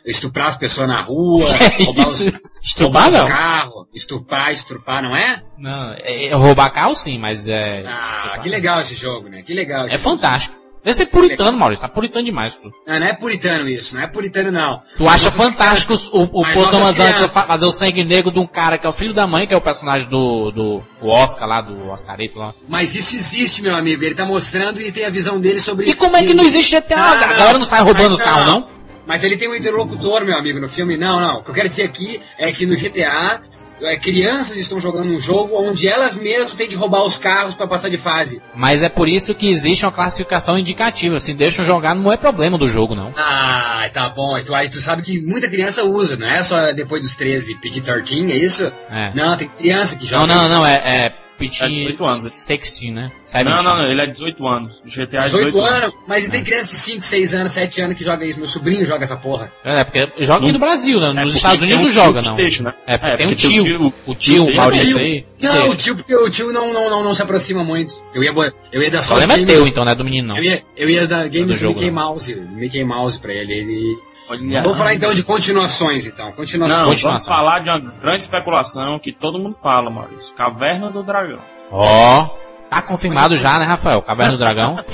[0.06, 1.46] estuprar as pessoas na rua,
[1.78, 2.32] Que roubar os, isso?
[2.32, 5.44] roubar Estuprar, os carros, estuprar, estrupar, não é?
[5.58, 7.84] Não, é, é roubar carro sim, mas é...
[7.86, 8.42] Ah, estuprar.
[8.42, 9.42] que legal esse jogo, né?
[9.42, 9.86] Que legal.
[9.86, 10.02] É jogo.
[10.04, 10.63] fantástico.
[10.84, 11.82] Deve ser puritano, Maurício.
[11.82, 12.56] Tá puritano demais.
[12.56, 14.82] Tu, Não, não é puritano isso, não é puritano não.
[14.98, 18.46] tu acha fantástico crianças- o, o Paul Thomas Anderson fazer o sangue negro de um
[18.46, 21.48] cara que é o filho da mãe, que é o personagem do, do o Oscar
[21.48, 22.54] lá, do Oscarito lá.
[22.68, 24.04] Mas isso existe, meu amigo.
[24.04, 25.90] Ele tá mostrando e tem a visão dele sobre.
[25.90, 26.96] E como é que não existe GTA?
[26.98, 28.68] Ah, a galera não sai roubando os carros, não?
[29.06, 30.96] Mas ele tem um interlocutor, meu amigo, no filme.
[30.96, 31.40] Não, não.
[31.40, 33.42] O que eu quero dizer aqui é que no GTA,
[33.82, 37.68] é, crianças estão jogando um jogo onde elas mesmas têm que roubar os carros pra
[37.68, 38.42] passar de fase.
[38.56, 41.20] Mas é por isso que existe uma classificação indicativa.
[41.20, 43.14] Se deixam jogar, não é problema do jogo, não.
[43.18, 44.36] Ah, tá bom.
[44.36, 47.56] Aí tu, aí tu sabe que muita criança usa, não é só depois dos 13
[47.56, 48.72] pedir 13, é isso?
[48.90, 49.12] É.
[49.14, 50.28] Não, tem criança que Não, joga.
[50.28, 50.54] não, isso.
[50.54, 52.24] não, é, é É PT 18 anos.
[52.24, 53.02] 16, né?
[53.02, 53.46] Não, 17.
[53.46, 54.82] não, não, ele é 18 anos.
[54.86, 55.82] GTA é 18 18 anos.
[55.84, 58.38] anos, mas tem criança de 5, 6 anos, 7 anos que joga isso.
[58.40, 59.52] Meu sobrinho joga essa porra.
[59.64, 61.08] É, porque joga aqui no Brasil, né?
[61.08, 62.36] É Nos porque Estados Unidos um não tio joga, não.
[62.36, 62.74] deixa, né?
[62.88, 63.64] É, porque É, tem um porque tem tio.
[63.64, 65.26] o tio- O tio, o dele Maurício Tio- aí.
[65.42, 65.68] Não, deixa.
[65.70, 67.94] o tio, porque o tio não, não, não, não se aproxima muito.
[68.14, 68.32] Eu ia,
[68.72, 69.96] eu ia dar O só problema é teu, então, né?
[69.96, 70.38] Do menino, não.
[70.38, 71.92] Eu ia, eu ia dar do games do jogo, Mickey né?
[71.92, 73.54] Mouse, do Mickey Mouse pra ele.
[73.54, 73.98] ele...
[74.30, 74.62] Olha.
[74.62, 76.32] Vamos falar então de continuações, então.
[76.32, 76.80] Continuações.
[76.80, 77.10] Não, Continuação.
[77.12, 80.34] vamos falar de uma grande especulação que todo mundo fala, Maurício.
[80.36, 81.40] Caverna do Dragão.
[81.72, 82.30] Ó,
[82.70, 84.02] tá confirmado já, né, Rafael?
[84.02, 84.76] Caverna do Dragão.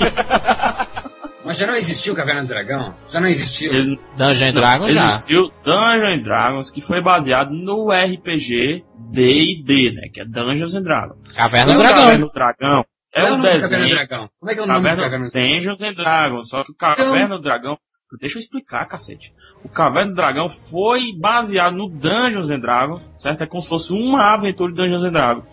[1.44, 2.94] Mas já não existiu Caverna do Dragão?
[3.08, 3.72] Já não existiu?
[3.72, 5.04] Ele- Dungeon Dragons já.
[5.04, 10.08] existiu Dungeons and Dragons, que foi baseado no RPG D&D, né?
[10.12, 11.32] Que é Dungeons and Dragons.
[11.32, 12.02] Caverna do Não, Dragão.
[12.04, 13.94] Caverna do Dragão é um o do Caverna do desenho.
[13.94, 14.30] Dragão?
[14.38, 15.52] Como é que é o nome do Caverna Caverna do Dragão?
[15.54, 17.78] Dungeons and Dragons, só que o Caverna do Dragão,
[18.20, 19.34] deixa eu explicar, cacete.
[19.64, 23.42] O Caverna do Dragão foi baseado no Dungeons and Dragons, certo?
[23.42, 25.44] É como se fosse uma aventura de Dungeons and Dragons.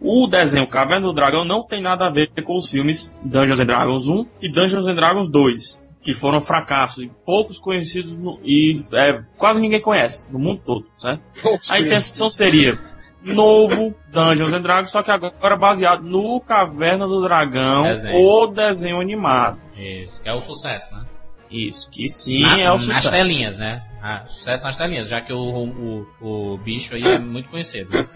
[0.00, 3.66] O desenho Caverna do Dragão não tem nada a ver com os filmes Dungeons and
[3.66, 8.76] Dragons 1 e Dungeons and Dragons 2, que foram fracassos e poucos conhecidos no- e
[8.94, 11.22] é, quase ninguém conhece no mundo todo, certo?
[11.40, 12.76] Poucos A intenção seria
[13.24, 18.16] novo Dungeons and Dragons, só que agora baseado no Caverna do Dragão, Desenho.
[18.16, 19.58] o desenho animado.
[19.76, 21.04] Isso, que é o sucesso, né?
[21.50, 23.10] Isso, que sim Na- é o Nas sucesso.
[23.10, 23.82] telinhas, né?
[24.02, 26.06] Ah, sucesso nas telinhas, já que o, o,
[26.54, 27.90] o bicho aí é muito conhecido.
[27.92, 28.06] né?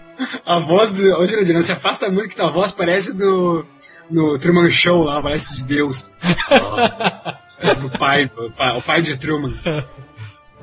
[0.45, 1.15] A voz do.
[1.19, 3.63] Ô, Jurandir, se afasta muito que tua voz parece do.
[4.09, 6.09] No Truman Show lá, parece de Deus.
[7.61, 9.53] parece do pai, do pai, o pai de Truman.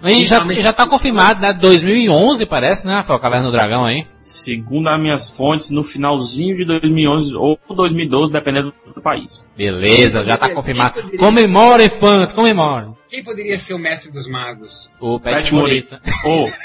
[0.03, 1.53] E já, já tá confirmado, né?
[1.55, 3.18] 2011 parece, né, Rafael?
[3.18, 4.07] Caverna do Dragão aí.
[4.20, 9.47] Segundo as minhas fontes, no finalzinho de 2011 ou 2012, dependendo do país.
[9.57, 10.95] Beleza, já tá confirmado.
[10.95, 12.95] poderia- Comemorem, fãs, comemorem.
[13.09, 14.90] Quem poderia ser o mestre dos magos?
[15.01, 16.01] O Pet, Pet Morita.
[16.24, 16.49] Ou,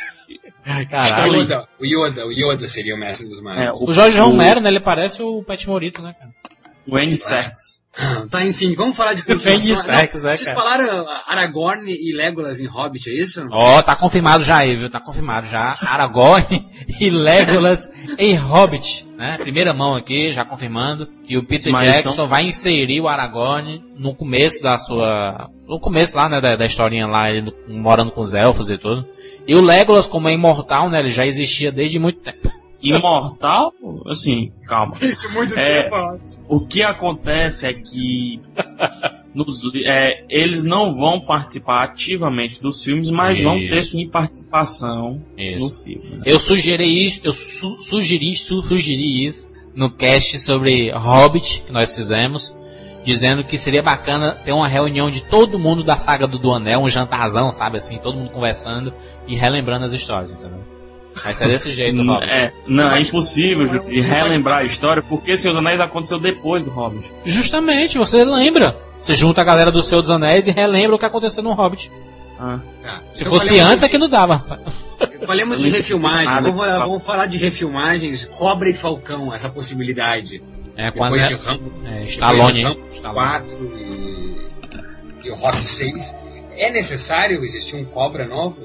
[0.70, 1.36] O Caralho.
[1.42, 3.62] Yoda, o Yoda, o Yoda seria o mestre dos magos.
[3.64, 4.70] é, O Jorge Romero, né?
[4.70, 6.32] Ele parece o Pet Morita, né, cara?
[6.88, 7.84] O Andy Serkis.
[8.30, 9.76] Tá, enfim, vamos falar de de continuação.
[9.96, 10.62] sexo, né, Vocês cara?
[10.62, 13.46] falaram Aragorn e Legolas em Hobbit, é isso?
[13.52, 14.90] Ó, tá confirmado já aí, viu?
[14.90, 15.76] Tá confirmado já.
[15.82, 16.46] Aragorn
[17.02, 19.38] e Legolas em Hobbit, né?
[19.40, 23.84] Primeira mão aqui, já confirmando que o Peter Mas Jackson são- vai inserir o Aragorn
[23.98, 25.46] no começo da sua...
[25.68, 29.06] No começo lá, né, da, da historinha lá, ele morando com os elfos e tudo.
[29.48, 32.50] E o Legolas, como é imortal, né, ele já existia desde muito tempo.
[32.82, 33.74] Imortal?
[34.08, 34.94] Assim, calma.
[35.02, 35.84] Isso, muito É.
[35.84, 36.20] tempo.
[36.48, 38.40] O que acontece é que
[39.34, 43.92] nos é, eles não vão participar ativamente dos filmes, mas vão ter Isso.
[43.92, 45.60] sim participação Isso.
[45.60, 46.18] no filme.
[46.18, 46.24] né?
[46.26, 51.96] Eu sugeri isso, eu su sugeri, su sugeri isso no cast sobre Hobbit que nós
[51.96, 52.56] fizemos,
[53.04, 56.82] dizendo que seria bacana ter uma reunião de todo mundo da saga do, do Anel,
[56.82, 58.94] um jantarzão, sabe assim, todo mundo conversando
[59.28, 60.60] e relembrando as histórias, entendeu?
[61.24, 62.30] Vai ser desse jeito, N- Hobbit.
[62.30, 66.70] É, não, é impossível de relembrar a história, porque Senhor dos Anéis aconteceu depois do
[66.72, 67.12] Hobbit.
[67.26, 68.78] Justamente, você lembra.
[69.00, 71.92] Você junta a galera do Senhor dos Anéis e relembra o que aconteceu no Hobbit.
[72.40, 72.60] Ah.
[72.82, 73.02] Tá.
[73.14, 74.62] Se Então fosse antes, de- é que não dava.
[75.26, 76.26] Falemos de refilmagem.
[76.26, 78.26] nada Vamos, vamos falar de refilmagens.
[78.26, 80.42] Cobra e Falcão, essa possibilidade.
[80.78, 82.54] É, com Depois as, de Rambo, é, depois Stallone.
[82.54, 83.20] de Rambo Stallone.
[83.20, 84.48] 4 e,
[85.28, 86.18] e o Rock 6.
[86.56, 88.58] É necessário existir um Cobra novo?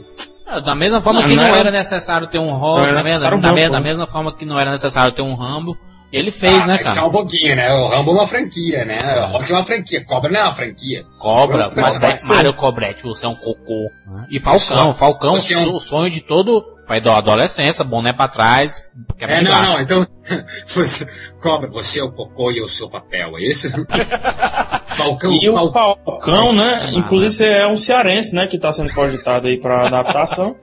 [0.47, 2.95] É, Da mesma forma Não, que não não era era- necessário ter um Rock, era
[2.97, 3.81] da, mesma, um Rambo, da né?
[3.81, 5.77] mesma forma que não era necessário ter um Rambo,
[6.13, 7.07] ele fez, Ah, né, mas Só cara?
[7.07, 7.73] um pouquinho, né?
[7.73, 9.21] O Rambo é uma franquia, né?
[9.21, 10.05] O Rock é uma franquia.
[10.05, 11.03] Cobra não é uma franquia.
[11.19, 12.35] Cobra, Cobrete, sim.
[12.35, 13.91] Mário Cobrete, você é um cocô.
[14.31, 16.63] E Falcão, Só- Falcão, é um- o sonho de todo.
[16.87, 18.85] Vai da adolescência, boné pra trás,
[19.19, 19.73] quebra É, não, braço.
[19.73, 19.81] não.
[19.81, 20.07] Então,
[20.69, 21.07] você,
[21.41, 23.69] Cobra, você é o cocô e eu sou o papel, é isso?
[24.95, 25.73] Falcão, E o Fal-
[26.05, 26.91] Falcão, né?
[26.95, 28.47] Inclusive é um cearense, né?
[28.47, 30.57] Que tá sendo cogitado aí pra adaptação.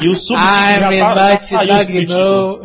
[0.00, 2.62] E o subtítulo Ai, já, tá, já saiu o subtítulo.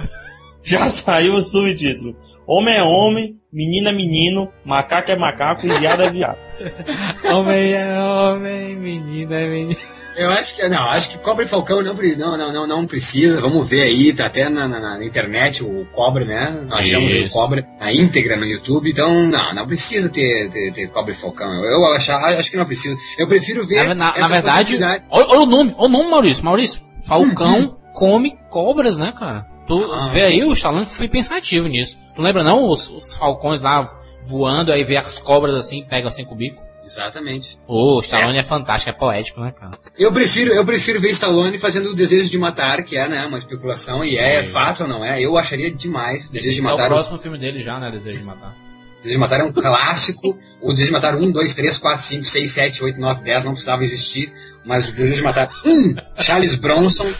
[0.64, 2.15] Já saiu o subtítulo.
[2.48, 6.38] Homem é homem, menino é menino, macaco é macaco e viado é viado.
[7.34, 9.80] Homem é homem, menina é menina.
[10.18, 13.42] Eu acho que não, acho que Cobra e Falcão não, não, não, não, precisa.
[13.42, 16.62] Vamos ver aí, tá até na, na- na internet o Cobra, né?
[16.70, 17.28] Nós achamos o.
[17.30, 21.52] Cobra a íntegra no YouTube, então não, não precisa ter, ter, ter Cobra e Falcão.
[21.52, 22.96] Eu, eu acho, acho que não precisa.
[23.18, 25.04] Eu prefiro ver Na, na- verdade, possibilidade.
[25.10, 26.46] olha, olha o nome, olha o nome, Maurício.
[26.46, 29.46] Maurício, Falcão come cobras, né, cara?
[29.68, 30.08] Tu Ah.
[30.10, 31.98] vê aí, o Stallone foi pensativo nisso.
[32.16, 33.88] Tu lembra não os, os falcões lá
[34.28, 36.64] voando, aí vê as cobras assim, pegam assim com o bico?
[36.84, 37.58] Exatamente.
[37.68, 38.44] Ô, o Stallone é.
[38.44, 39.72] fantástico, é poético, né, cara?
[39.98, 43.40] Eu prefiro, eu prefiro ver Stallone fazendo o Desejo de Matar, que é né, uma
[43.40, 44.44] especulação, e é, É.
[44.44, 45.20] fato ou não é.
[45.20, 46.30] Eu acharia demais.
[46.30, 46.88] Desejo de Esse é o Matar.
[46.88, 48.54] próximo filme dele já, né, Desejo de Matar.
[48.98, 50.38] Desejo de Matar é um clássico.
[50.62, 53.52] O Desejo de Matar 1, 2, 3, 4, 5, 6, 7, 8, 9, 10 não
[53.54, 54.32] precisava existir.
[54.64, 57.12] Mas o Desejo de Matar 1, Charles Bronson.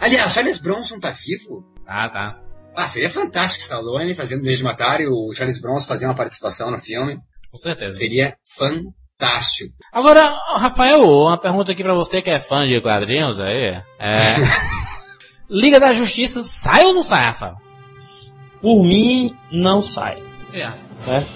[0.00, 1.64] Aliás, Charles Bronson tá vivo?
[1.88, 2.38] Tá, tá.
[2.76, 6.70] Ah, seria fantástico Stallone fazendo Desejo de Matar e o Charles Bronson fazendo uma participação
[6.70, 7.18] no filme.
[7.50, 7.96] Com certeza.
[7.96, 9.74] Seria fantástico.
[9.90, 10.28] Agora,
[10.58, 13.82] Rafael, uma pergunta aqui pra você que é fã de quadrinhos aí.
[13.98, 14.16] É...
[15.50, 17.54] Liga da Justiça sai ou não sai, Rafael?
[18.60, 20.70] Por mim, não sai, É.
[20.94, 21.26] certo?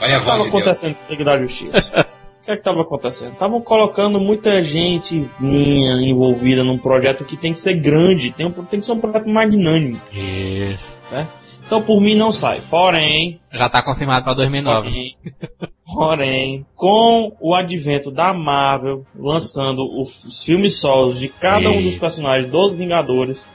[0.00, 2.06] Olha a O que estava voz acontecendo com Liga da Justiça?
[2.42, 3.34] O que é que estava acontecendo?
[3.34, 8.80] Estavam colocando muita gentezinha envolvida num projeto que tem que ser grande, tem, um- tem
[8.80, 10.00] que ser um projeto magnânimo.
[10.12, 10.84] Isso.
[11.64, 12.60] Então, por mim, não sai.
[12.68, 14.90] Porém, Já tá confirmado pra 2009.
[14.90, 15.16] porém,
[15.86, 22.50] porém, com o advento da Marvel lançando os, filmes solos de cada um dos personagens
[22.50, 23.46] dos Vingadores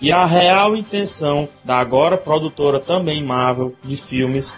[0.00, 4.52] e a real intenção da agora produtora também Marvel de filmes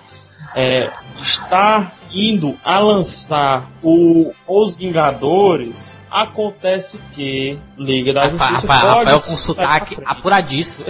[0.56, 0.90] é,
[1.20, 9.10] estar indo a lançar o Os Vingadores, acontece que Liga da Rafa- Justiça Rafael, pode
[9.10, 10.84] Rafael com sotaque apuradíssimo.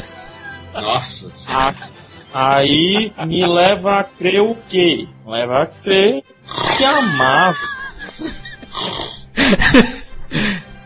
[0.75, 1.77] Nossa Senhora.
[2.35, 5.09] A- Aí me leva a crer o quê?
[5.27, 6.23] Leva a crer
[6.77, 7.69] que a Marvel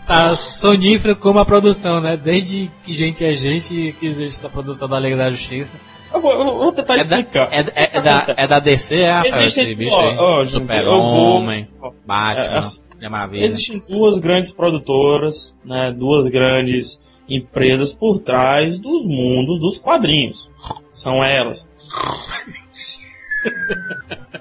[0.06, 2.16] Tá sonífero como a produção, né?
[2.16, 5.72] Desde que gente é gente que existe essa produção da Liga da Justiça.
[6.14, 7.48] Eu vou, eu vou tentar É da, explicar.
[7.52, 11.68] é, é- é da, é da DC, é, Rafael, Existem- esse bicho ó, ó, Super-Homem,
[12.06, 13.44] Batman, é, assim, Mulher Maravilha.
[13.44, 20.50] Existem duas grandes produtoras, né, duas grandes empresas por trás dos mundos dos quadrinhos.
[20.90, 21.68] São elas.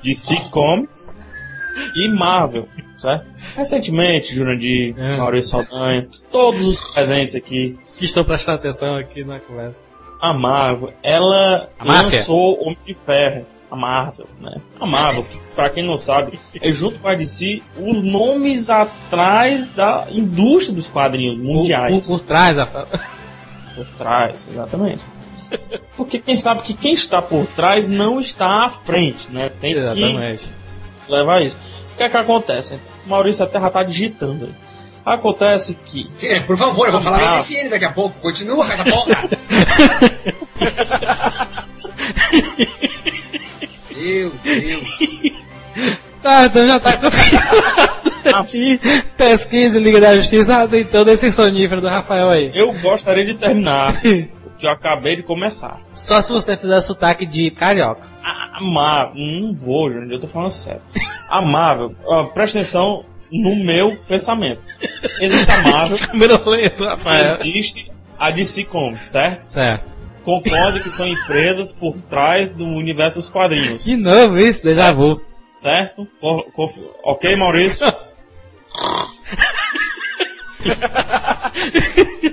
[0.02, 1.16] DC Comics
[1.96, 2.68] e Marvel,
[2.98, 3.26] certo?
[3.56, 5.18] Recentemente, Jurandir, É.
[5.18, 9.86] Maurício Saldanha, todos os presentes aqui, Que estou prestando atenção aqui na conversa.
[10.22, 13.46] A Marvel, ela A lançou Homem de Ferro.
[13.72, 14.62] A Marvel, né?
[14.80, 19.68] A Marvel, que, pra quem não sabe, é junto com a DC os nomes atrás
[19.70, 22.06] da indústria dos quadrinhos mundiais.
[22.06, 22.88] Por, por trás, Rafael.
[23.74, 25.02] Por trás, exatamente.
[25.96, 29.50] Porque quem sabe que quem está por trás não está à frente, né?
[29.50, 30.46] Tem que Exatamente.
[31.08, 31.58] levar isso.
[31.94, 32.80] O que é que acontece?
[33.06, 34.54] O Maurício até já tá digitando.
[35.06, 37.38] Acontece que Sim, é, por favor, eu vou falar Ah.
[37.38, 38.20] MSN daqui a pouco.
[38.20, 39.22] Continua com essa porra.
[43.96, 45.02] Meu Deus.
[46.22, 46.92] Tá, então já tá.
[48.54, 48.80] E
[49.18, 52.52] Pesquisa e Liga da Justiça, ah, tem todo esse sonífero do Rafael aí.
[52.54, 54.02] eu gostaria de terminar o
[54.58, 55.80] que eu acabei de começar.
[55.94, 58.08] Só se você fizer sotaque de carioca.
[58.24, 60.82] Ah, mas não vou, Júnior, eu tô falando sério.
[61.30, 64.62] A Marvel, ó, presta atenção no meu pensamento.
[65.20, 66.98] Existe a Marvel, Câmera lenta,
[67.32, 69.44] existe a DC Comics, certo?
[69.44, 70.02] Certo.
[70.24, 75.20] Concorde que são empresas por trás do universo dos quadrinhos, De novo isso, déjà vu.
[75.52, 76.08] certo?
[76.20, 76.46] Co-
[77.04, 77.88] ok, Maurício?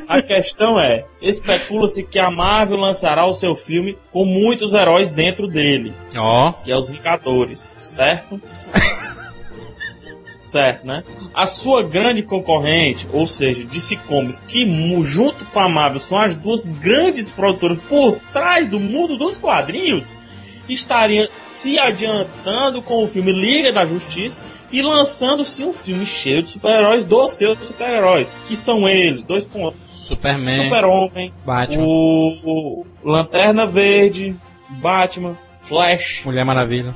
[0.06, 5.46] A questão é, especula-se que a Marvel lançará o seu filme com muitos heróis dentro
[5.46, 6.52] dele, Ó.
[6.52, 8.40] que é os Vingadores, certo?
[10.50, 11.02] certo, né?
[11.34, 14.66] A sua grande concorrente, ou seja, DC Comics, que
[15.02, 20.06] junto com a Marvel são as duas grandes produtoras por trás do mundo dos quadrinhos,
[20.68, 26.50] estaria se adiantando com o filme Liga da Justiça e lançando-se um filme cheio de
[26.50, 29.80] super-heróis dos seus super-heróis, que são eles, dois pontos.
[29.90, 30.64] Superman.
[30.64, 31.84] Super-Homem, Batman.
[31.84, 34.36] o Lanterna Verde,
[34.68, 36.94] Batman, Flash, Mulher Maravilha.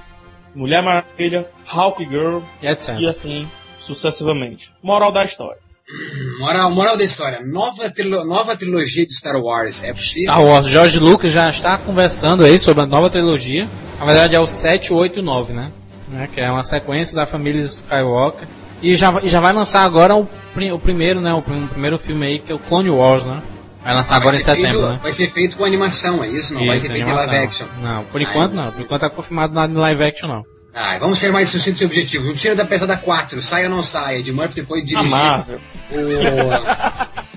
[0.55, 2.97] Mulher Maravilha, Hawk Girl E etc.
[3.01, 3.49] e assim
[3.81, 4.73] sucessivamente.
[4.83, 5.59] Moral da história.
[6.39, 7.41] Moral, moral da história.
[7.45, 9.83] Nova, trilo- nova trilogia de Star Wars.
[9.85, 10.33] É possível?
[10.33, 10.67] Star Wars.
[10.67, 13.69] George Lucas já está conversando aí sobre a nova trilogia.
[13.99, 15.71] Na verdade é o 7, 8 e 9, né?
[16.09, 18.47] Né, Que é uma sequência da família Skywalker.
[18.83, 20.27] E já, já vai lançar agora o,
[20.75, 21.33] o primeiro, né?
[21.35, 23.41] O, prim- o primeiro filme aí, que é o Clone Wars, né?
[23.83, 25.01] Vai lançar agora em ser setembro, feito, né?
[25.03, 26.55] Vai ser feito com animação, é isso?
[26.55, 27.33] Não vai Isso, ser feito em animação.
[27.33, 27.67] live action.
[27.83, 28.71] Não, por enquanto não.
[28.71, 30.45] Por enquanto tá confirmado nada de live action, não.
[30.75, 32.29] Ah, vamos ser mais sucintos e objetivos.
[32.31, 34.23] O tiro da pesada 4, saia ou não saia.
[34.23, 35.11] De Murphy depois de dirigir.
[35.11, 35.61] Marvel.
[35.91, 35.97] O...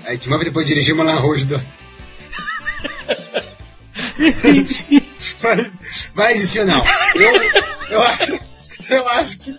[0.06, 1.60] É, de Murphy depois de dirigir Moulin Rouge do...
[5.42, 6.82] mas, vai existir ou não?
[7.14, 7.32] Eu,
[7.90, 8.38] eu, acho,
[8.88, 9.54] eu acho que.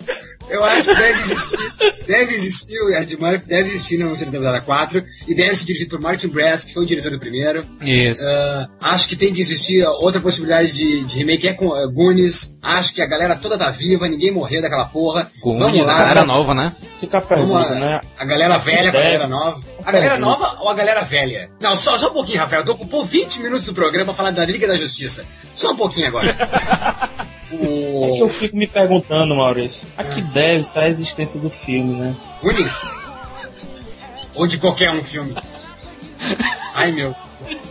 [0.49, 1.73] Eu acho que deve existir.
[2.07, 5.65] Deve existir o Ed Murphy, deve existir no Tiro da Pesada 4 e deve ser
[5.65, 7.65] dirigido por Martin Brass, que foi o diretor do primeiro.
[7.81, 8.23] Isso.
[8.29, 12.55] Ah, acho que tem que existir outra possibilidade de, de remake é com uh, Goonies.
[12.61, 15.29] Acho que a galera toda tá viva, ninguém morreu daquela porra.
[15.43, 15.95] Vamos Goonies, lá.
[15.95, 16.73] a galera nova, né?
[16.97, 17.79] Fica a Vamos pergunta, lá.
[17.79, 18.01] né?
[18.17, 19.61] A galera velha com a galera nova.
[19.83, 21.49] A galera nova ou a galera velha?
[21.61, 22.63] Não, só, só um pouquinho, Rafael.
[22.63, 25.25] Tu ocupou 20 minutos do programa pra falar da Liga da Justiça.
[25.53, 26.35] Só um pouquinho agora.
[27.51, 31.49] É que eu o fico me perguntando, Maurício, a que deve ser a existência do
[31.49, 32.15] filme, né?
[32.41, 32.81] Goonies.
[34.35, 35.35] ou de qualquer um filme.
[36.75, 37.15] Ai, meu.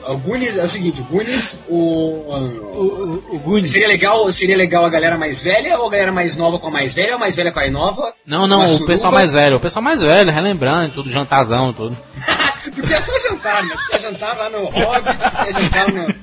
[0.09, 1.77] O Goonies é o seguinte, o Goonies, o...
[1.77, 3.70] O, o, Goonies.
[3.70, 6.70] Seria legal, seria legal a galera mais velha ou a galera mais nova com a
[6.70, 8.15] mais velha ou a mais velha com a nova?
[8.24, 8.86] Não, não, o suruba?
[8.86, 9.57] pessoal mais velho.
[9.57, 11.97] O pessoal mais velho, relembrando, tudo, jantazão, tudo.
[12.74, 13.74] Tu quer só jantar, né?
[13.77, 16.15] Tu quer jantar lá no Hobbit, tu quer jantar no...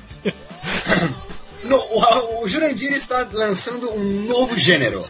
[1.64, 5.06] No, o, o Jurandir está lançando um novo gênero.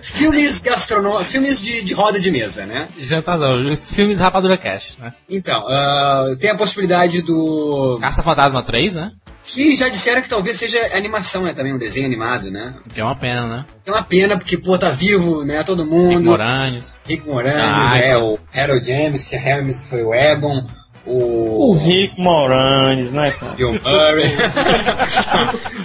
[0.00, 2.88] Filmes gastronômicos, filmes de, de roda de mesa, né?
[2.98, 5.12] Jantazão, filmes Rapadura Cash, né?
[5.28, 7.98] Então, ah, tem a possibilidade do...
[8.00, 9.12] Caça Fantasma 3, né?
[9.44, 11.52] Que já disseram que talvez seja animação, né?
[11.52, 12.74] Também um desenho animado, né?
[12.92, 13.64] Que é uma pena, né?
[13.84, 15.62] É uma pena porque, pô, tá vivo, né?
[15.62, 16.10] Todo mundo.
[16.10, 16.94] Rick Moranis.
[17.04, 18.32] Rick Moranis, Ah, é, então.
[18.34, 20.64] o Harold James, que é Hermes, que foi o Egon,
[21.06, 21.70] o...
[21.70, 23.52] O Rick Moranis, né, cara?
[23.54, 24.28] Bill Murray.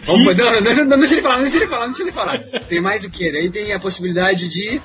[0.06, 2.03] Vamos, não, não, não, não, não deixa ele falar, não deixa ele falar, não deixa
[2.03, 2.39] ele falar.
[2.68, 3.31] Tem mais o que?
[3.31, 4.81] Daí tem a possibilidade de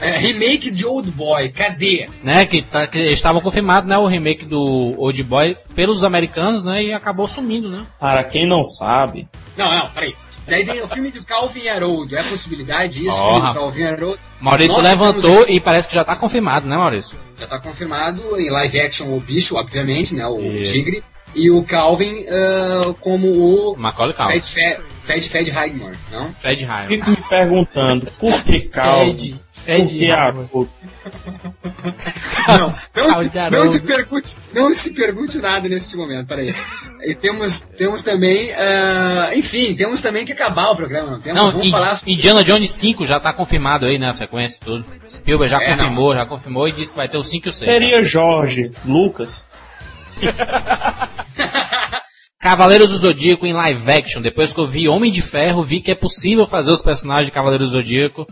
[0.00, 1.50] é, remake de Old Boy.
[1.50, 2.08] Cadê?
[2.22, 6.64] Né, que, tá, que eles estavam confirmados, né, o remake do Old Boy pelos americanos,
[6.64, 7.86] né, e acabou sumindo, né?
[7.98, 10.14] Para quem não sabe, Não, não, peraí.
[10.46, 12.14] Daí tem o filme do Calvin e Haroldo.
[12.16, 13.54] É a possibilidade isso, Ó, filme do.
[13.54, 14.18] Calvin e Haroldo.
[14.40, 17.16] Maurício Nós levantou temos- e parece que já tá confirmado, né, Maurício?
[17.38, 20.26] Já tá confirmado em live action o bicho, obviamente, né?
[20.26, 20.72] O Isso.
[20.72, 21.02] tigre.
[21.34, 23.26] E o Calvin ah, como
[23.72, 24.32] o Macaulay Culkin.
[24.34, 26.32] Fed Fed, Fed, Fed Highmore, não?
[26.34, 26.86] Fred Ryan.
[26.88, 29.40] fico me perguntando por que Calvin?
[29.66, 30.14] Ryan.
[30.14, 30.70] Haroldo?
[32.46, 36.54] Não, não, Calde não, te pergunte, não se pergunte nada neste momento, peraí.
[37.02, 41.38] E temos, temos também, ah, enfim, temos também que acabar o programa, não temos?
[41.40, 42.14] Não, Vamos Indi- falar sobre...
[42.14, 44.84] Indiana Jones 5 já tá confirmado aí, né, a sequência e tudo.
[45.10, 47.52] Spielberg já É, confirmou, já confirmou e disse que vai ter o 5 e o
[47.52, 47.64] 6.
[47.64, 49.46] Seria Jorge Lucas?
[52.38, 54.20] Cavaleiro do Zodíaco em live action.
[54.20, 57.32] Depois que eu vi Homem de Ferro, vi que é possível fazer os personagens de
[57.32, 58.26] Cavaleiro do Zodíaco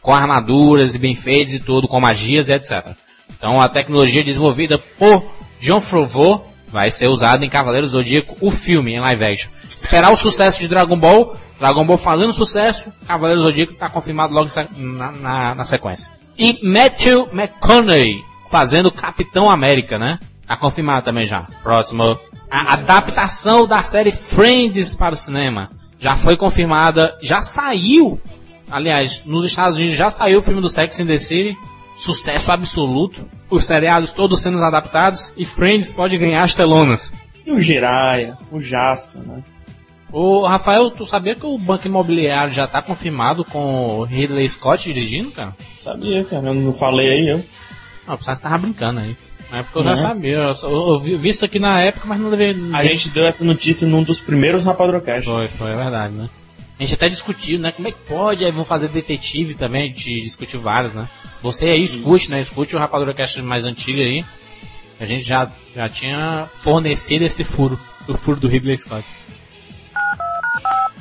[0.00, 2.88] com armaduras e bem feitos e tudo, com magias etc.
[3.36, 5.24] Então a tecnologia desenvolvida por
[5.60, 9.50] John Favreau vai ser usada em Cavaleiro do Zodíaco, o filme em live action.
[9.74, 14.34] Esperar o sucesso de Dragon Ball, Dragon Ball fazendo sucesso, Cavaleiro do Zodíaco está confirmado
[14.34, 16.12] logo na, na- na sequência.
[16.36, 20.18] E Matthew McConaughey fazendo Capitão América, né?
[20.46, 21.42] Tá confirmado também já.
[21.62, 22.18] Próximo.
[22.50, 28.20] A adaptação da série Friends para o cinema já foi confirmada, já saiu.
[28.70, 31.56] Aliás, nos Estados Unidos já saiu o filme do Sex and the City.
[31.96, 33.28] Sucesso absoluto.
[33.50, 37.12] Os seriados todos sendo adaptados e Friends pode ganhar as telonas.
[37.46, 39.42] E o Jiraya, o Jasper, né?
[40.10, 44.84] Ô, Rafael, tu sabia que o Banco Imobiliário já tá confirmado com o Ridley Scott
[44.84, 45.56] dirigindo, cara?
[45.82, 46.46] Sabia, cara.
[46.46, 47.44] Eu não falei aí, eu.
[48.06, 49.16] Não, pensava que tava brincando aí.
[49.50, 50.54] Na época eu já sabia.
[50.62, 52.56] Eu, eu vi, vi isso aqui na época, mas não levei.
[52.72, 55.28] A gente deu essa notícia num dos primeiros Rapadrocast.
[55.28, 56.28] Foi, foi, é verdade, né?
[56.78, 57.70] A gente até discutiu, né?
[57.70, 58.44] Como é que pode?
[58.44, 61.08] Aí vão fazer detetive também, a gente discutiu vários, né?
[61.42, 62.40] Você aí escute, né?
[62.40, 64.24] Escute o Rapadura Cast mais antigo aí.
[64.98, 67.78] A gente já, já tinha fornecido esse furo.
[68.08, 69.04] O furo do Ridley Scott.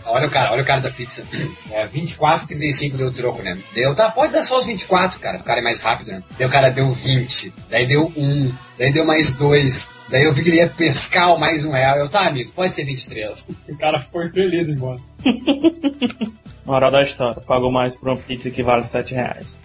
[0.06, 1.26] Olha o cara, olha o cara da pizza.
[1.72, 3.58] É, 24, 35 deu troco, né?
[3.74, 5.40] Deu, tá, pode dar só os 24, cara.
[5.40, 6.22] O cara é mais rápido, né?
[6.38, 9.92] Daí o cara deu 20, daí deu 1, daí deu mais 2.
[10.10, 11.98] Daí eu vi que ele ia pescar o mais um real.
[11.98, 13.50] Eu, tá, amigo, pode ser 23.
[13.70, 15.00] O cara foi feliz embora.
[16.66, 17.42] Moral da história.
[17.42, 19.58] Pagou mais por uma pizza que vale 7 reais.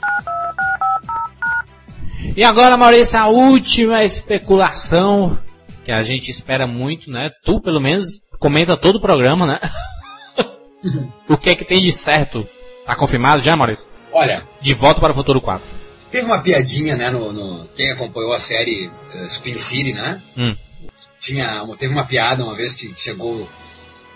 [2.36, 5.38] E agora, Maurício, a última especulação
[5.84, 7.30] que a gente espera muito, né?
[7.44, 9.60] Tu, pelo menos, comenta todo o programa, né?
[11.28, 12.46] o que é que tem de certo?
[12.86, 13.86] Tá confirmado já, Maurício?
[14.12, 15.62] Olha, De volta para o Futuro 4.
[16.10, 20.20] teve uma piadinha, né, no, no- quem acompanhou a série eh, Spin City, né?
[20.36, 20.56] Hum.
[21.20, 23.46] Tinha, teve uma piada uma vez que chegou,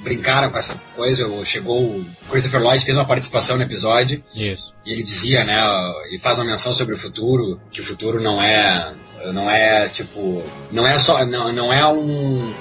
[0.03, 4.75] brincaram com essa coisa, ou chegou, o Christopher Lloyd fez uma participação no episódio, Isso.
[4.85, 5.59] e ele dizia, né,
[6.11, 8.93] e faz uma menção sobre o futuro, que o futuro não é,
[9.33, 12.53] não é, tipo, não é só, não, não é um,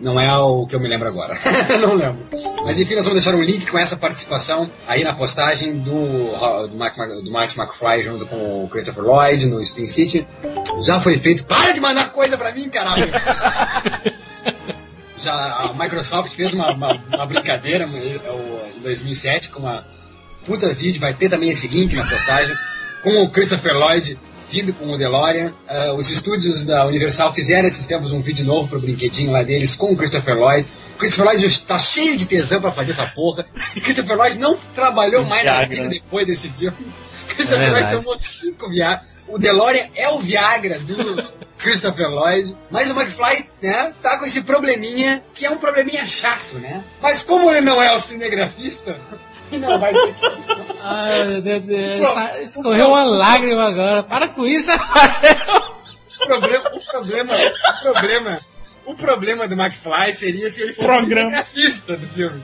[0.00, 1.36] não é o que eu me lembro agora.
[1.80, 2.18] não lembro.
[2.64, 6.76] Mas enfim, nós vamos deixar um link com essa participação aí na postagem do, do,
[6.76, 10.26] Mark, do Mark McFly junto com o Christopher Lloyd no Spin City.
[10.82, 11.44] Já foi feito.
[11.44, 13.10] Para de mandar coisa pra mim, caralho!
[15.20, 19.86] Já a Microsoft fez uma, uma, uma brincadeira eh, em 2007 com uma
[20.44, 22.56] puta vídeo, vai ter também esse link na postagem,
[23.02, 24.18] com o Christopher Lloyd
[24.50, 25.52] vindo com o DeLorean.
[25.68, 29.76] Ah, os estúdios da Universal fizeram esses tempos um vídeo novo pro brinquedinho lá deles
[29.76, 30.66] com o Christopher Lloyd.
[30.98, 33.46] Christopher Lloyd está cheio de tesão pra fazer essa porra.
[33.76, 35.90] E Christopher Lloyd não trabalhou mais na Viagra, vida né?
[35.90, 36.76] depois desse filme.
[37.40, 37.96] Christopher Lloyd verdade.
[37.96, 39.04] tomou cinco Viagra.
[39.28, 41.22] O DeLorean é o Viagra do
[41.58, 42.56] Christopher Lloyd.
[42.70, 46.82] Mas o McFly, né, tá com esse probleminha, que é um probleminha chato, né?
[47.00, 48.96] Mas como ele não é o cinegrafista,
[49.52, 52.08] ele não vai ter que Ai, meu Deus,
[52.44, 54.02] Escorreu uma lágrima agora.
[54.02, 55.76] Para com isso, Rafael.
[56.22, 58.40] O problema, o problema, o problema,
[58.86, 61.30] o problema do McFly seria se ele fosse o Programa.
[61.30, 62.42] cinegrafista do filme.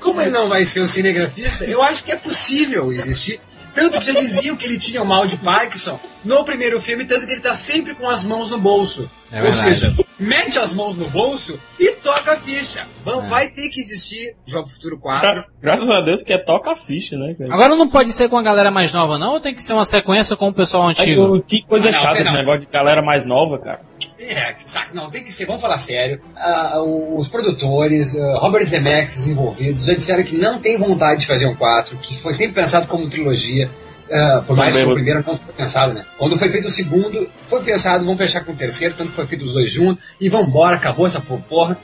[0.00, 3.40] Como ele não vai ser o cinegrafista, eu acho que é possível existir.
[3.74, 7.26] Tanto que já diziam que ele tinha o mal de Parkinson no primeiro filme, tanto
[7.26, 9.08] que ele tá sempre com as mãos no bolso.
[9.32, 12.86] É Ou seja, mete as mãos no bolso e toca a ficha.
[13.04, 13.28] Vão, É.
[13.28, 15.20] Vai ter que existir Jogo Futuro 4.
[15.20, 17.52] Gra- Graças a Deus que é toca a ficha, né, cara?
[17.54, 19.34] Agora não pode ser com a galera mais nova, não?
[19.34, 21.36] Ou tem que ser uma sequência com o pessoal Aí, antigo?
[21.36, 22.38] o- que coisa Ah, não, chata tem esse não.
[22.38, 23.80] negócio de galera mais nova, cara.
[24.20, 26.20] É, que saco, não, tem que ser, vamos falar sério.
[26.36, 31.46] Ah, os produtores, ah, Robert Zemeckis envolvidos, já disseram que não tem vontade de fazer
[31.46, 33.70] um 4, que foi sempre pensado como trilogia.
[34.12, 36.04] ah, por mais que o primeiro não foi pensado, né?
[36.18, 39.26] Quando foi feito o segundo, foi pensado, vamos fechar com o terceiro, tanto que foi
[39.26, 41.78] feito os dois juntos, e vambora, acabou essa porra.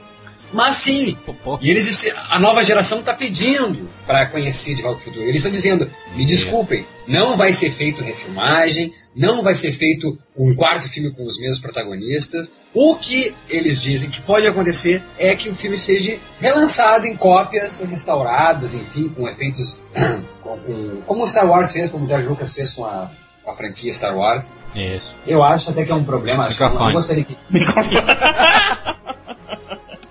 [0.56, 1.16] Mas sim,
[1.60, 5.22] e eles a nova geração está pedindo para conhecer de volta ao futuro.
[5.24, 10.54] Eles estão dizendo: me desculpem, não vai ser feito refilmagem, não vai ser feito um
[10.54, 12.50] quarto filme com os mesmos protagonistas.
[12.72, 17.80] O que eles dizem que pode acontecer é que o filme seja relançado em cópias
[17.80, 19.80] restauradas, enfim, com efeitos
[20.42, 23.10] com- com- como o Star Wars fez, como o George Lucas fez com a,
[23.46, 24.46] a franquia Star Wars.
[24.74, 25.14] Isso.
[25.26, 26.46] Eu acho até que é um problema.
[26.46, 26.92] acho que eu Microfone.
[26.94, 27.36] gostaria que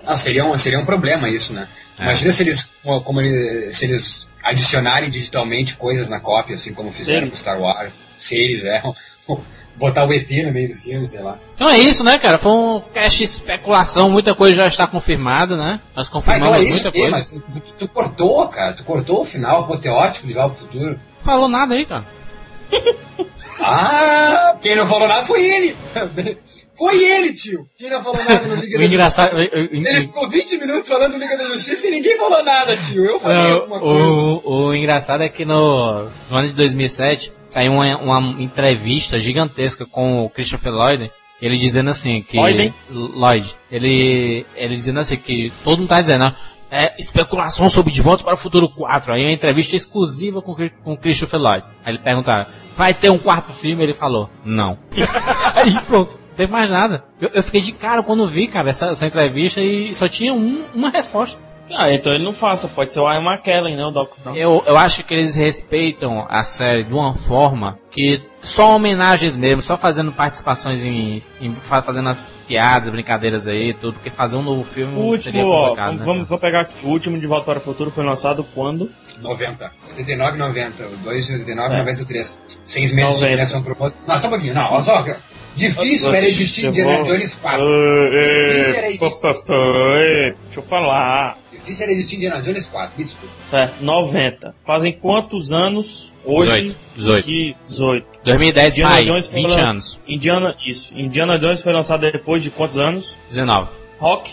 [0.06, 1.66] Ah, seria um, seria um problema isso, né?
[1.98, 2.02] É.
[2.04, 2.70] Imagina se eles,
[3.04, 7.32] como eles, se eles adicionarem digitalmente coisas na cópia, assim como fizeram Seres.
[7.34, 8.02] com Star Wars.
[8.18, 8.82] Se eles é,
[9.76, 11.38] botar o ET no meio do filme, sei lá.
[11.54, 12.38] Então é isso, né, cara?
[12.38, 15.80] Foi um cast especulação, muita coisa já está confirmada, né?
[15.96, 17.10] Nós Ah, confirmamos então é isso muita aqui, coisa.
[17.16, 18.72] mas tu, tu- tu cortou, cara.
[18.74, 21.00] Tu cortou o final apoteótico de Volta pro Futuro.
[21.16, 22.04] Falou nada aí, cara.
[23.58, 25.76] Ah, quem não falou nada foi ele.
[26.76, 27.66] Foi ele, tio.
[27.78, 29.40] Quem não falou nada no Liga da engraçado.
[29.40, 29.56] Justiça.
[29.56, 33.04] Ele ficou 20 minutos falando do Liga da Justiça e ninguém falou nada, tio.
[33.04, 34.04] Eu falei alguma coisa.
[34.04, 39.18] o, o, o engraçado é que no, no ano de 2007 saiu uma, uma entrevista
[39.18, 41.10] gigantesca com o Christopher Lloyd.
[41.40, 42.36] Ele dizendo assim que.
[42.36, 42.74] Lloyd?
[42.90, 43.56] Lloyd.
[43.70, 46.34] Ele, ele dizendo assim que todo mundo tá dizendo?
[46.70, 49.12] É especulação sobre De Volta para o Futuro 4.
[49.12, 51.64] Aí uma entrevista exclusiva com, com Christopher Lloyd.
[51.84, 52.46] Aí ele perguntaram,
[52.76, 53.82] vai ter um quarto filme?
[53.82, 54.78] Ele falou, não.
[55.54, 57.04] Aí pronto, não teve mais nada.
[57.20, 60.62] Eu, eu fiquei de cara quando vi, cara, essa, essa entrevista e só tinha um-
[60.74, 61.40] uma resposta.
[61.76, 64.36] Ah, então ele não faça, pode ser o Ian McKellen, né, o Doc Brown.
[64.36, 69.60] Eu, eu acho que eles respeitam a série de uma forma que só homenagens mesmo,
[69.60, 74.42] só fazendo participações em, em- fa- fazendo as piadas, brincadeiras aí, tudo, porque fazer um
[74.42, 76.28] novo filme O seria último, ó, complicado, vamos, né, vamos- cara?
[76.28, 76.86] vou pegar aqui.
[76.86, 78.88] O último de Volta para o Futuro foi lançado quando?
[79.20, 79.72] 90.
[79.88, 80.84] 89 e 90.
[80.86, 81.78] O 2 89 e Certo.
[81.80, 82.38] 93.
[82.64, 83.28] Seis meses de 90.
[83.30, 83.98] direção pro outro.
[84.06, 84.54] Não, só um pouquinho.
[84.54, 85.04] Não, só.
[85.56, 87.64] Difícil era existir Indiana Jones 4.
[87.64, 90.34] Difícil era existir.
[90.44, 91.38] Deixa eu falar.
[91.50, 92.98] Difícil era existir Indiana Jones 4.
[92.98, 93.34] Me desculpa.
[93.50, 94.54] Certo, 90.
[94.64, 96.50] Fazem quantos anos hoje?
[96.52, 96.76] 18.
[96.96, 97.24] 18.
[97.24, 98.06] Que 18.
[98.24, 100.00] 2010 Indiana sai, Jones foi 20 lan- anos.
[100.06, 100.92] Indiana, isso.
[100.94, 103.14] Indiana Jones foi lançado depois de quantos anos?
[103.30, 103.68] 19.
[103.98, 104.30] Rock?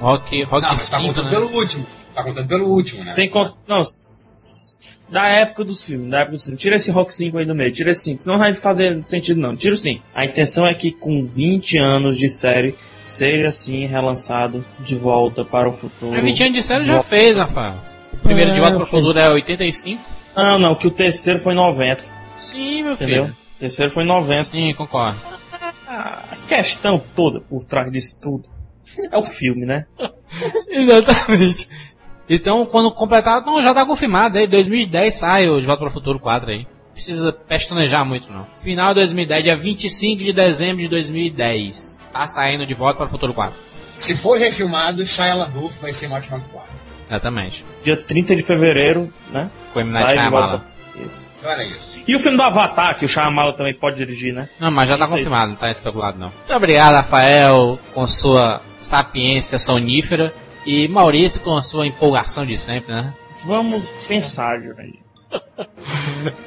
[0.00, 1.30] Rock, Rock Não, mas tá 5, contando né?
[1.30, 1.86] pelo último.
[2.14, 3.10] Tá contando pelo último, né?
[3.10, 3.54] Sem contar.
[3.68, 3.84] Não.
[5.10, 6.60] Da época dos filmes, da época dos filmes.
[6.62, 8.22] Tira esse Rock 5 aí do meio, tira esse 5.
[8.22, 9.56] Senão não vai fazer sentido não.
[9.56, 10.02] Tira o 5.
[10.14, 12.74] A intenção é que com 20 anos de série
[13.04, 16.12] seja assim relançado de volta para o futuro.
[16.12, 17.74] Mas 20 anos de série já fez, Rafael.
[18.12, 19.00] O primeiro de É, volta pro foi.
[19.00, 20.00] futuro é 85.
[20.36, 22.04] Não, não, que o terceiro foi 90.
[22.42, 23.24] Sim, meu Entendeu?
[23.24, 23.36] filho.
[23.56, 24.44] O terceiro foi 90.
[24.44, 25.18] Sim, concordo.
[25.88, 28.48] A questão toda por trás disso tudo
[29.10, 29.86] é o filme, né?
[30.68, 31.68] Exatamente.
[32.32, 34.46] Então, quando completar, não, já tá confirmado aí.
[34.46, 36.66] 2010 sai o De Volta para o Futuro 4 aí.
[36.94, 38.46] Precisa pestanejar muito, não.
[38.62, 42.00] Final de 2010, dia 25 de dezembro de 2010.
[42.12, 43.52] Tá saindo De Volta para o Futuro 4.
[43.96, 46.60] Se for refilmado, Shia LaBeouf vai ser Martin McFly.
[47.08, 47.64] Exatamente.
[47.82, 49.50] Dia 30 de fevereiro, né?
[49.74, 49.80] Com.
[49.80, 50.46] Night Sai Shyamalan.
[50.46, 50.64] volta.
[51.04, 51.30] Isso.
[51.44, 52.04] Olha isso.
[52.06, 54.48] E o filme do Avatar, que o Shyamalan também pode dirigir, né?
[54.60, 55.20] Não, mas já tá Isso aí.
[55.20, 56.28] confirmado, não tá especulado não.
[56.28, 60.32] Muito obrigado, Rafael, com sua sapiência sonífera.
[60.66, 63.12] E Maurício com a sua empolgação de sempre, né?
[63.46, 65.00] Vamos pensar, Jurandir.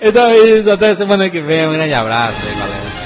[0.02, 1.68] Então é isso, até semana que vem.
[1.68, 3.03] Um grande abraço aí, galera.